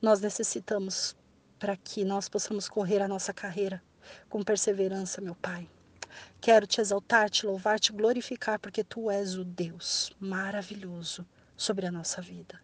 nós 0.00 0.20
necessitamos 0.20 1.16
para 1.58 1.76
que 1.76 2.04
nós 2.04 2.28
possamos 2.28 2.68
correr 2.68 3.02
a 3.02 3.08
nossa 3.08 3.32
carreira 3.32 3.82
com 4.28 4.44
perseverança, 4.44 5.20
meu 5.20 5.34
Pai. 5.34 5.68
Quero 6.40 6.66
te 6.66 6.80
exaltar, 6.80 7.30
te 7.30 7.46
louvar, 7.46 7.78
te 7.80 7.92
glorificar, 7.92 8.59
porque 8.59 8.84
tu 8.84 9.11
és 9.11 9.34
o 9.34 9.44
Deus 9.44 10.12
maravilhoso 10.20 11.26
sobre 11.56 11.86
a 11.86 11.92
nossa 11.92 12.22
vida. 12.22 12.61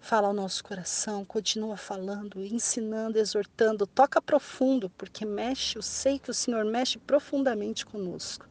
Fala 0.00 0.26
ao 0.26 0.34
nosso 0.34 0.64
coração, 0.64 1.24
continua 1.24 1.76
falando, 1.76 2.44
ensinando, 2.44 3.20
exortando, 3.20 3.86
toca 3.86 4.20
profundo, 4.20 4.90
porque 4.90 5.24
mexe, 5.24 5.76
eu 5.76 5.82
sei 5.82 6.18
que 6.18 6.28
o 6.28 6.34
Senhor 6.34 6.64
mexe 6.64 6.98
profundamente 6.98 7.86
conosco. 7.86 8.48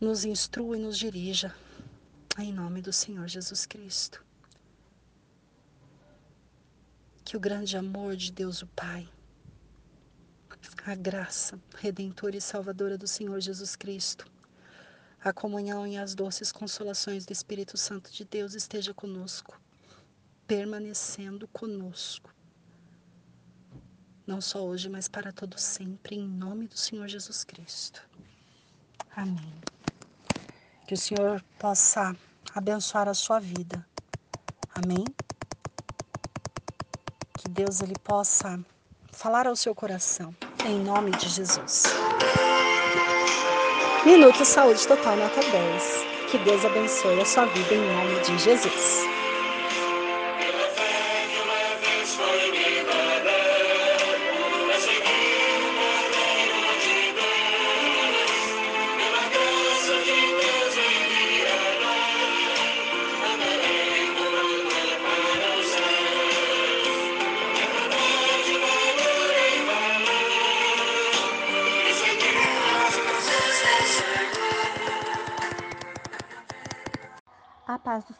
Nos 0.00 0.24
instrua 0.24 0.78
e 0.78 0.80
nos 0.80 0.96
dirija, 0.96 1.54
em 2.38 2.50
nome 2.50 2.80
do 2.80 2.94
Senhor 2.94 3.28
Jesus 3.28 3.66
Cristo. 3.66 4.24
Que 7.22 7.36
o 7.36 7.40
grande 7.40 7.76
amor 7.76 8.16
de 8.16 8.32
Deus 8.32 8.62
o 8.62 8.66
Pai, 8.68 9.06
a 10.84 10.94
graça 10.94 11.60
redentora 11.76 12.36
e 12.36 12.40
salvadora 12.40 12.96
do 12.96 13.06
Senhor 13.06 13.40
Jesus 13.40 13.76
Cristo, 13.76 14.26
a 15.22 15.32
comunhão 15.32 15.86
e 15.86 15.96
as 15.96 16.14
doces 16.14 16.52
consolações 16.52 17.26
do 17.26 17.32
Espírito 17.32 17.76
Santo 17.76 18.12
de 18.12 18.24
Deus 18.24 18.54
esteja 18.54 18.94
conosco, 18.94 19.60
permanecendo 20.46 21.46
conosco. 21.48 22.34
Não 24.26 24.40
só 24.40 24.64
hoje, 24.64 24.88
mas 24.88 25.08
para 25.08 25.32
todo 25.32 25.58
sempre, 25.58 26.16
em 26.16 26.28
nome 26.28 26.66
do 26.68 26.76
Senhor 26.76 27.08
Jesus 27.08 27.44
Cristo. 27.44 28.02
Amém. 29.16 29.54
Que 30.86 30.94
o 30.94 30.98
Senhor 30.98 31.42
possa 31.58 32.14
abençoar 32.54 33.08
a 33.08 33.14
sua 33.14 33.40
vida. 33.40 33.86
Amém. 34.74 35.04
Deus 37.58 37.80
ele 37.80 37.98
possa 37.98 38.64
falar 39.10 39.48
ao 39.48 39.56
seu 39.56 39.74
coração, 39.74 40.32
em 40.66 40.80
nome 40.80 41.10
de 41.12 41.28
Jesus. 41.28 41.84
Minuto 44.04 44.44
Saúde 44.44 44.86
Total 44.86 45.16
Nota 45.16 45.40
10. 45.40 46.06
Que 46.30 46.38
Deus 46.38 46.64
abençoe 46.64 47.20
a 47.20 47.24
sua 47.24 47.44
vida 47.46 47.74
em 47.74 47.94
nome 47.94 48.20
de 48.20 48.38
Jesus. 48.38 48.97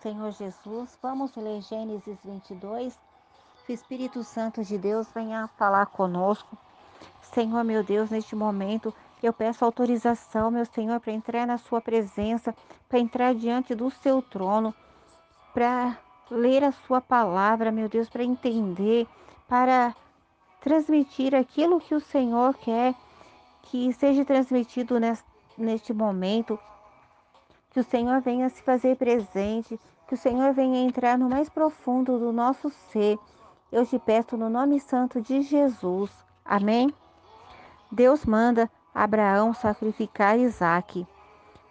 Senhor 0.09 0.33
Jesus, 0.33 0.99
vamos 1.03 1.37
ler 1.37 1.61
Gênesis 1.61 2.17
22. 2.25 2.99
Que 3.67 3.73
o 3.73 3.75
Espírito 3.75 4.25
Santo 4.25 4.65
de 4.65 4.79
Deus 4.79 5.07
venha 5.15 5.47
falar 5.59 5.85
conosco. 5.85 6.57
Senhor, 7.21 7.63
meu 7.63 7.85
Deus, 7.85 8.09
neste 8.09 8.35
momento 8.35 8.95
eu 9.23 9.35
peço 9.35 9.67
autorização, 9.67 10.51
meu 10.51 10.65
Senhor, 10.65 10.99
para 10.99 11.13
entrar 11.13 11.47
na 11.47 11.59
Sua 11.59 11.83
presença, 11.83 12.55
para 12.89 12.99
entrar 12.99 13.35
diante 13.35 13.75
do 13.75 13.91
Seu 13.91 14.23
trono, 14.23 14.75
para 15.53 15.99
ler 16.31 16.65
a 16.65 16.73
Sua 16.73 17.03
palavra, 17.03 17.71
meu 17.71 17.87
Deus, 17.87 18.09
para 18.09 18.25
entender, 18.25 19.07
para 19.47 19.95
transmitir 20.59 21.35
aquilo 21.35 21.83
que 21.83 21.95
o 21.95 22.01
Senhor 22.01 22.55
quer 22.55 22.95
que 23.65 23.93
seja 23.93 24.25
transmitido 24.25 24.95
neste 25.59 25.93
momento 25.93 26.59
que 27.71 27.81
o 27.81 27.85
Senhor 27.85 28.21
venha 28.21 28.49
se 28.49 28.63
fazer 28.63 28.97
presente, 28.97 29.79
que 30.09 30.15
o 30.15 30.19
Senhor 30.19 30.55
venha 30.55 30.81
entrar 30.81 31.19
no 31.19 31.29
mais 31.29 31.51
profundo 31.51 32.19
do 32.19 32.33
nosso 32.33 32.71
ser. 32.91 33.19
Eu 33.71 33.85
te 33.85 33.99
peço 33.99 34.39
no 34.39 34.49
nome 34.49 34.81
santo 34.81 35.21
de 35.21 35.43
Jesus. 35.43 36.11
Amém? 36.43 36.93
Deus 37.93 38.25
manda 38.25 38.71
Abraão 38.95 39.53
sacrificar 39.53 40.39
Isaque. 40.39 41.07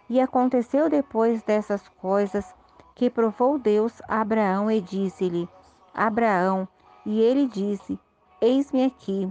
E 0.08 0.20
aconteceu 0.20 0.88
depois 0.88 1.42
dessas 1.42 1.86
coisas 2.00 2.46
que 2.94 3.10
provou 3.10 3.58
Deus 3.58 4.00
a 4.06 4.20
Abraão 4.20 4.70
e 4.70 4.80
disse-lhe: 4.80 5.48
Abraão, 5.92 6.66
e 7.04 7.20
ele 7.20 7.44
disse: 7.46 7.98
Eis-me 8.40 8.84
aqui. 8.84 9.30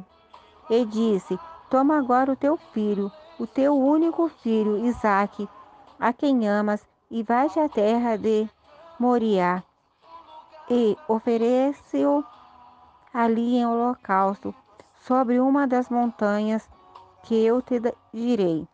E 0.70 0.86
disse: 0.86 1.40
Toma 1.70 1.98
agora 1.98 2.34
o 2.34 2.36
teu 2.36 2.58
filho, 2.58 3.10
o 3.40 3.48
teu 3.48 3.74
único 3.74 4.28
filho, 4.28 4.86
Isaque, 4.86 5.48
a 5.98 6.12
quem 6.12 6.46
amas, 6.46 6.86
e 7.10 7.24
vais 7.24 7.58
à 7.58 7.70
terra 7.70 8.18
de 8.18 8.50
Moriá, 9.00 9.64
e 10.70 10.98
oferece-o 11.08 12.24
ali 13.14 13.58
em 13.58 13.66
holocausto, 13.66 14.54
sobre 15.02 15.40
uma 15.40 15.68
das 15.68 15.90
montanhas 15.90 16.70
que 17.24 17.46
eu 17.46 17.62
te 17.62 17.80
direi. 18.14 18.68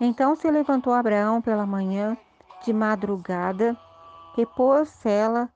Então 0.00 0.36
se 0.36 0.50
levantou 0.50 0.92
Abraão 0.92 1.40
pela 1.40 1.64
manhã, 1.64 2.16
de 2.64 2.72
madrugada, 2.72 3.76
e 4.36 4.44
pôs-ela 4.44 5.48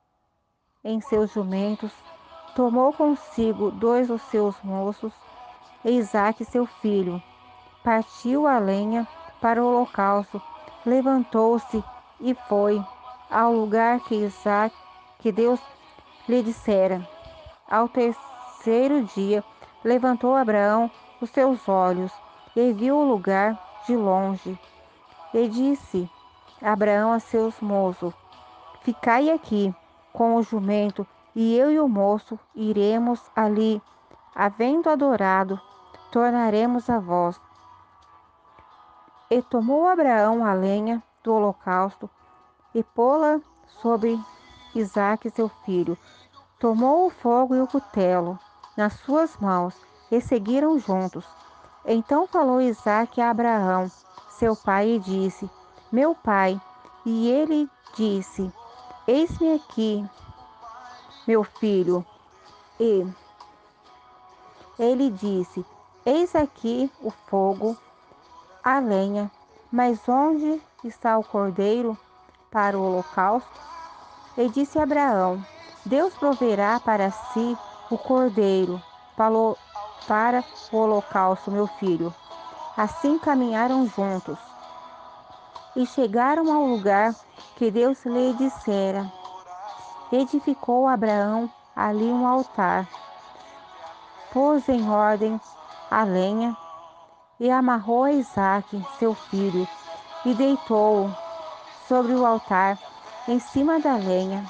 em 0.82 1.00
seus 1.00 1.32
jumentos, 1.32 1.92
tomou 2.56 2.92
consigo 2.92 3.70
dois 3.70 4.08
dos 4.08 4.22
seus 4.22 4.60
moços, 4.62 5.12
e 5.84 5.90
Isaque 5.90 6.44
seu 6.44 6.66
filho, 6.66 7.22
partiu 7.84 8.46
a 8.46 8.58
lenha 8.58 9.06
para 9.40 9.62
o 9.62 9.66
holocausto, 9.66 10.40
levantou-se 10.86 11.82
e 12.20 12.34
foi 12.48 12.82
ao 13.32 13.50
lugar 13.50 14.00
que 14.00 14.14
Isaac, 14.14 14.76
que 15.18 15.32
Deus 15.32 15.58
lhe 16.28 16.42
dissera. 16.42 17.08
Ao 17.68 17.88
terceiro 17.88 19.04
dia, 19.04 19.42
levantou 19.82 20.36
Abraão 20.36 20.90
os 21.18 21.30
seus 21.30 21.66
olhos 21.66 22.12
e 22.54 22.72
viu 22.74 22.96
o 22.98 23.04
lugar 23.04 23.58
de 23.86 23.96
longe. 23.96 24.58
E 25.32 25.48
disse 25.48 26.10
Abraão 26.60 27.10
a 27.10 27.18
seus 27.18 27.58
moços: 27.60 28.12
Ficai 28.82 29.30
aqui 29.30 29.74
com 30.12 30.36
o 30.36 30.42
jumento, 30.42 31.06
e 31.34 31.56
eu 31.56 31.72
e 31.72 31.80
o 31.80 31.88
moço 31.88 32.38
iremos 32.54 33.24
ali. 33.34 33.80
Havendo 34.34 34.90
adorado, 34.90 35.58
tornaremos 36.10 36.90
a 36.90 36.98
vós. 36.98 37.40
E 39.30 39.40
tomou 39.40 39.86
Abraão 39.86 40.44
a 40.44 40.52
lenha 40.52 41.02
do 41.24 41.32
holocausto 41.34 42.10
e 42.74 42.82
pô-la 42.82 43.40
sobre 43.80 44.18
Isaque, 44.74 45.30
seu 45.30 45.48
filho. 45.64 45.96
Tomou 46.58 47.06
o 47.06 47.10
fogo 47.10 47.54
e 47.54 47.60
o 47.60 47.66
cutelo 47.66 48.38
nas 48.76 48.94
suas 48.94 49.36
mãos 49.36 49.74
e 50.10 50.20
seguiram 50.20 50.78
juntos. 50.78 51.26
Então 51.84 52.26
falou 52.26 52.60
Isaque 52.60 53.20
a 53.20 53.30
Abraão, 53.30 53.90
seu 54.30 54.54
pai, 54.56 54.90
e 54.90 54.98
disse: 54.98 55.50
Meu 55.90 56.14
pai. 56.14 56.60
E 57.04 57.28
ele 57.28 57.68
disse: 57.96 58.52
Eis-me 59.06 59.54
aqui, 59.54 60.08
meu 61.26 61.42
filho. 61.42 62.06
E 62.78 63.06
ele 64.78 65.10
disse: 65.10 65.66
Eis 66.06 66.34
aqui 66.34 66.90
o 67.00 67.10
fogo, 67.10 67.76
a 68.62 68.78
lenha, 68.78 69.30
mas 69.70 70.08
onde 70.08 70.62
está 70.84 71.18
o 71.18 71.24
cordeiro 71.24 71.98
para 72.52 72.78
o 72.78 72.84
holocausto? 72.84 73.50
E 74.36 74.48
disse 74.48 74.78
Abraão: 74.78 75.44
Deus 75.84 76.14
proverá 76.14 76.78
para 76.78 77.10
si 77.10 77.58
o 77.90 77.98
cordeiro 77.98 78.80
para 79.16 80.44
o 80.72 80.76
holocausto, 80.76 81.50
meu 81.50 81.66
filho. 81.66 82.14
Assim 82.76 83.18
caminharam 83.18 83.86
juntos 83.86 84.38
e 85.74 85.86
chegaram 85.86 86.52
ao 86.52 86.64
lugar 86.64 87.14
que 87.56 87.70
Deus 87.70 88.04
lhe 88.04 88.32
dissera. 88.34 89.10
Edificou 90.12 90.86
Abraão 90.86 91.50
ali 91.74 92.04
um 92.04 92.26
altar, 92.26 92.86
pôs 94.32 94.68
em 94.68 94.88
ordem 94.90 95.40
a 95.90 96.04
lenha 96.04 96.56
e 97.40 97.50
amarrou 97.50 98.08
Isaque, 98.08 98.84
seu 98.98 99.14
filho, 99.14 99.66
e 100.24 100.34
deitou-o 100.34 101.21
sobre 101.88 102.12
o 102.12 102.24
altar, 102.24 102.78
em 103.28 103.38
cima 103.38 103.78
da 103.80 103.96
lenha. 103.96 104.44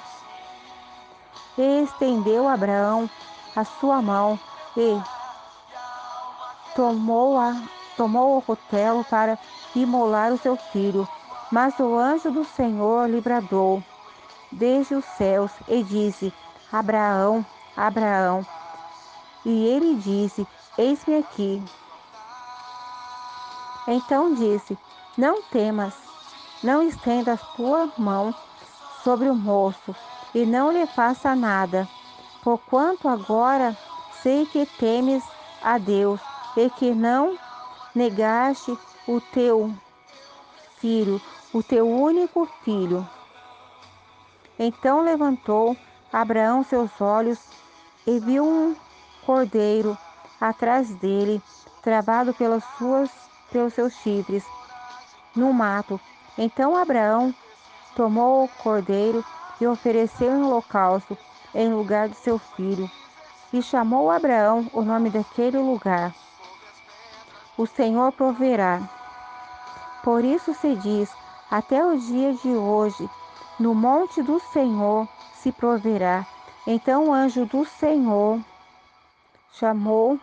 E 1.59 1.83
estendeu 1.83 2.49
Abraão 2.49 3.09
a 3.55 3.65
sua 3.65 4.01
mão 4.01 4.39
e 4.77 5.01
tomou, 6.75 7.39
a, 7.39 7.55
tomou 7.97 8.39
o 8.39 8.43
cutelo 8.43 9.05
para 9.05 9.39
imolar 9.75 10.33
o 10.33 10.39
seu 10.39 10.57
filho. 10.57 11.07
Mas 11.51 11.79
o 11.79 11.99
anjo 11.99 12.31
do 12.31 12.45
Senhor 12.45 13.11
lhe 13.11 13.21
bradou 13.21 13.83
desde 14.51 14.95
os 14.95 15.05
céus 15.05 15.51
e 15.69 15.83
disse: 15.83 16.33
Abraão, 16.73 17.45
Abraão. 17.77 18.47
E 19.45 19.67
ele 19.67 19.97
disse: 19.97 20.47
Eis-me 20.79 21.17
aqui. 21.17 21.63
Então 23.87 24.35
disse: 24.35 24.79
Não 25.17 25.43
temas, 25.43 25.95
não 26.63 26.83
estenda 26.83 27.35
a 27.35 27.37
tua 27.37 27.93
mão 27.99 28.35
sobre 29.03 29.29
o 29.29 29.35
moço 29.35 29.95
e 30.35 30.47
não 30.47 30.71
lhe 30.71 30.87
faça 30.87 31.35
nada, 31.35 31.89
porquanto 32.43 33.09
agora 33.09 33.77
sei 34.23 34.47
que 34.47 34.65
temes 34.79 35.23
a 35.63 35.79
Deus 35.79 36.21
e 36.57 36.71
que 36.71 36.95
não 36.95 37.37
negaste 37.95 38.77
o 39.07 39.21
teu 39.21 39.75
filho, 40.79 41.21
o 41.53 41.63
teu 41.63 41.89
único 41.89 42.49
filho. 42.65 43.07
Então 44.59 45.03
levantou 45.03 45.77
Abraão 46.13 46.63
seus 46.63 47.01
olhos 47.01 47.39
e 48.07 48.19
viu 48.21 48.45
um 48.45 48.77
cordeiro 49.25 49.97
atrás 50.41 50.91
dele, 50.97 51.43
travado 51.83 52.35
pelas 52.35 52.65
suas, 52.77 53.11
pelos 53.51 53.75
seus 53.75 53.93
chifres, 53.95 54.45
no 55.35 55.53
mato. 55.53 56.01
Então 56.37 56.77
Abraão 56.77 57.35
tomou 57.95 58.45
o 58.45 58.49
cordeiro 58.49 59.25
e 59.61 59.67
ofereceu 59.67 60.33
em 60.33 60.43
holocausto 60.43 61.17
em 61.55 61.73
lugar 61.73 62.09
de 62.09 62.17
seu 62.17 62.39
filho. 62.39 62.91
E 63.53 63.61
chamou 63.63 64.11
Abraão 64.11 64.71
o 64.73 64.83
nome 64.83 65.11
daquele 65.11 65.59
lugar. 65.59 66.15
O 67.57 67.67
Senhor 67.67 68.11
proverá. 68.13 68.81
Por 70.03 70.25
isso 70.25 70.55
se 70.55 70.75
diz, 70.77 71.15
até 71.51 71.85
o 71.85 71.99
dia 71.99 72.33
de 72.33 72.49
hoje, 72.49 73.09
no 73.61 73.75
monte 73.75 74.23
do 74.23 74.41
Senhor 74.41 75.07
se 75.35 75.53
proverá. 75.53 76.27
Então 76.67 77.09
o 77.09 77.13
anjo 77.13 77.45
do 77.45 77.65
Senhor 77.67 78.41
chamou. 79.53 80.19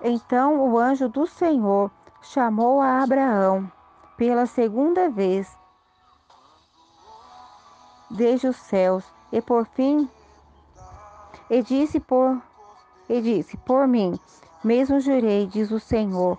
Então 0.00 0.60
o 0.60 0.78
anjo 0.78 1.08
do 1.08 1.26
Senhor 1.26 1.90
chamou 2.32 2.80
a 2.80 3.02
Abraão 3.02 3.70
pela 4.16 4.46
segunda 4.46 5.08
vez 5.08 5.48
desde 8.10 8.48
os 8.48 8.56
céus 8.56 9.04
e 9.32 9.40
por 9.40 9.66
fim 9.66 10.08
e 11.50 11.62
disse 11.62 12.00
por 12.00 12.40
e 13.08 13.20
disse 13.20 13.56
por 13.58 13.86
mim 13.86 14.18
mesmo 14.64 15.00
jurei 15.00 15.46
diz 15.46 15.70
o 15.70 15.80
Senhor 15.80 16.38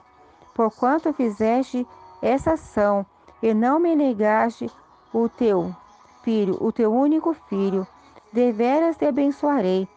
porquanto 0.53 1.13
fizeste 1.13 1.87
essa 2.21 2.53
ação 2.53 3.05
e 3.41 3.53
não 3.53 3.79
me 3.79 3.95
negaste 3.95 4.69
o 5.13 5.29
teu 5.29 5.75
filho, 6.23 6.57
o 6.59 6.71
teu 6.73 6.93
único 6.93 7.33
filho, 7.47 7.87
deveras 8.33 8.97
te 8.97 9.05
abençoarei 9.05 9.87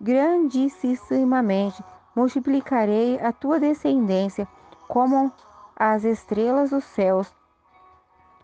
grandissimamente, 0.00 1.82
multiplicarei 2.14 3.18
a 3.20 3.32
tua 3.32 3.58
descendência 3.58 4.46
como 4.90 5.32
as 5.76 6.02
estrelas 6.02 6.70
dos 6.70 6.82
céus 6.82 7.32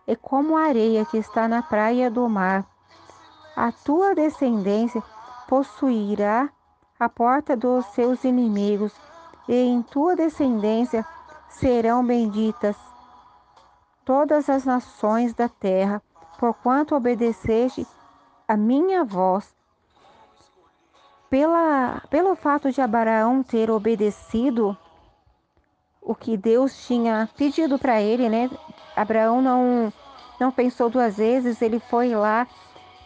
e 0.07 0.15
como 0.15 0.55
a 0.55 0.61
areia 0.61 1.05
que 1.05 1.17
está 1.17 1.45
na 1.45 1.61
praia 1.61 2.09
do 2.09 2.29
mar. 2.29 2.65
A 3.53 3.69
tua 3.73 4.15
descendência 4.15 5.03
possuirá 5.45 6.49
a 6.97 7.09
porta 7.09 7.55
dos 7.55 7.85
seus 7.87 8.23
inimigos, 8.23 8.95
e 9.47 9.55
em 9.55 9.81
tua 9.81 10.15
descendência 10.15 11.05
serão 11.49 12.05
benditas 12.05 12.77
todas 14.05 14.49
as 14.49 14.63
nações 14.63 15.33
da 15.33 15.49
terra, 15.49 16.01
porquanto 16.39 16.95
obedeceste 16.95 17.85
a 18.47 18.55
minha 18.55 19.03
voz. 19.03 19.53
Pela, 21.29 22.01
pelo 22.09 22.35
fato 22.35 22.71
de 22.71 22.79
Abraão 22.79 23.43
ter 23.43 23.69
obedecido 23.69 24.77
o 26.07 26.15
que 26.15 26.37
Deus 26.37 26.87
tinha 26.87 27.29
pedido 27.35 27.77
para 27.77 28.01
ele, 28.01 28.29
né? 28.29 28.49
Abraão 28.95 29.41
não, 29.41 29.91
não 30.39 30.51
pensou 30.51 30.89
duas 30.89 31.17
vezes, 31.17 31.61
ele 31.61 31.79
foi 31.81 32.15
lá 32.15 32.47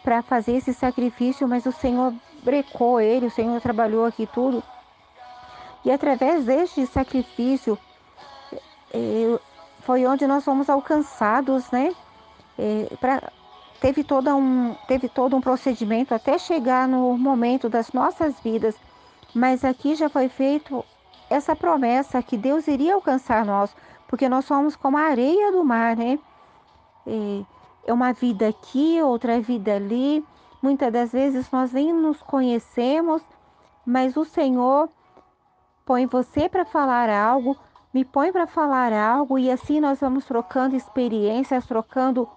para 0.04 0.22
fazer 0.22 0.52
esse 0.56 0.72
sacrifício, 0.72 1.48
mas 1.48 1.66
o 1.66 1.72
Senhor 1.72 2.14
brecou 2.44 3.00
ele, 3.00 3.26
o 3.26 3.30
Senhor 3.30 3.60
trabalhou 3.60 4.04
aqui 4.04 4.24
tudo. 4.32 4.62
E 5.84 5.90
através 5.90 6.44
deste 6.44 6.86
sacrifício, 6.86 7.76
eh, 8.94 9.38
foi 9.80 10.06
onde 10.06 10.24
nós 10.28 10.44
fomos 10.44 10.70
alcançados, 10.70 11.68
né? 11.72 11.92
É, 12.56 12.86
pra, 13.00 13.32
teve, 13.80 14.04
toda 14.04 14.32
um, 14.36 14.76
teve 14.86 15.08
todo 15.08 15.34
um 15.34 15.40
procedimento 15.40 16.14
até 16.14 16.38
chegar 16.38 16.86
no 16.86 17.18
momento 17.18 17.68
das 17.68 17.92
nossas 17.92 18.38
vidas, 18.38 18.76
mas 19.34 19.64
aqui 19.64 19.96
já 19.96 20.08
foi 20.08 20.28
feito 20.28 20.84
essa 21.32 21.56
promessa 21.56 22.22
que 22.22 22.36
Deus 22.36 22.68
iria 22.68 22.94
alcançar 22.94 23.44
nós, 23.44 23.74
porque 24.06 24.28
nós 24.28 24.44
somos 24.44 24.76
como 24.76 24.98
a 24.98 25.02
areia 25.02 25.50
do 25.50 25.64
mar, 25.64 25.96
né? 25.96 26.18
É, 27.06 27.92
uma 27.92 28.12
vida 28.12 28.48
aqui, 28.48 29.00
outra 29.02 29.40
vida 29.40 29.74
ali. 29.74 30.24
Muitas 30.62 30.92
das 30.92 31.10
vezes 31.10 31.50
nós 31.50 31.72
nem 31.72 31.92
nos 31.92 32.22
conhecemos, 32.22 33.22
mas 33.84 34.16
o 34.16 34.24
Senhor 34.24 34.88
põe 35.84 36.06
você 36.06 36.48
para 36.48 36.64
falar 36.64 37.10
algo, 37.10 37.56
me 37.92 38.04
põe 38.04 38.30
para 38.30 38.46
falar 38.46 38.92
algo 38.92 39.38
e 39.38 39.50
assim 39.50 39.80
nós 39.80 40.00
vamos 40.00 40.24
trocando 40.24 40.76
experiências, 40.76 41.66
trocando 41.66 42.28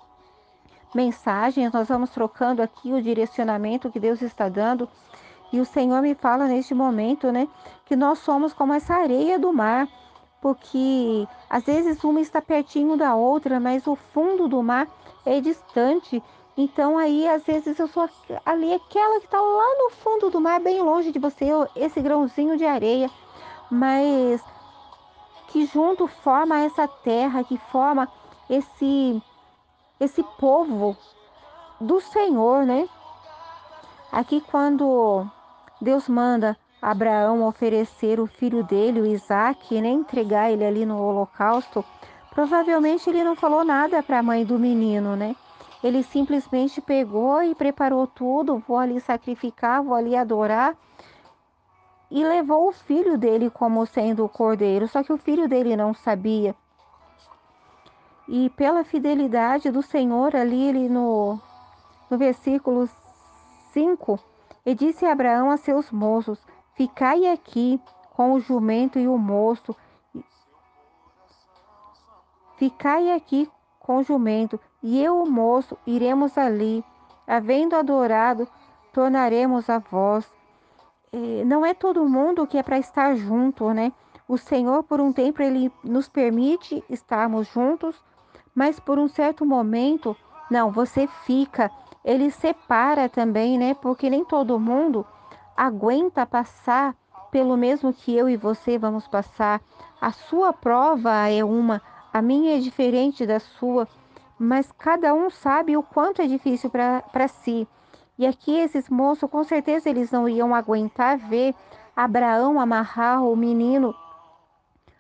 mensagens, 0.93 1.71
nós 1.71 1.87
vamos 1.87 2.09
trocando 2.09 2.61
aqui 2.61 2.91
o 2.91 3.01
direcionamento 3.01 3.91
que 3.91 3.99
Deus 3.99 4.21
está 4.21 4.49
dando. 4.49 4.89
E 5.51 5.59
o 5.59 5.65
Senhor 5.65 6.01
me 6.01 6.15
fala 6.15 6.47
neste 6.47 6.73
momento, 6.73 7.31
né, 7.31 7.47
que 7.85 7.95
nós 7.95 8.19
somos 8.19 8.53
como 8.53 8.73
essa 8.73 8.95
areia 8.95 9.37
do 9.37 9.53
mar, 9.53 9.87
porque 10.41 11.27
às 11.49 11.63
vezes 11.63 12.03
uma 12.03 12.19
está 12.19 12.41
pertinho 12.41 12.97
da 12.97 13.15
outra, 13.15 13.59
mas 13.59 13.85
o 13.87 13.95
fundo 13.95 14.47
do 14.47 14.61
mar 14.61 14.87
é 15.25 15.39
distante. 15.39 16.21
Então 16.57 16.97
aí 16.97 17.27
às 17.27 17.43
vezes 17.43 17.77
eu 17.79 17.87
sou 17.87 18.09
ali 18.45 18.73
aquela 18.73 19.19
que 19.19 19.25
está 19.25 19.39
lá 19.39 19.75
no 19.83 19.91
fundo 19.91 20.29
do 20.29 20.41
mar, 20.41 20.59
bem 20.59 20.81
longe 20.81 21.11
de 21.11 21.19
você, 21.19 21.45
esse 21.75 22.01
grãozinho 22.01 22.57
de 22.57 22.65
areia, 22.65 23.09
mas 23.69 24.41
que 25.47 25.65
junto 25.65 26.07
forma 26.07 26.59
essa 26.59 26.87
terra, 26.87 27.43
que 27.43 27.57
forma 27.71 28.07
esse 28.49 29.21
esse 29.99 30.21
povo 30.37 30.97
do 31.79 32.01
Senhor, 32.01 32.65
né? 32.65 32.89
Aqui 34.11 34.41
quando 34.41 35.25
Deus 35.81 36.07
manda 36.07 36.57
Abraão 36.91 37.47
oferecer 37.47 38.19
o 38.19 38.27
filho 38.27 38.63
dele, 38.63 39.01
o 39.01 39.05
Isaac, 39.05 39.81
né? 39.81 39.89
entregar 39.89 40.51
ele 40.51 40.65
ali 40.65 40.85
no 40.85 41.01
holocausto, 41.01 41.83
Provavelmente 42.35 43.09
ele 43.09 43.23
não 43.23 43.33
falou 43.33 43.63
nada 43.63 44.03
para 44.03 44.19
a 44.19 44.23
mãe 44.23 44.43
do 44.43 44.59
menino, 44.59 45.15
né? 45.15 45.33
Ele 45.81 46.03
simplesmente 46.03 46.81
pegou 46.81 47.41
e 47.41 47.55
preparou 47.55 48.05
tudo, 48.05 48.61
vou 48.67 48.77
ali 48.77 48.99
sacrificar, 48.99 49.81
vou 49.81 49.95
ali 49.95 50.17
adorar 50.17 50.75
e 52.11 52.25
levou 52.25 52.67
o 52.67 52.73
filho 52.73 53.17
dele 53.17 53.49
como 53.49 53.85
sendo 53.85 54.25
o 54.25 54.29
cordeiro, 54.29 54.85
só 54.85 55.01
que 55.01 55.13
o 55.13 55.17
filho 55.17 55.47
dele 55.47 55.77
não 55.77 55.93
sabia. 55.93 56.53
E 58.27 58.49
pela 58.49 58.83
fidelidade 58.83 59.71
do 59.71 59.81
Senhor 59.81 60.35
ali 60.35 60.61
ele 60.61 60.89
no 60.89 61.39
no 62.11 62.17
versículo 62.17 62.89
5, 63.71 64.19
e 64.65 64.75
disse 64.75 65.05
Abraão 65.05 65.49
a 65.49 65.55
seus 65.55 65.89
moços: 65.89 66.37
Ficai 66.75 67.27
aqui 67.27 67.79
com 68.13 68.33
o 68.33 68.39
jumento 68.39 68.99
e 68.99 69.07
o 69.07 69.17
moço. 69.17 69.75
Ficai 72.57 73.11
aqui 73.11 73.49
com 73.79 73.97
o 73.97 74.03
jumento, 74.03 74.59
e 74.81 75.01
eu, 75.01 75.21
o 75.21 75.29
moço, 75.29 75.77
iremos 75.85 76.37
ali. 76.37 76.83
Havendo 77.27 77.75
adorado, 77.75 78.47
tornaremos 78.91 79.69
a 79.69 79.79
vós. 79.79 80.31
Não 81.45 81.65
é 81.65 81.73
todo 81.73 82.07
mundo 82.07 82.45
que 82.45 82.57
é 82.57 82.63
para 82.63 82.77
estar 82.77 83.15
junto, 83.15 83.73
né? 83.73 83.91
O 84.27 84.37
Senhor, 84.37 84.83
por 84.83 84.99
um 84.99 85.13
tempo, 85.13 85.41
ele 85.41 85.71
nos 85.83 86.07
permite 86.07 86.83
estarmos 86.89 87.47
juntos, 87.47 87.95
mas 88.53 88.79
por 88.79 88.97
um 88.97 89.07
certo 89.07 89.45
momento, 89.45 90.15
não, 90.49 90.71
você 90.71 91.07
fica 91.07 91.71
ele 92.05 92.29
separa 92.29 93.09
também, 93.09 93.57
né? 93.57 93.73
Porque 93.73 94.09
nem 94.09 94.23
todo 94.23 94.59
mundo 94.59 95.05
aguenta 95.55 96.25
passar 96.25 96.95
pelo 97.31 97.57
mesmo 97.57 97.93
que 97.93 98.15
eu 98.15 98.29
e 98.29 98.37
você 98.37 98.77
vamos 98.77 99.07
passar. 99.07 99.61
A 99.99 100.11
sua 100.11 100.53
prova 100.53 101.29
é 101.29 101.43
uma, 101.43 101.81
a 102.13 102.21
minha 102.21 102.57
é 102.57 102.59
diferente 102.59 103.25
da 103.25 103.39
sua, 103.39 103.87
mas 104.37 104.71
cada 104.71 105.13
um 105.13 105.29
sabe 105.29 105.75
o 105.75 105.83
quanto 105.83 106.21
é 106.21 106.27
difícil 106.27 106.69
para 106.69 107.27
si. 107.27 107.67
E 108.17 108.25
aqui 108.25 108.57
esses 108.57 108.89
moços, 108.89 109.29
com 109.29 109.43
certeza, 109.43 109.89
eles 109.89 110.11
não 110.11 110.27
iam 110.29 110.55
aguentar 110.55 111.17
ver 111.17 111.53
Abraão 111.95 112.59
amarrar 112.59 113.23
o 113.23 113.35
menino 113.35 113.95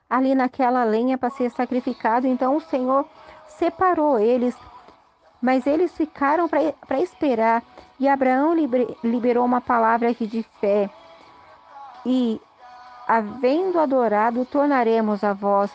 ali 0.09 0.35
naquela 0.35 0.83
lenha 0.83 1.17
para 1.17 1.29
ser 1.29 1.49
sacrificado. 1.51 2.27
Então 2.27 2.57
o 2.57 2.61
Senhor 2.61 3.05
separou 3.47 4.19
eles 4.19 4.55
mas 5.41 5.67
eles 5.67 5.95
ficaram 5.95 6.47
para 6.47 6.99
esperar. 6.99 7.63
E 7.99 8.07
Abraão 8.07 8.53
liberou 9.03 9.45
uma 9.45 9.61
palavra 9.61 10.09
aqui 10.09 10.27
de 10.27 10.43
fé. 10.59 10.89
E, 12.05 12.41
havendo 13.07 13.79
adorado, 13.79 14.45
tornaremos 14.45 15.23
a 15.23 15.33
vós. 15.33 15.71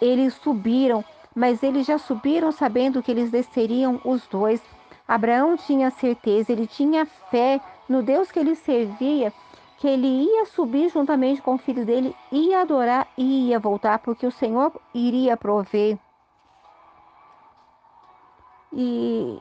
Eles 0.00 0.34
subiram, 0.34 1.04
mas 1.34 1.62
eles 1.62 1.86
já 1.86 1.98
subiram 1.98 2.52
sabendo 2.52 3.02
que 3.02 3.10
eles 3.10 3.30
desceriam 3.30 4.00
os 4.04 4.26
dois. 4.26 4.62
Abraão 5.06 5.56
tinha 5.56 5.90
certeza, 5.90 6.52
ele 6.52 6.66
tinha 6.66 7.06
fé 7.30 7.60
no 7.88 8.02
Deus 8.02 8.30
que 8.30 8.38
ele 8.38 8.54
servia, 8.54 9.32
que 9.78 9.88
ele 9.88 10.06
ia 10.06 10.46
subir 10.46 10.88
juntamente 10.90 11.42
com 11.42 11.54
o 11.54 11.58
filho 11.58 11.84
dele, 11.84 12.14
ia 12.30 12.60
adorar 12.60 13.08
e 13.18 13.48
ia 13.48 13.58
voltar, 13.58 13.98
porque 13.98 14.26
o 14.26 14.30
Senhor 14.30 14.72
iria 14.94 15.36
prover. 15.36 15.98
E 18.72 19.40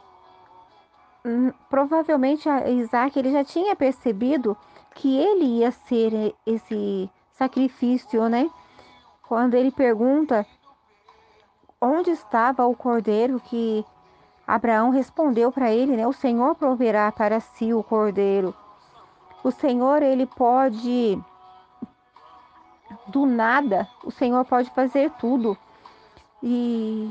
provavelmente 1.69 2.49
Isaac 2.49 3.17
ele 3.17 3.31
já 3.31 3.43
tinha 3.43 3.75
percebido 3.75 4.57
que 4.95 5.17
ele 5.17 5.59
ia 5.59 5.71
ser 5.71 6.35
esse 6.45 7.09
sacrifício, 7.33 8.27
né? 8.27 8.49
Quando 9.27 9.53
ele 9.55 9.71
pergunta 9.71 10.45
onde 11.79 12.11
estava 12.11 12.65
o 12.65 12.75
cordeiro 12.75 13.39
que 13.39 13.85
Abraão 14.45 14.89
respondeu 14.89 15.51
para 15.51 15.71
ele, 15.71 15.95
né? 15.95 16.05
O 16.05 16.13
Senhor 16.13 16.55
proverá 16.55 17.11
para 17.11 17.39
si 17.39 17.73
o 17.73 17.83
cordeiro. 17.83 18.53
O 19.43 19.51
Senhor 19.51 20.03
ele 20.03 20.25
pode 20.25 21.17
do 23.07 23.25
nada, 23.25 23.87
o 24.03 24.11
Senhor 24.11 24.43
pode 24.45 24.69
fazer 24.71 25.09
tudo. 25.11 25.57
E 26.43 27.09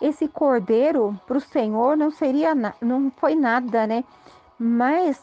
esse 0.00 0.26
cordeiro 0.28 1.18
para 1.26 1.36
o 1.36 1.40
Senhor 1.40 1.96
não 1.96 2.10
seria, 2.10 2.54
não 2.80 3.12
foi 3.16 3.34
nada, 3.34 3.86
né? 3.86 4.04
Mas 4.58 5.22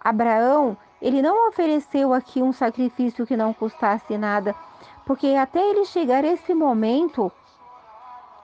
Abraão, 0.00 0.76
ele 1.00 1.22
não 1.22 1.48
ofereceu 1.48 2.12
aqui 2.12 2.42
um 2.42 2.52
sacrifício 2.52 3.26
que 3.26 3.36
não 3.36 3.52
custasse 3.52 4.16
nada, 4.18 4.54
porque 5.06 5.28
até 5.28 5.60
ele 5.60 5.84
chegar 5.84 6.24
esse 6.24 6.54
momento, 6.54 7.30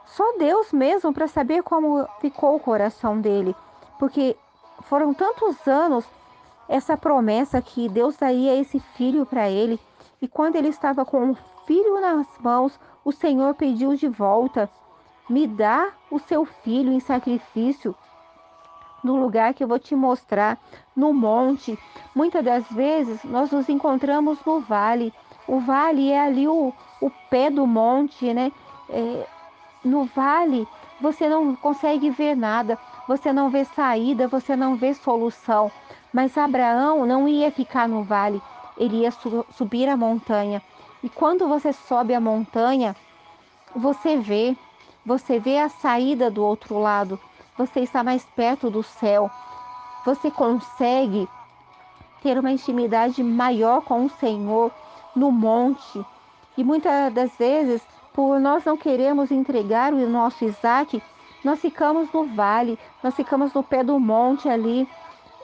só 0.07 0.25
Deus 0.39 0.72
mesmo 0.72 1.12
para 1.12 1.27
saber 1.27 1.62
como 1.62 2.07
ficou 2.20 2.57
o 2.57 2.61
coração 2.61 3.20
dele, 3.20 3.55
porque 3.99 4.37
foram 4.83 5.12
tantos 5.12 5.66
anos 5.66 6.05
essa 6.68 6.97
promessa 6.97 7.61
que 7.61 7.89
Deus 7.89 8.16
daria 8.16 8.55
esse 8.57 8.79
filho 8.79 9.27
para 9.27 9.51
ele, 9.51 9.79
e 10.20 10.29
quando 10.29 10.57
ele 10.57 10.68
estava 10.68 11.05
com 11.05 11.31
o 11.31 11.39
filho 11.66 12.01
nas 12.01 12.27
mãos, 12.41 12.79
o 13.05 13.12
Senhor 13.12 13.55
pediu 13.55 13.95
de 13.95 14.09
volta 14.09 14.70
me 15.29 15.47
dá 15.47 15.93
o 16.11 16.18
seu 16.18 16.45
filho 16.45 16.93
em 16.93 17.01
sacrifício 17.01 17.95
no 19.03 19.16
lugar 19.16 19.53
que 19.53 19.62
eu 19.62 19.68
vou 19.68 19.79
te 19.79 19.95
mostrar, 19.95 20.59
no 20.97 21.12
monte. 21.12 21.79
Muitas 22.14 22.43
das 22.43 22.66
vezes 22.70 23.22
nós 23.25 23.51
nos 23.51 23.68
encontramos 23.68 24.39
no 24.47 24.61
vale. 24.61 25.12
O 25.47 25.61
vale 25.61 26.11
é 26.11 26.20
ali 26.20 26.49
o, 26.49 26.72
o 27.01 27.11
pé 27.29 27.51
do 27.51 27.66
monte, 27.66 28.33
né? 28.33 28.51
É, 28.89 29.27
no 29.85 30.05
vale 30.05 30.66
você 31.01 31.29
não 31.29 31.55
consegue 31.55 32.09
ver 32.09 32.35
nada, 32.35 32.79
você 33.07 33.33
não 33.33 33.51
vê 33.51 33.64
saída, 33.64 34.27
você 34.27 34.57
não 34.57 34.77
vê 34.77 34.95
solução. 34.95 35.70
Mas 36.12 36.39
Abraão 36.39 37.05
não 37.05 37.29
ia 37.29 37.51
ficar 37.51 37.87
no 37.87 38.03
vale, 38.03 38.41
ele 38.79 38.99
ia 38.99 39.11
su 39.11 39.45
subir 39.51 39.89
a 39.89 39.97
montanha. 39.97 40.62
E 41.03 41.09
quando 41.11 41.47
você 41.47 41.72
sobe 41.72 42.14
a 42.14 42.20
montanha, 42.20 42.97
você 43.77 44.16
vê 44.16 44.57
você 45.05 45.39
vê 45.39 45.59
a 45.59 45.69
saída 45.69 46.31
do 46.31 46.45
outro 46.45 46.79
lado, 46.79 47.19
você 47.57 47.81
está 47.81 48.03
mais 48.03 48.25
perto 48.25 48.71
do 48.71 48.83
céu, 48.83 49.31
você 50.05 50.31
consegue 50.31 51.29
ter 52.23 52.39
uma 52.39 52.51
intimidade 52.51 53.23
maior 53.23 53.83
com 53.83 54.07
o 54.07 54.11
Senhor 54.11 54.71
no 55.15 55.31
monte. 55.31 56.05
E 56.57 56.65
muitas 56.65 57.13
das 57.13 57.37
vezes, 57.37 57.83
por 58.13 58.41
nós 58.41 58.65
não 58.65 58.77
queremos 58.77 59.31
entregar 59.31 59.93
o 59.93 60.09
nosso 60.09 60.45
Isaac, 60.45 61.03
nós 61.45 61.61
ficamos 61.61 62.11
no 62.13 62.25
vale, 62.25 62.79
nós 63.03 63.15
ficamos 63.15 63.53
no 63.53 63.63
pé 63.63 63.85
do 63.85 64.01
monte 64.01 64.49
ali, 64.49 64.89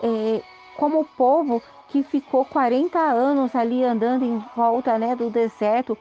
é, 0.03 0.43
como 0.77 1.01
o 1.01 1.05
povo 1.05 1.63
que 1.89 2.03
ficou 2.03 2.45
40 2.45 2.99
anos 2.99 3.55
ali 3.55 3.85
andando 3.85 4.25
em 4.25 4.39
volta 4.57 4.97
né, 4.99 5.15
do 5.15 5.29
deserto, 5.29 5.99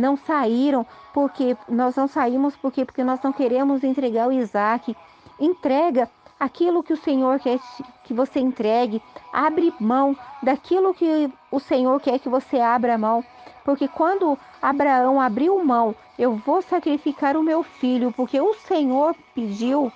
não 0.00 0.16
saíram 0.16 0.86
porque 1.12 1.56
nós 1.68 1.94
não 1.94 2.08
saímos 2.08 2.56
porque 2.56 2.84
porque 2.84 3.04
nós 3.04 3.20
não 3.22 3.32
queremos 3.32 3.84
entregar 3.84 4.28
o 4.28 4.32
Isaac. 4.32 4.96
Entrega 5.38 6.10
aquilo 6.38 6.82
que 6.82 6.92
o 6.92 6.96
Senhor 6.96 7.38
quer 7.38 7.60
que 8.02 8.14
você 8.14 8.40
entregue. 8.40 9.02
Abre 9.32 9.72
mão 9.78 10.16
daquilo 10.42 10.94
que 10.94 11.30
o 11.50 11.60
Senhor 11.60 12.00
quer 12.00 12.18
que 12.18 12.28
você 12.28 12.58
abra 12.58 12.96
mão. 12.96 13.22
Porque 13.64 13.86
quando 13.86 14.38
Abraão 14.62 15.20
abriu 15.20 15.62
mão, 15.62 15.94
eu 16.18 16.34
vou 16.34 16.62
sacrificar 16.62 17.36
o 17.36 17.42
meu 17.42 17.62
filho, 17.62 18.10
porque 18.12 18.40
o 18.40 18.54
Senhor 18.54 19.14
pediu, 19.34 19.92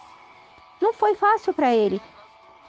não 0.80 0.92
foi 0.92 1.14
fácil 1.14 1.54
para 1.54 1.74
ele. 1.74 2.00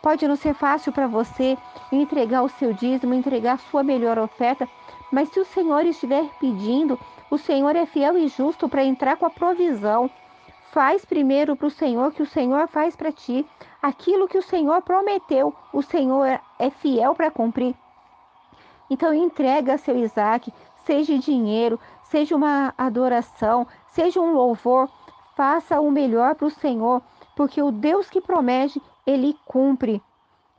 Pode 0.01 0.27
não 0.27 0.35
ser 0.35 0.53
fácil 0.53 0.93
para 0.93 1.07
você 1.07 1.57
entregar 1.91 2.43
o 2.43 2.49
seu 2.49 2.71
dízimo, 2.73 3.13
entregar 3.13 3.53
a 3.53 3.69
sua 3.69 3.83
melhor 3.83 4.17
oferta, 4.17 4.69
mas 5.11 5.29
se 5.29 5.39
o 5.39 5.45
Senhor 5.45 5.85
estiver 5.85 6.25
pedindo, 6.39 6.99
o 7.29 7.37
Senhor 7.37 7.75
é 7.75 7.85
fiel 7.85 8.17
e 8.17 8.27
justo 8.27 8.69
para 8.69 8.83
entrar 8.83 9.17
com 9.17 9.25
a 9.25 9.29
provisão. 9.29 10.09
Faz 10.71 11.05
primeiro 11.05 11.55
para 11.55 11.67
o 11.67 11.71
Senhor 11.71 12.11
que 12.11 12.21
o 12.21 12.25
Senhor 12.25 12.67
faz 12.67 12.95
para 12.95 13.11
ti. 13.11 13.45
Aquilo 13.81 14.27
que 14.27 14.37
o 14.37 14.43
Senhor 14.43 14.81
prometeu, 14.81 15.53
o 15.71 15.81
Senhor 15.81 16.39
é 16.59 16.69
fiel 16.69 17.15
para 17.15 17.31
cumprir. 17.31 17.75
Então 18.89 19.13
entrega 19.13 19.77
seu 19.77 19.97
Isaac, 19.97 20.53
seja 20.85 21.17
dinheiro, 21.17 21.79
seja 22.03 22.35
uma 22.35 22.73
adoração, 22.77 23.67
seja 23.87 24.21
um 24.21 24.33
louvor, 24.33 24.89
faça 25.35 25.79
o 25.79 25.89
melhor 25.89 26.35
para 26.35 26.47
o 26.47 26.51
Senhor, 26.51 27.01
porque 27.35 27.61
o 27.61 27.71
Deus 27.71 28.09
que 28.09 28.21
promete, 28.21 28.81
ele 29.05 29.35
cumpre. 29.45 30.01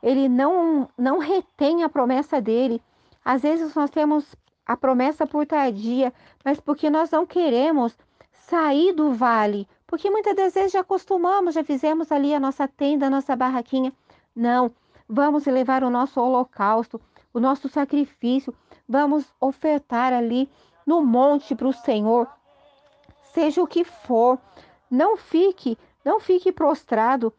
Ele 0.02 0.28
não 0.28 0.88
não 0.96 1.18
retém 1.18 1.82
a 1.82 1.88
promessa 1.88 2.40
dele. 2.40 2.82
Às 3.24 3.42
vezes 3.42 3.74
nós 3.74 3.90
temos 3.90 4.24
a 4.66 4.76
promessa 4.76 5.26
por 5.26 5.46
tardia, 5.46 6.12
mas 6.44 6.58
porque 6.58 6.90
nós 6.90 7.10
não 7.10 7.24
queremos 7.24 7.96
sair 8.32 8.92
do 8.92 9.12
vale, 9.12 9.68
porque 9.86 10.10
muitas 10.10 10.34
das 10.34 10.54
vezes 10.54 10.72
já 10.72 10.80
acostumamos, 10.80 11.54
já 11.54 11.64
fizemos 11.64 12.10
ali 12.10 12.34
a 12.34 12.40
nossa 12.40 12.66
tenda, 12.66 13.06
a 13.06 13.10
nossa 13.10 13.36
barraquinha. 13.36 13.92
Não, 14.34 14.70
vamos 15.08 15.46
levar 15.46 15.82
o 15.84 15.90
nosso 15.90 16.20
holocausto, 16.20 17.00
o 17.32 17.40
nosso 17.40 17.68
sacrifício, 17.68 18.54
vamos 18.88 19.24
ofertar 19.40 20.12
ali 20.12 20.48
no 20.86 21.04
monte 21.04 21.54
para 21.54 21.68
o 21.68 21.72
Senhor. 21.72 22.28
seja 23.32 23.62
o 23.62 23.66
que 23.66 23.84
for. 23.84 24.38
Não 24.90 25.16
fique, 25.16 25.76
não 26.04 26.20
fique 26.20 26.50
prostrado. 26.50 27.32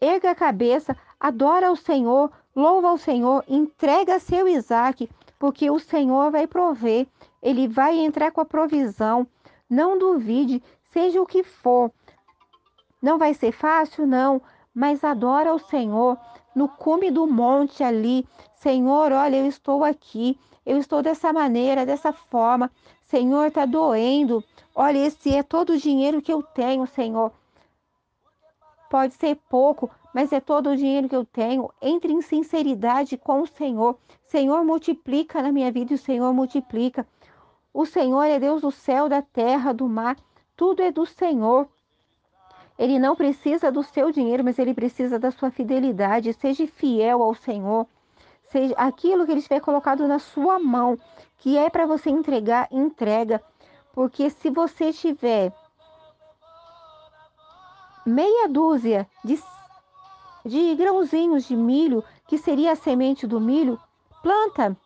Erga 0.00 0.30
a 0.30 0.34
cabeça, 0.34 0.96
adora 1.18 1.72
o 1.72 1.76
Senhor, 1.76 2.30
louva 2.54 2.92
o 2.92 2.98
Senhor, 2.98 3.44
entrega 3.48 4.18
seu 4.18 4.46
Isaac, 4.46 5.08
porque 5.38 5.70
o 5.70 5.78
Senhor 5.78 6.30
vai 6.30 6.46
prover, 6.46 7.06
ele 7.42 7.68
vai 7.68 7.98
entrar 7.98 8.30
com 8.30 8.40
a 8.40 8.44
provisão. 8.44 9.26
Não 9.68 9.98
duvide, 9.98 10.62
seja 10.92 11.20
o 11.20 11.26
que 11.26 11.42
for. 11.42 11.90
Não 13.02 13.18
vai 13.18 13.34
ser 13.34 13.52
fácil, 13.52 14.06
não, 14.06 14.40
mas 14.74 15.04
adora 15.04 15.54
o 15.54 15.58
Senhor 15.58 16.18
no 16.54 16.68
cume 16.68 17.10
do 17.10 17.26
monte 17.26 17.82
ali. 17.82 18.26
Senhor, 18.56 19.12
olha, 19.12 19.36
eu 19.36 19.46
estou 19.46 19.84
aqui, 19.84 20.38
eu 20.64 20.78
estou 20.78 21.02
dessa 21.02 21.32
maneira, 21.32 21.84
dessa 21.84 22.12
forma. 22.12 22.70
Senhor, 23.04 23.46
está 23.46 23.66
doendo. 23.66 24.42
Olha, 24.74 24.98
esse 24.98 25.34
é 25.34 25.42
todo 25.42 25.74
o 25.74 25.78
dinheiro 25.78 26.22
que 26.22 26.32
eu 26.32 26.42
tenho, 26.42 26.86
Senhor. 26.86 27.30
Pode 28.88 29.14
ser 29.14 29.36
pouco, 29.48 29.90
mas 30.14 30.32
é 30.32 30.38
todo 30.40 30.70
o 30.70 30.76
dinheiro 30.76 31.08
que 31.08 31.16
eu 31.16 31.24
tenho. 31.24 31.68
Entre 31.82 32.12
em 32.12 32.22
sinceridade 32.22 33.18
com 33.18 33.42
o 33.42 33.46
Senhor. 33.48 33.98
Senhor, 34.28 34.64
multiplica 34.64 35.42
na 35.42 35.50
minha 35.50 35.72
vida 35.72 35.92
e 35.92 35.96
o 35.96 35.98
Senhor 35.98 36.32
multiplica. 36.32 37.04
O 37.72 37.84
Senhor 37.84 38.22
é 38.22 38.38
Deus 38.38 38.62
do 38.62 38.70
céu, 38.70 39.08
da 39.08 39.20
terra, 39.20 39.74
do 39.74 39.88
mar. 39.88 40.16
Tudo 40.56 40.82
é 40.82 40.92
do 40.92 41.04
Senhor. 41.04 41.68
Ele 42.78 42.96
não 42.96 43.16
precisa 43.16 43.72
do 43.72 43.82
seu 43.82 44.12
dinheiro, 44.12 44.44
mas 44.44 44.56
ele 44.56 44.72
precisa 44.72 45.18
da 45.18 45.32
sua 45.32 45.50
fidelidade. 45.50 46.32
Seja 46.32 46.64
fiel 46.68 47.20
ao 47.20 47.34
Senhor. 47.34 47.84
Seja 48.50 48.74
aquilo 48.76 49.26
que 49.26 49.32
ele 49.32 49.42
tiver 49.42 49.60
colocado 49.60 50.06
na 50.06 50.20
sua 50.20 50.60
mão, 50.60 50.96
que 51.38 51.58
é 51.58 51.68
para 51.68 51.86
você 51.86 52.08
entregar, 52.08 52.68
entrega. 52.70 53.42
Porque 53.92 54.30
se 54.30 54.48
você 54.48 54.92
tiver 54.92 55.52
meia 58.06 58.48
dúzia 58.48 59.08
de, 59.24 59.42
de 60.44 60.74
grãozinhos 60.74 61.46
de 61.46 61.56
milho, 61.56 62.04
que 62.28 62.38
seria 62.38 62.72
a 62.72 62.76
semente 62.76 63.26
do 63.26 63.40
milho, 63.40 63.78
planta, 64.22 64.76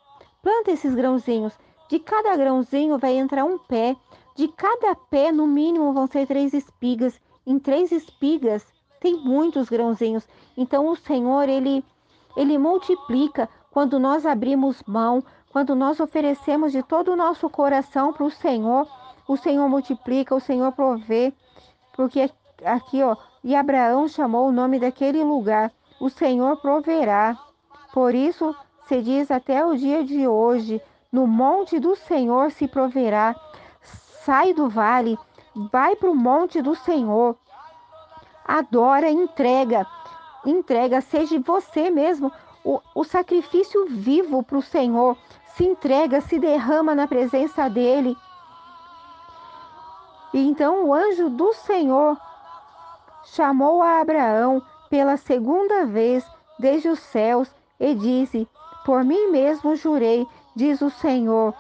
planta 0.43 0.71
esses 0.71 0.95
grãozinhos. 0.95 1.53
De 1.89 1.99
cada 1.99 2.37
grãozinho 2.37 2.99
vai 2.99 3.17
entrar 3.17 3.45
um 3.45 3.59
pé. 3.59 3.97
De 4.37 4.47
cada 4.49 4.95
pé, 4.95 5.33
no 5.33 5.47
mínimo, 5.47 5.93
vão 5.93 6.07
ser 6.07 6.27
três 6.27 6.53
espigas 6.53 7.21
em 7.49 7.59
três 7.59 7.91
espigas 7.91 8.63
tem 9.01 9.17
muitos 9.17 9.71
grãozinhos. 9.71 10.29
Então 10.55 10.87
o 10.87 10.97
Senhor, 10.97 11.49
ele 11.49 11.83
ele 12.37 12.59
multiplica 12.59 13.49
quando 13.71 13.99
nós 13.99 14.27
abrimos 14.27 14.83
mão, 14.87 15.25
quando 15.51 15.75
nós 15.75 15.99
oferecemos 15.99 16.73
de 16.73 16.83
todo 16.83 17.13
o 17.13 17.17
nosso 17.17 17.49
coração 17.49 18.13
para 18.13 18.25
o 18.25 18.31
Senhor, 18.31 18.87
o 19.27 19.37
Senhor 19.37 19.67
multiplica, 19.67 20.35
o 20.35 20.41
Senhor 20.41 20.71
provê. 20.73 21.33
Porque 21.95 22.31
aqui, 22.63 23.03
ó, 23.03 23.17
e 23.49 23.57
Abraão 23.57 24.07
chamou 24.07 24.47
o 24.47 24.53
nome 24.53 24.79
daquele 24.79 25.25
lugar, 25.25 25.73
o 25.99 26.11
Senhor 26.11 26.59
proverá. 26.59 27.35
Por 27.95 28.15
isso 28.15 28.55
se 28.87 29.01
diz 29.01 29.31
até 29.31 29.65
o 29.65 29.75
dia 29.75 30.05
de 30.05 30.29
hoje, 30.29 30.83
no 31.11 31.27
monte 31.27 31.81
do 31.81 31.97
Senhor 31.97 32.51
se 32.51 32.69
proverá. 32.69 33.35
Sai 34.23 34.53
do 34.53 34.69
vale, 34.69 35.19
vai 35.73 35.97
para 35.97 36.11
o 36.11 36.15
monte 36.15 36.61
do 36.61 36.75
Senhor, 36.75 37.39
adora, 38.45 39.11
entrega, 39.11 39.87
entrega, 40.45 41.01
seja 41.01 41.41
você 41.41 41.89
mesmo 41.89 42.31
o, 42.63 42.83
o 42.95 43.03
sacrifício 43.03 43.87
vivo 43.87 44.43
para 44.43 44.59
o 44.59 44.63
Senhor, 44.63 45.17
se 45.57 45.65
entrega, 45.65 46.21
se 46.21 46.39
derrama 46.39 46.95
na 46.95 47.07
presença 47.07 47.67
dEle. 47.71 48.15
E 50.35 50.47
então 50.47 50.85
o 50.85 50.93
anjo 50.93 51.31
do 51.31 51.55
Senhor 51.55 52.28
chamou 53.25 53.83
a 53.83 54.01
Abraão 54.01 54.63
pela 54.89 55.17
segunda 55.17 55.87
vez 55.87 56.25
desde 56.59 56.89
os 56.89 56.99
céus 56.99 57.51
e 57.79 57.95
disse: 57.95 58.49
Por 58.85 59.05
mim 59.05 59.31
mesmo 59.31 59.77
jurei, 59.77 60.27
diz 60.57 60.81
o 60.81 60.91
Senhor, 60.91 61.55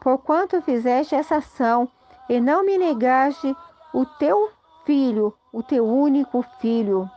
porquanto 0.00 0.62
fizeste 0.62 1.14
essa 1.14 1.36
ação 1.36 1.88
e 2.28 2.40
não 2.40 2.64
me 2.64 2.78
negaste 2.78 3.54
o 3.92 4.04
teu 4.04 4.50
filho, 4.84 5.34
o 5.52 5.62
teu 5.62 5.86
único 5.86 6.42
filho. 6.60 7.08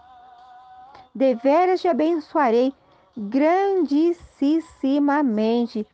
Deveras 1.14 1.82
te 1.82 1.88
abençoarei 1.88 2.74
grandissimamente, 3.18 5.86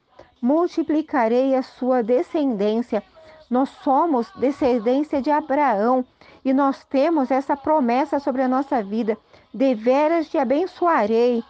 multiplicarei 0.41 1.55
a 1.55 1.63
sua 1.63 2.03
descendência. 2.03 3.01
Nós 3.49 3.69
somos 3.83 4.29
descendência 4.35 5.21
de 5.21 5.31
Abraão 5.31 6.05
e 6.43 6.51
nós 6.53 6.83
temos 6.85 7.29
essa 7.31 7.55
promessa 7.55 8.19
sobre 8.19 8.41
a 8.41 8.47
nossa 8.47 8.83
vida. 8.83 9.17
Deveras 9.53 10.29
te 10.29 10.37
abençoarei 10.37 11.43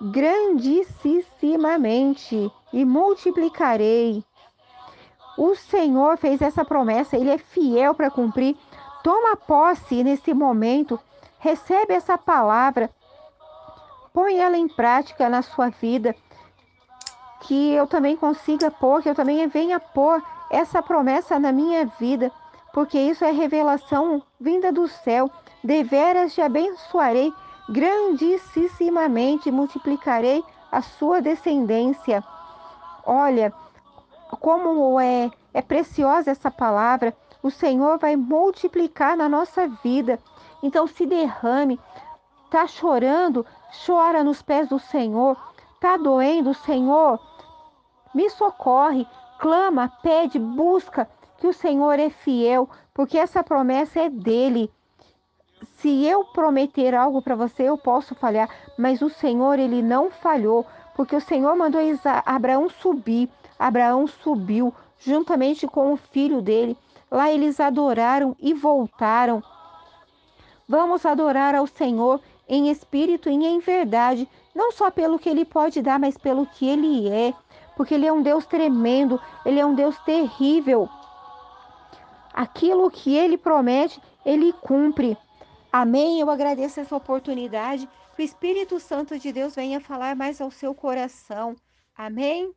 grandissimamente 0.00 2.52
e 2.72 2.84
multiplicarei 2.84 4.24
o 5.38 5.54
Senhor 5.54 6.18
fez 6.18 6.42
essa 6.42 6.64
promessa, 6.64 7.16
ele 7.16 7.30
é 7.30 7.38
fiel 7.38 7.94
para 7.94 8.10
cumprir. 8.10 8.56
Toma 9.04 9.36
posse 9.36 10.02
nesse 10.02 10.34
momento, 10.34 10.98
recebe 11.38 11.94
essa 11.94 12.18
palavra, 12.18 12.90
põe 14.12 14.40
ela 14.40 14.56
em 14.56 14.66
prática 14.66 15.28
na 15.28 15.40
sua 15.40 15.68
vida. 15.68 16.12
Que 17.42 17.72
eu 17.72 17.86
também 17.86 18.16
consiga 18.16 18.68
pôr, 18.68 19.00
que 19.00 19.08
eu 19.08 19.14
também 19.14 19.46
venha 19.46 19.78
pôr 19.78 20.20
essa 20.50 20.82
promessa 20.82 21.38
na 21.38 21.52
minha 21.52 21.86
vida, 21.86 22.32
porque 22.72 22.98
isso 22.98 23.24
é 23.24 23.30
revelação 23.30 24.22
vinda 24.40 24.72
do 24.72 24.86
céu. 24.88 25.30
Deveras 25.62 26.34
te 26.34 26.40
abençoarei 26.40 27.32
grandissimamente, 27.68 29.50
multiplicarei 29.50 30.42
a 30.70 30.80
sua 30.80 31.20
descendência. 31.20 32.22
Olha, 33.04 33.52
como 34.40 35.00
é, 35.00 35.30
é 35.52 35.62
preciosa 35.62 36.30
essa 36.30 36.50
palavra, 36.50 37.16
o 37.42 37.50
Senhor 37.50 37.98
vai 37.98 38.16
multiplicar 38.16 39.16
na 39.16 39.28
nossa 39.28 39.68
vida. 39.82 40.18
Então 40.62 40.86
se 40.86 41.06
derrame. 41.06 41.80
Tá 42.50 42.66
chorando? 42.66 43.44
Chora 43.84 44.24
nos 44.24 44.42
pés 44.42 44.68
do 44.68 44.78
Senhor. 44.78 45.36
Tá 45.80 45.96
doendo, 45.96 46.54
Senhor? 46.54 47.20
Me 48.14 48.28
socorre. 48.30 49.06
Clama, 49.38 49.92
pede, 50.02 50.38
busca, 50.38 51.08
que 51.38 51.46
o 51.46 51.52
Senhor 51.52 51.98
é 51.98 52.10
fiel, 52.10 52.68
porque 52.92 53.18
essa 53.18 53.42
promessa 53.42 54.00
é 54.00 54.10
dele. 54.10 54.70
Se 55.78 56.04
eu 56.04 56.24
prometer 56.24 56.94
algo 56.94 57.22
para 57.22 57.34
você, 57.34 57.64
eu 57.64 57.78
posso 57.78 58.14
falhar, 58.14 58.48
mas 58.76 59.00
o 59.02 59.08
Senhor, 59.08 59.58
ele 59.58 59.82
não 59.82 60.10
falhou, 60.10 60.66
porque 60.94 61.16
o 61.16 61.20
Senhor 61.20 61.56
mandou 61.56 61.80
Abraão 62.26 62.68
subir 62.68 63.30
Abraão 63.58 64.06
subiu 64.06 64.72
juntamente 64.98 65.66
com 65.66 65.92
o 65.92 65.96
filho 65.96 66.40
dele. 66.40 66.76
Lá 67.10 67.30
eles 67.30 67.58
adoraram 67.58 68.36
e 68.38 68.54
voltaram. 68.54 69.42
Vamos 70.68 71.04
adorar 71.04 71.54
ao 71.54 71.66
Senhor 71.66 72.20
em 72.48 72.70
espírito 72.70 73.28
e 73.28 73.34
em 73.34 73.58
verdade, 73.58 74.28
não 74.54 74.70
só 74.70 74.90
pelo 74.90 75.18
que 75.18 75.28
ele 75.28 75.44
pode 75.44 75.82
dar, 75.82 75.98
mas 75.98 76.16
pelo 76.16 76.46
que 76.46 76.68
ele 76.68 77.08
é, 77.08 77.34
porque 77.76 77.94
ele 77.94 78.06
é 78.06 78.12
um 78.12 78.22
Deus 78.22 78.46
tremendo, 78.46 79.20
ele 79.44 79.58
é 79.58 79.66
um 79.66 79.74
Deus 79.74 79.98
terrível. 80.00 80.88
Aquilo 82.38 82.88
que 82.88 83.16
ele 83.16 83.36
promete, 83.36 84.00
ele 84.24 84.52
cumpre. 84.52 85.18
Amém. 85.72 86.20
Eu 86.20 86.30
agradeço 86.30 86.78
essa 86.78 86.94
oportunidade. 86.94 87.88
Que 88.14 88.22
o 88.22 88.24
Espírito 88.24 88.78
Santo 88.78 89.18
de 89.18 89.32
Deus 89.32 89.56
venha 89.56 89.80
falar 89.80 90.14
mais 90.14 90.40
ao 90.40 90.48
seu 90.48 90.72
coração. 90.72 91.56
Amém. 91.96 92.54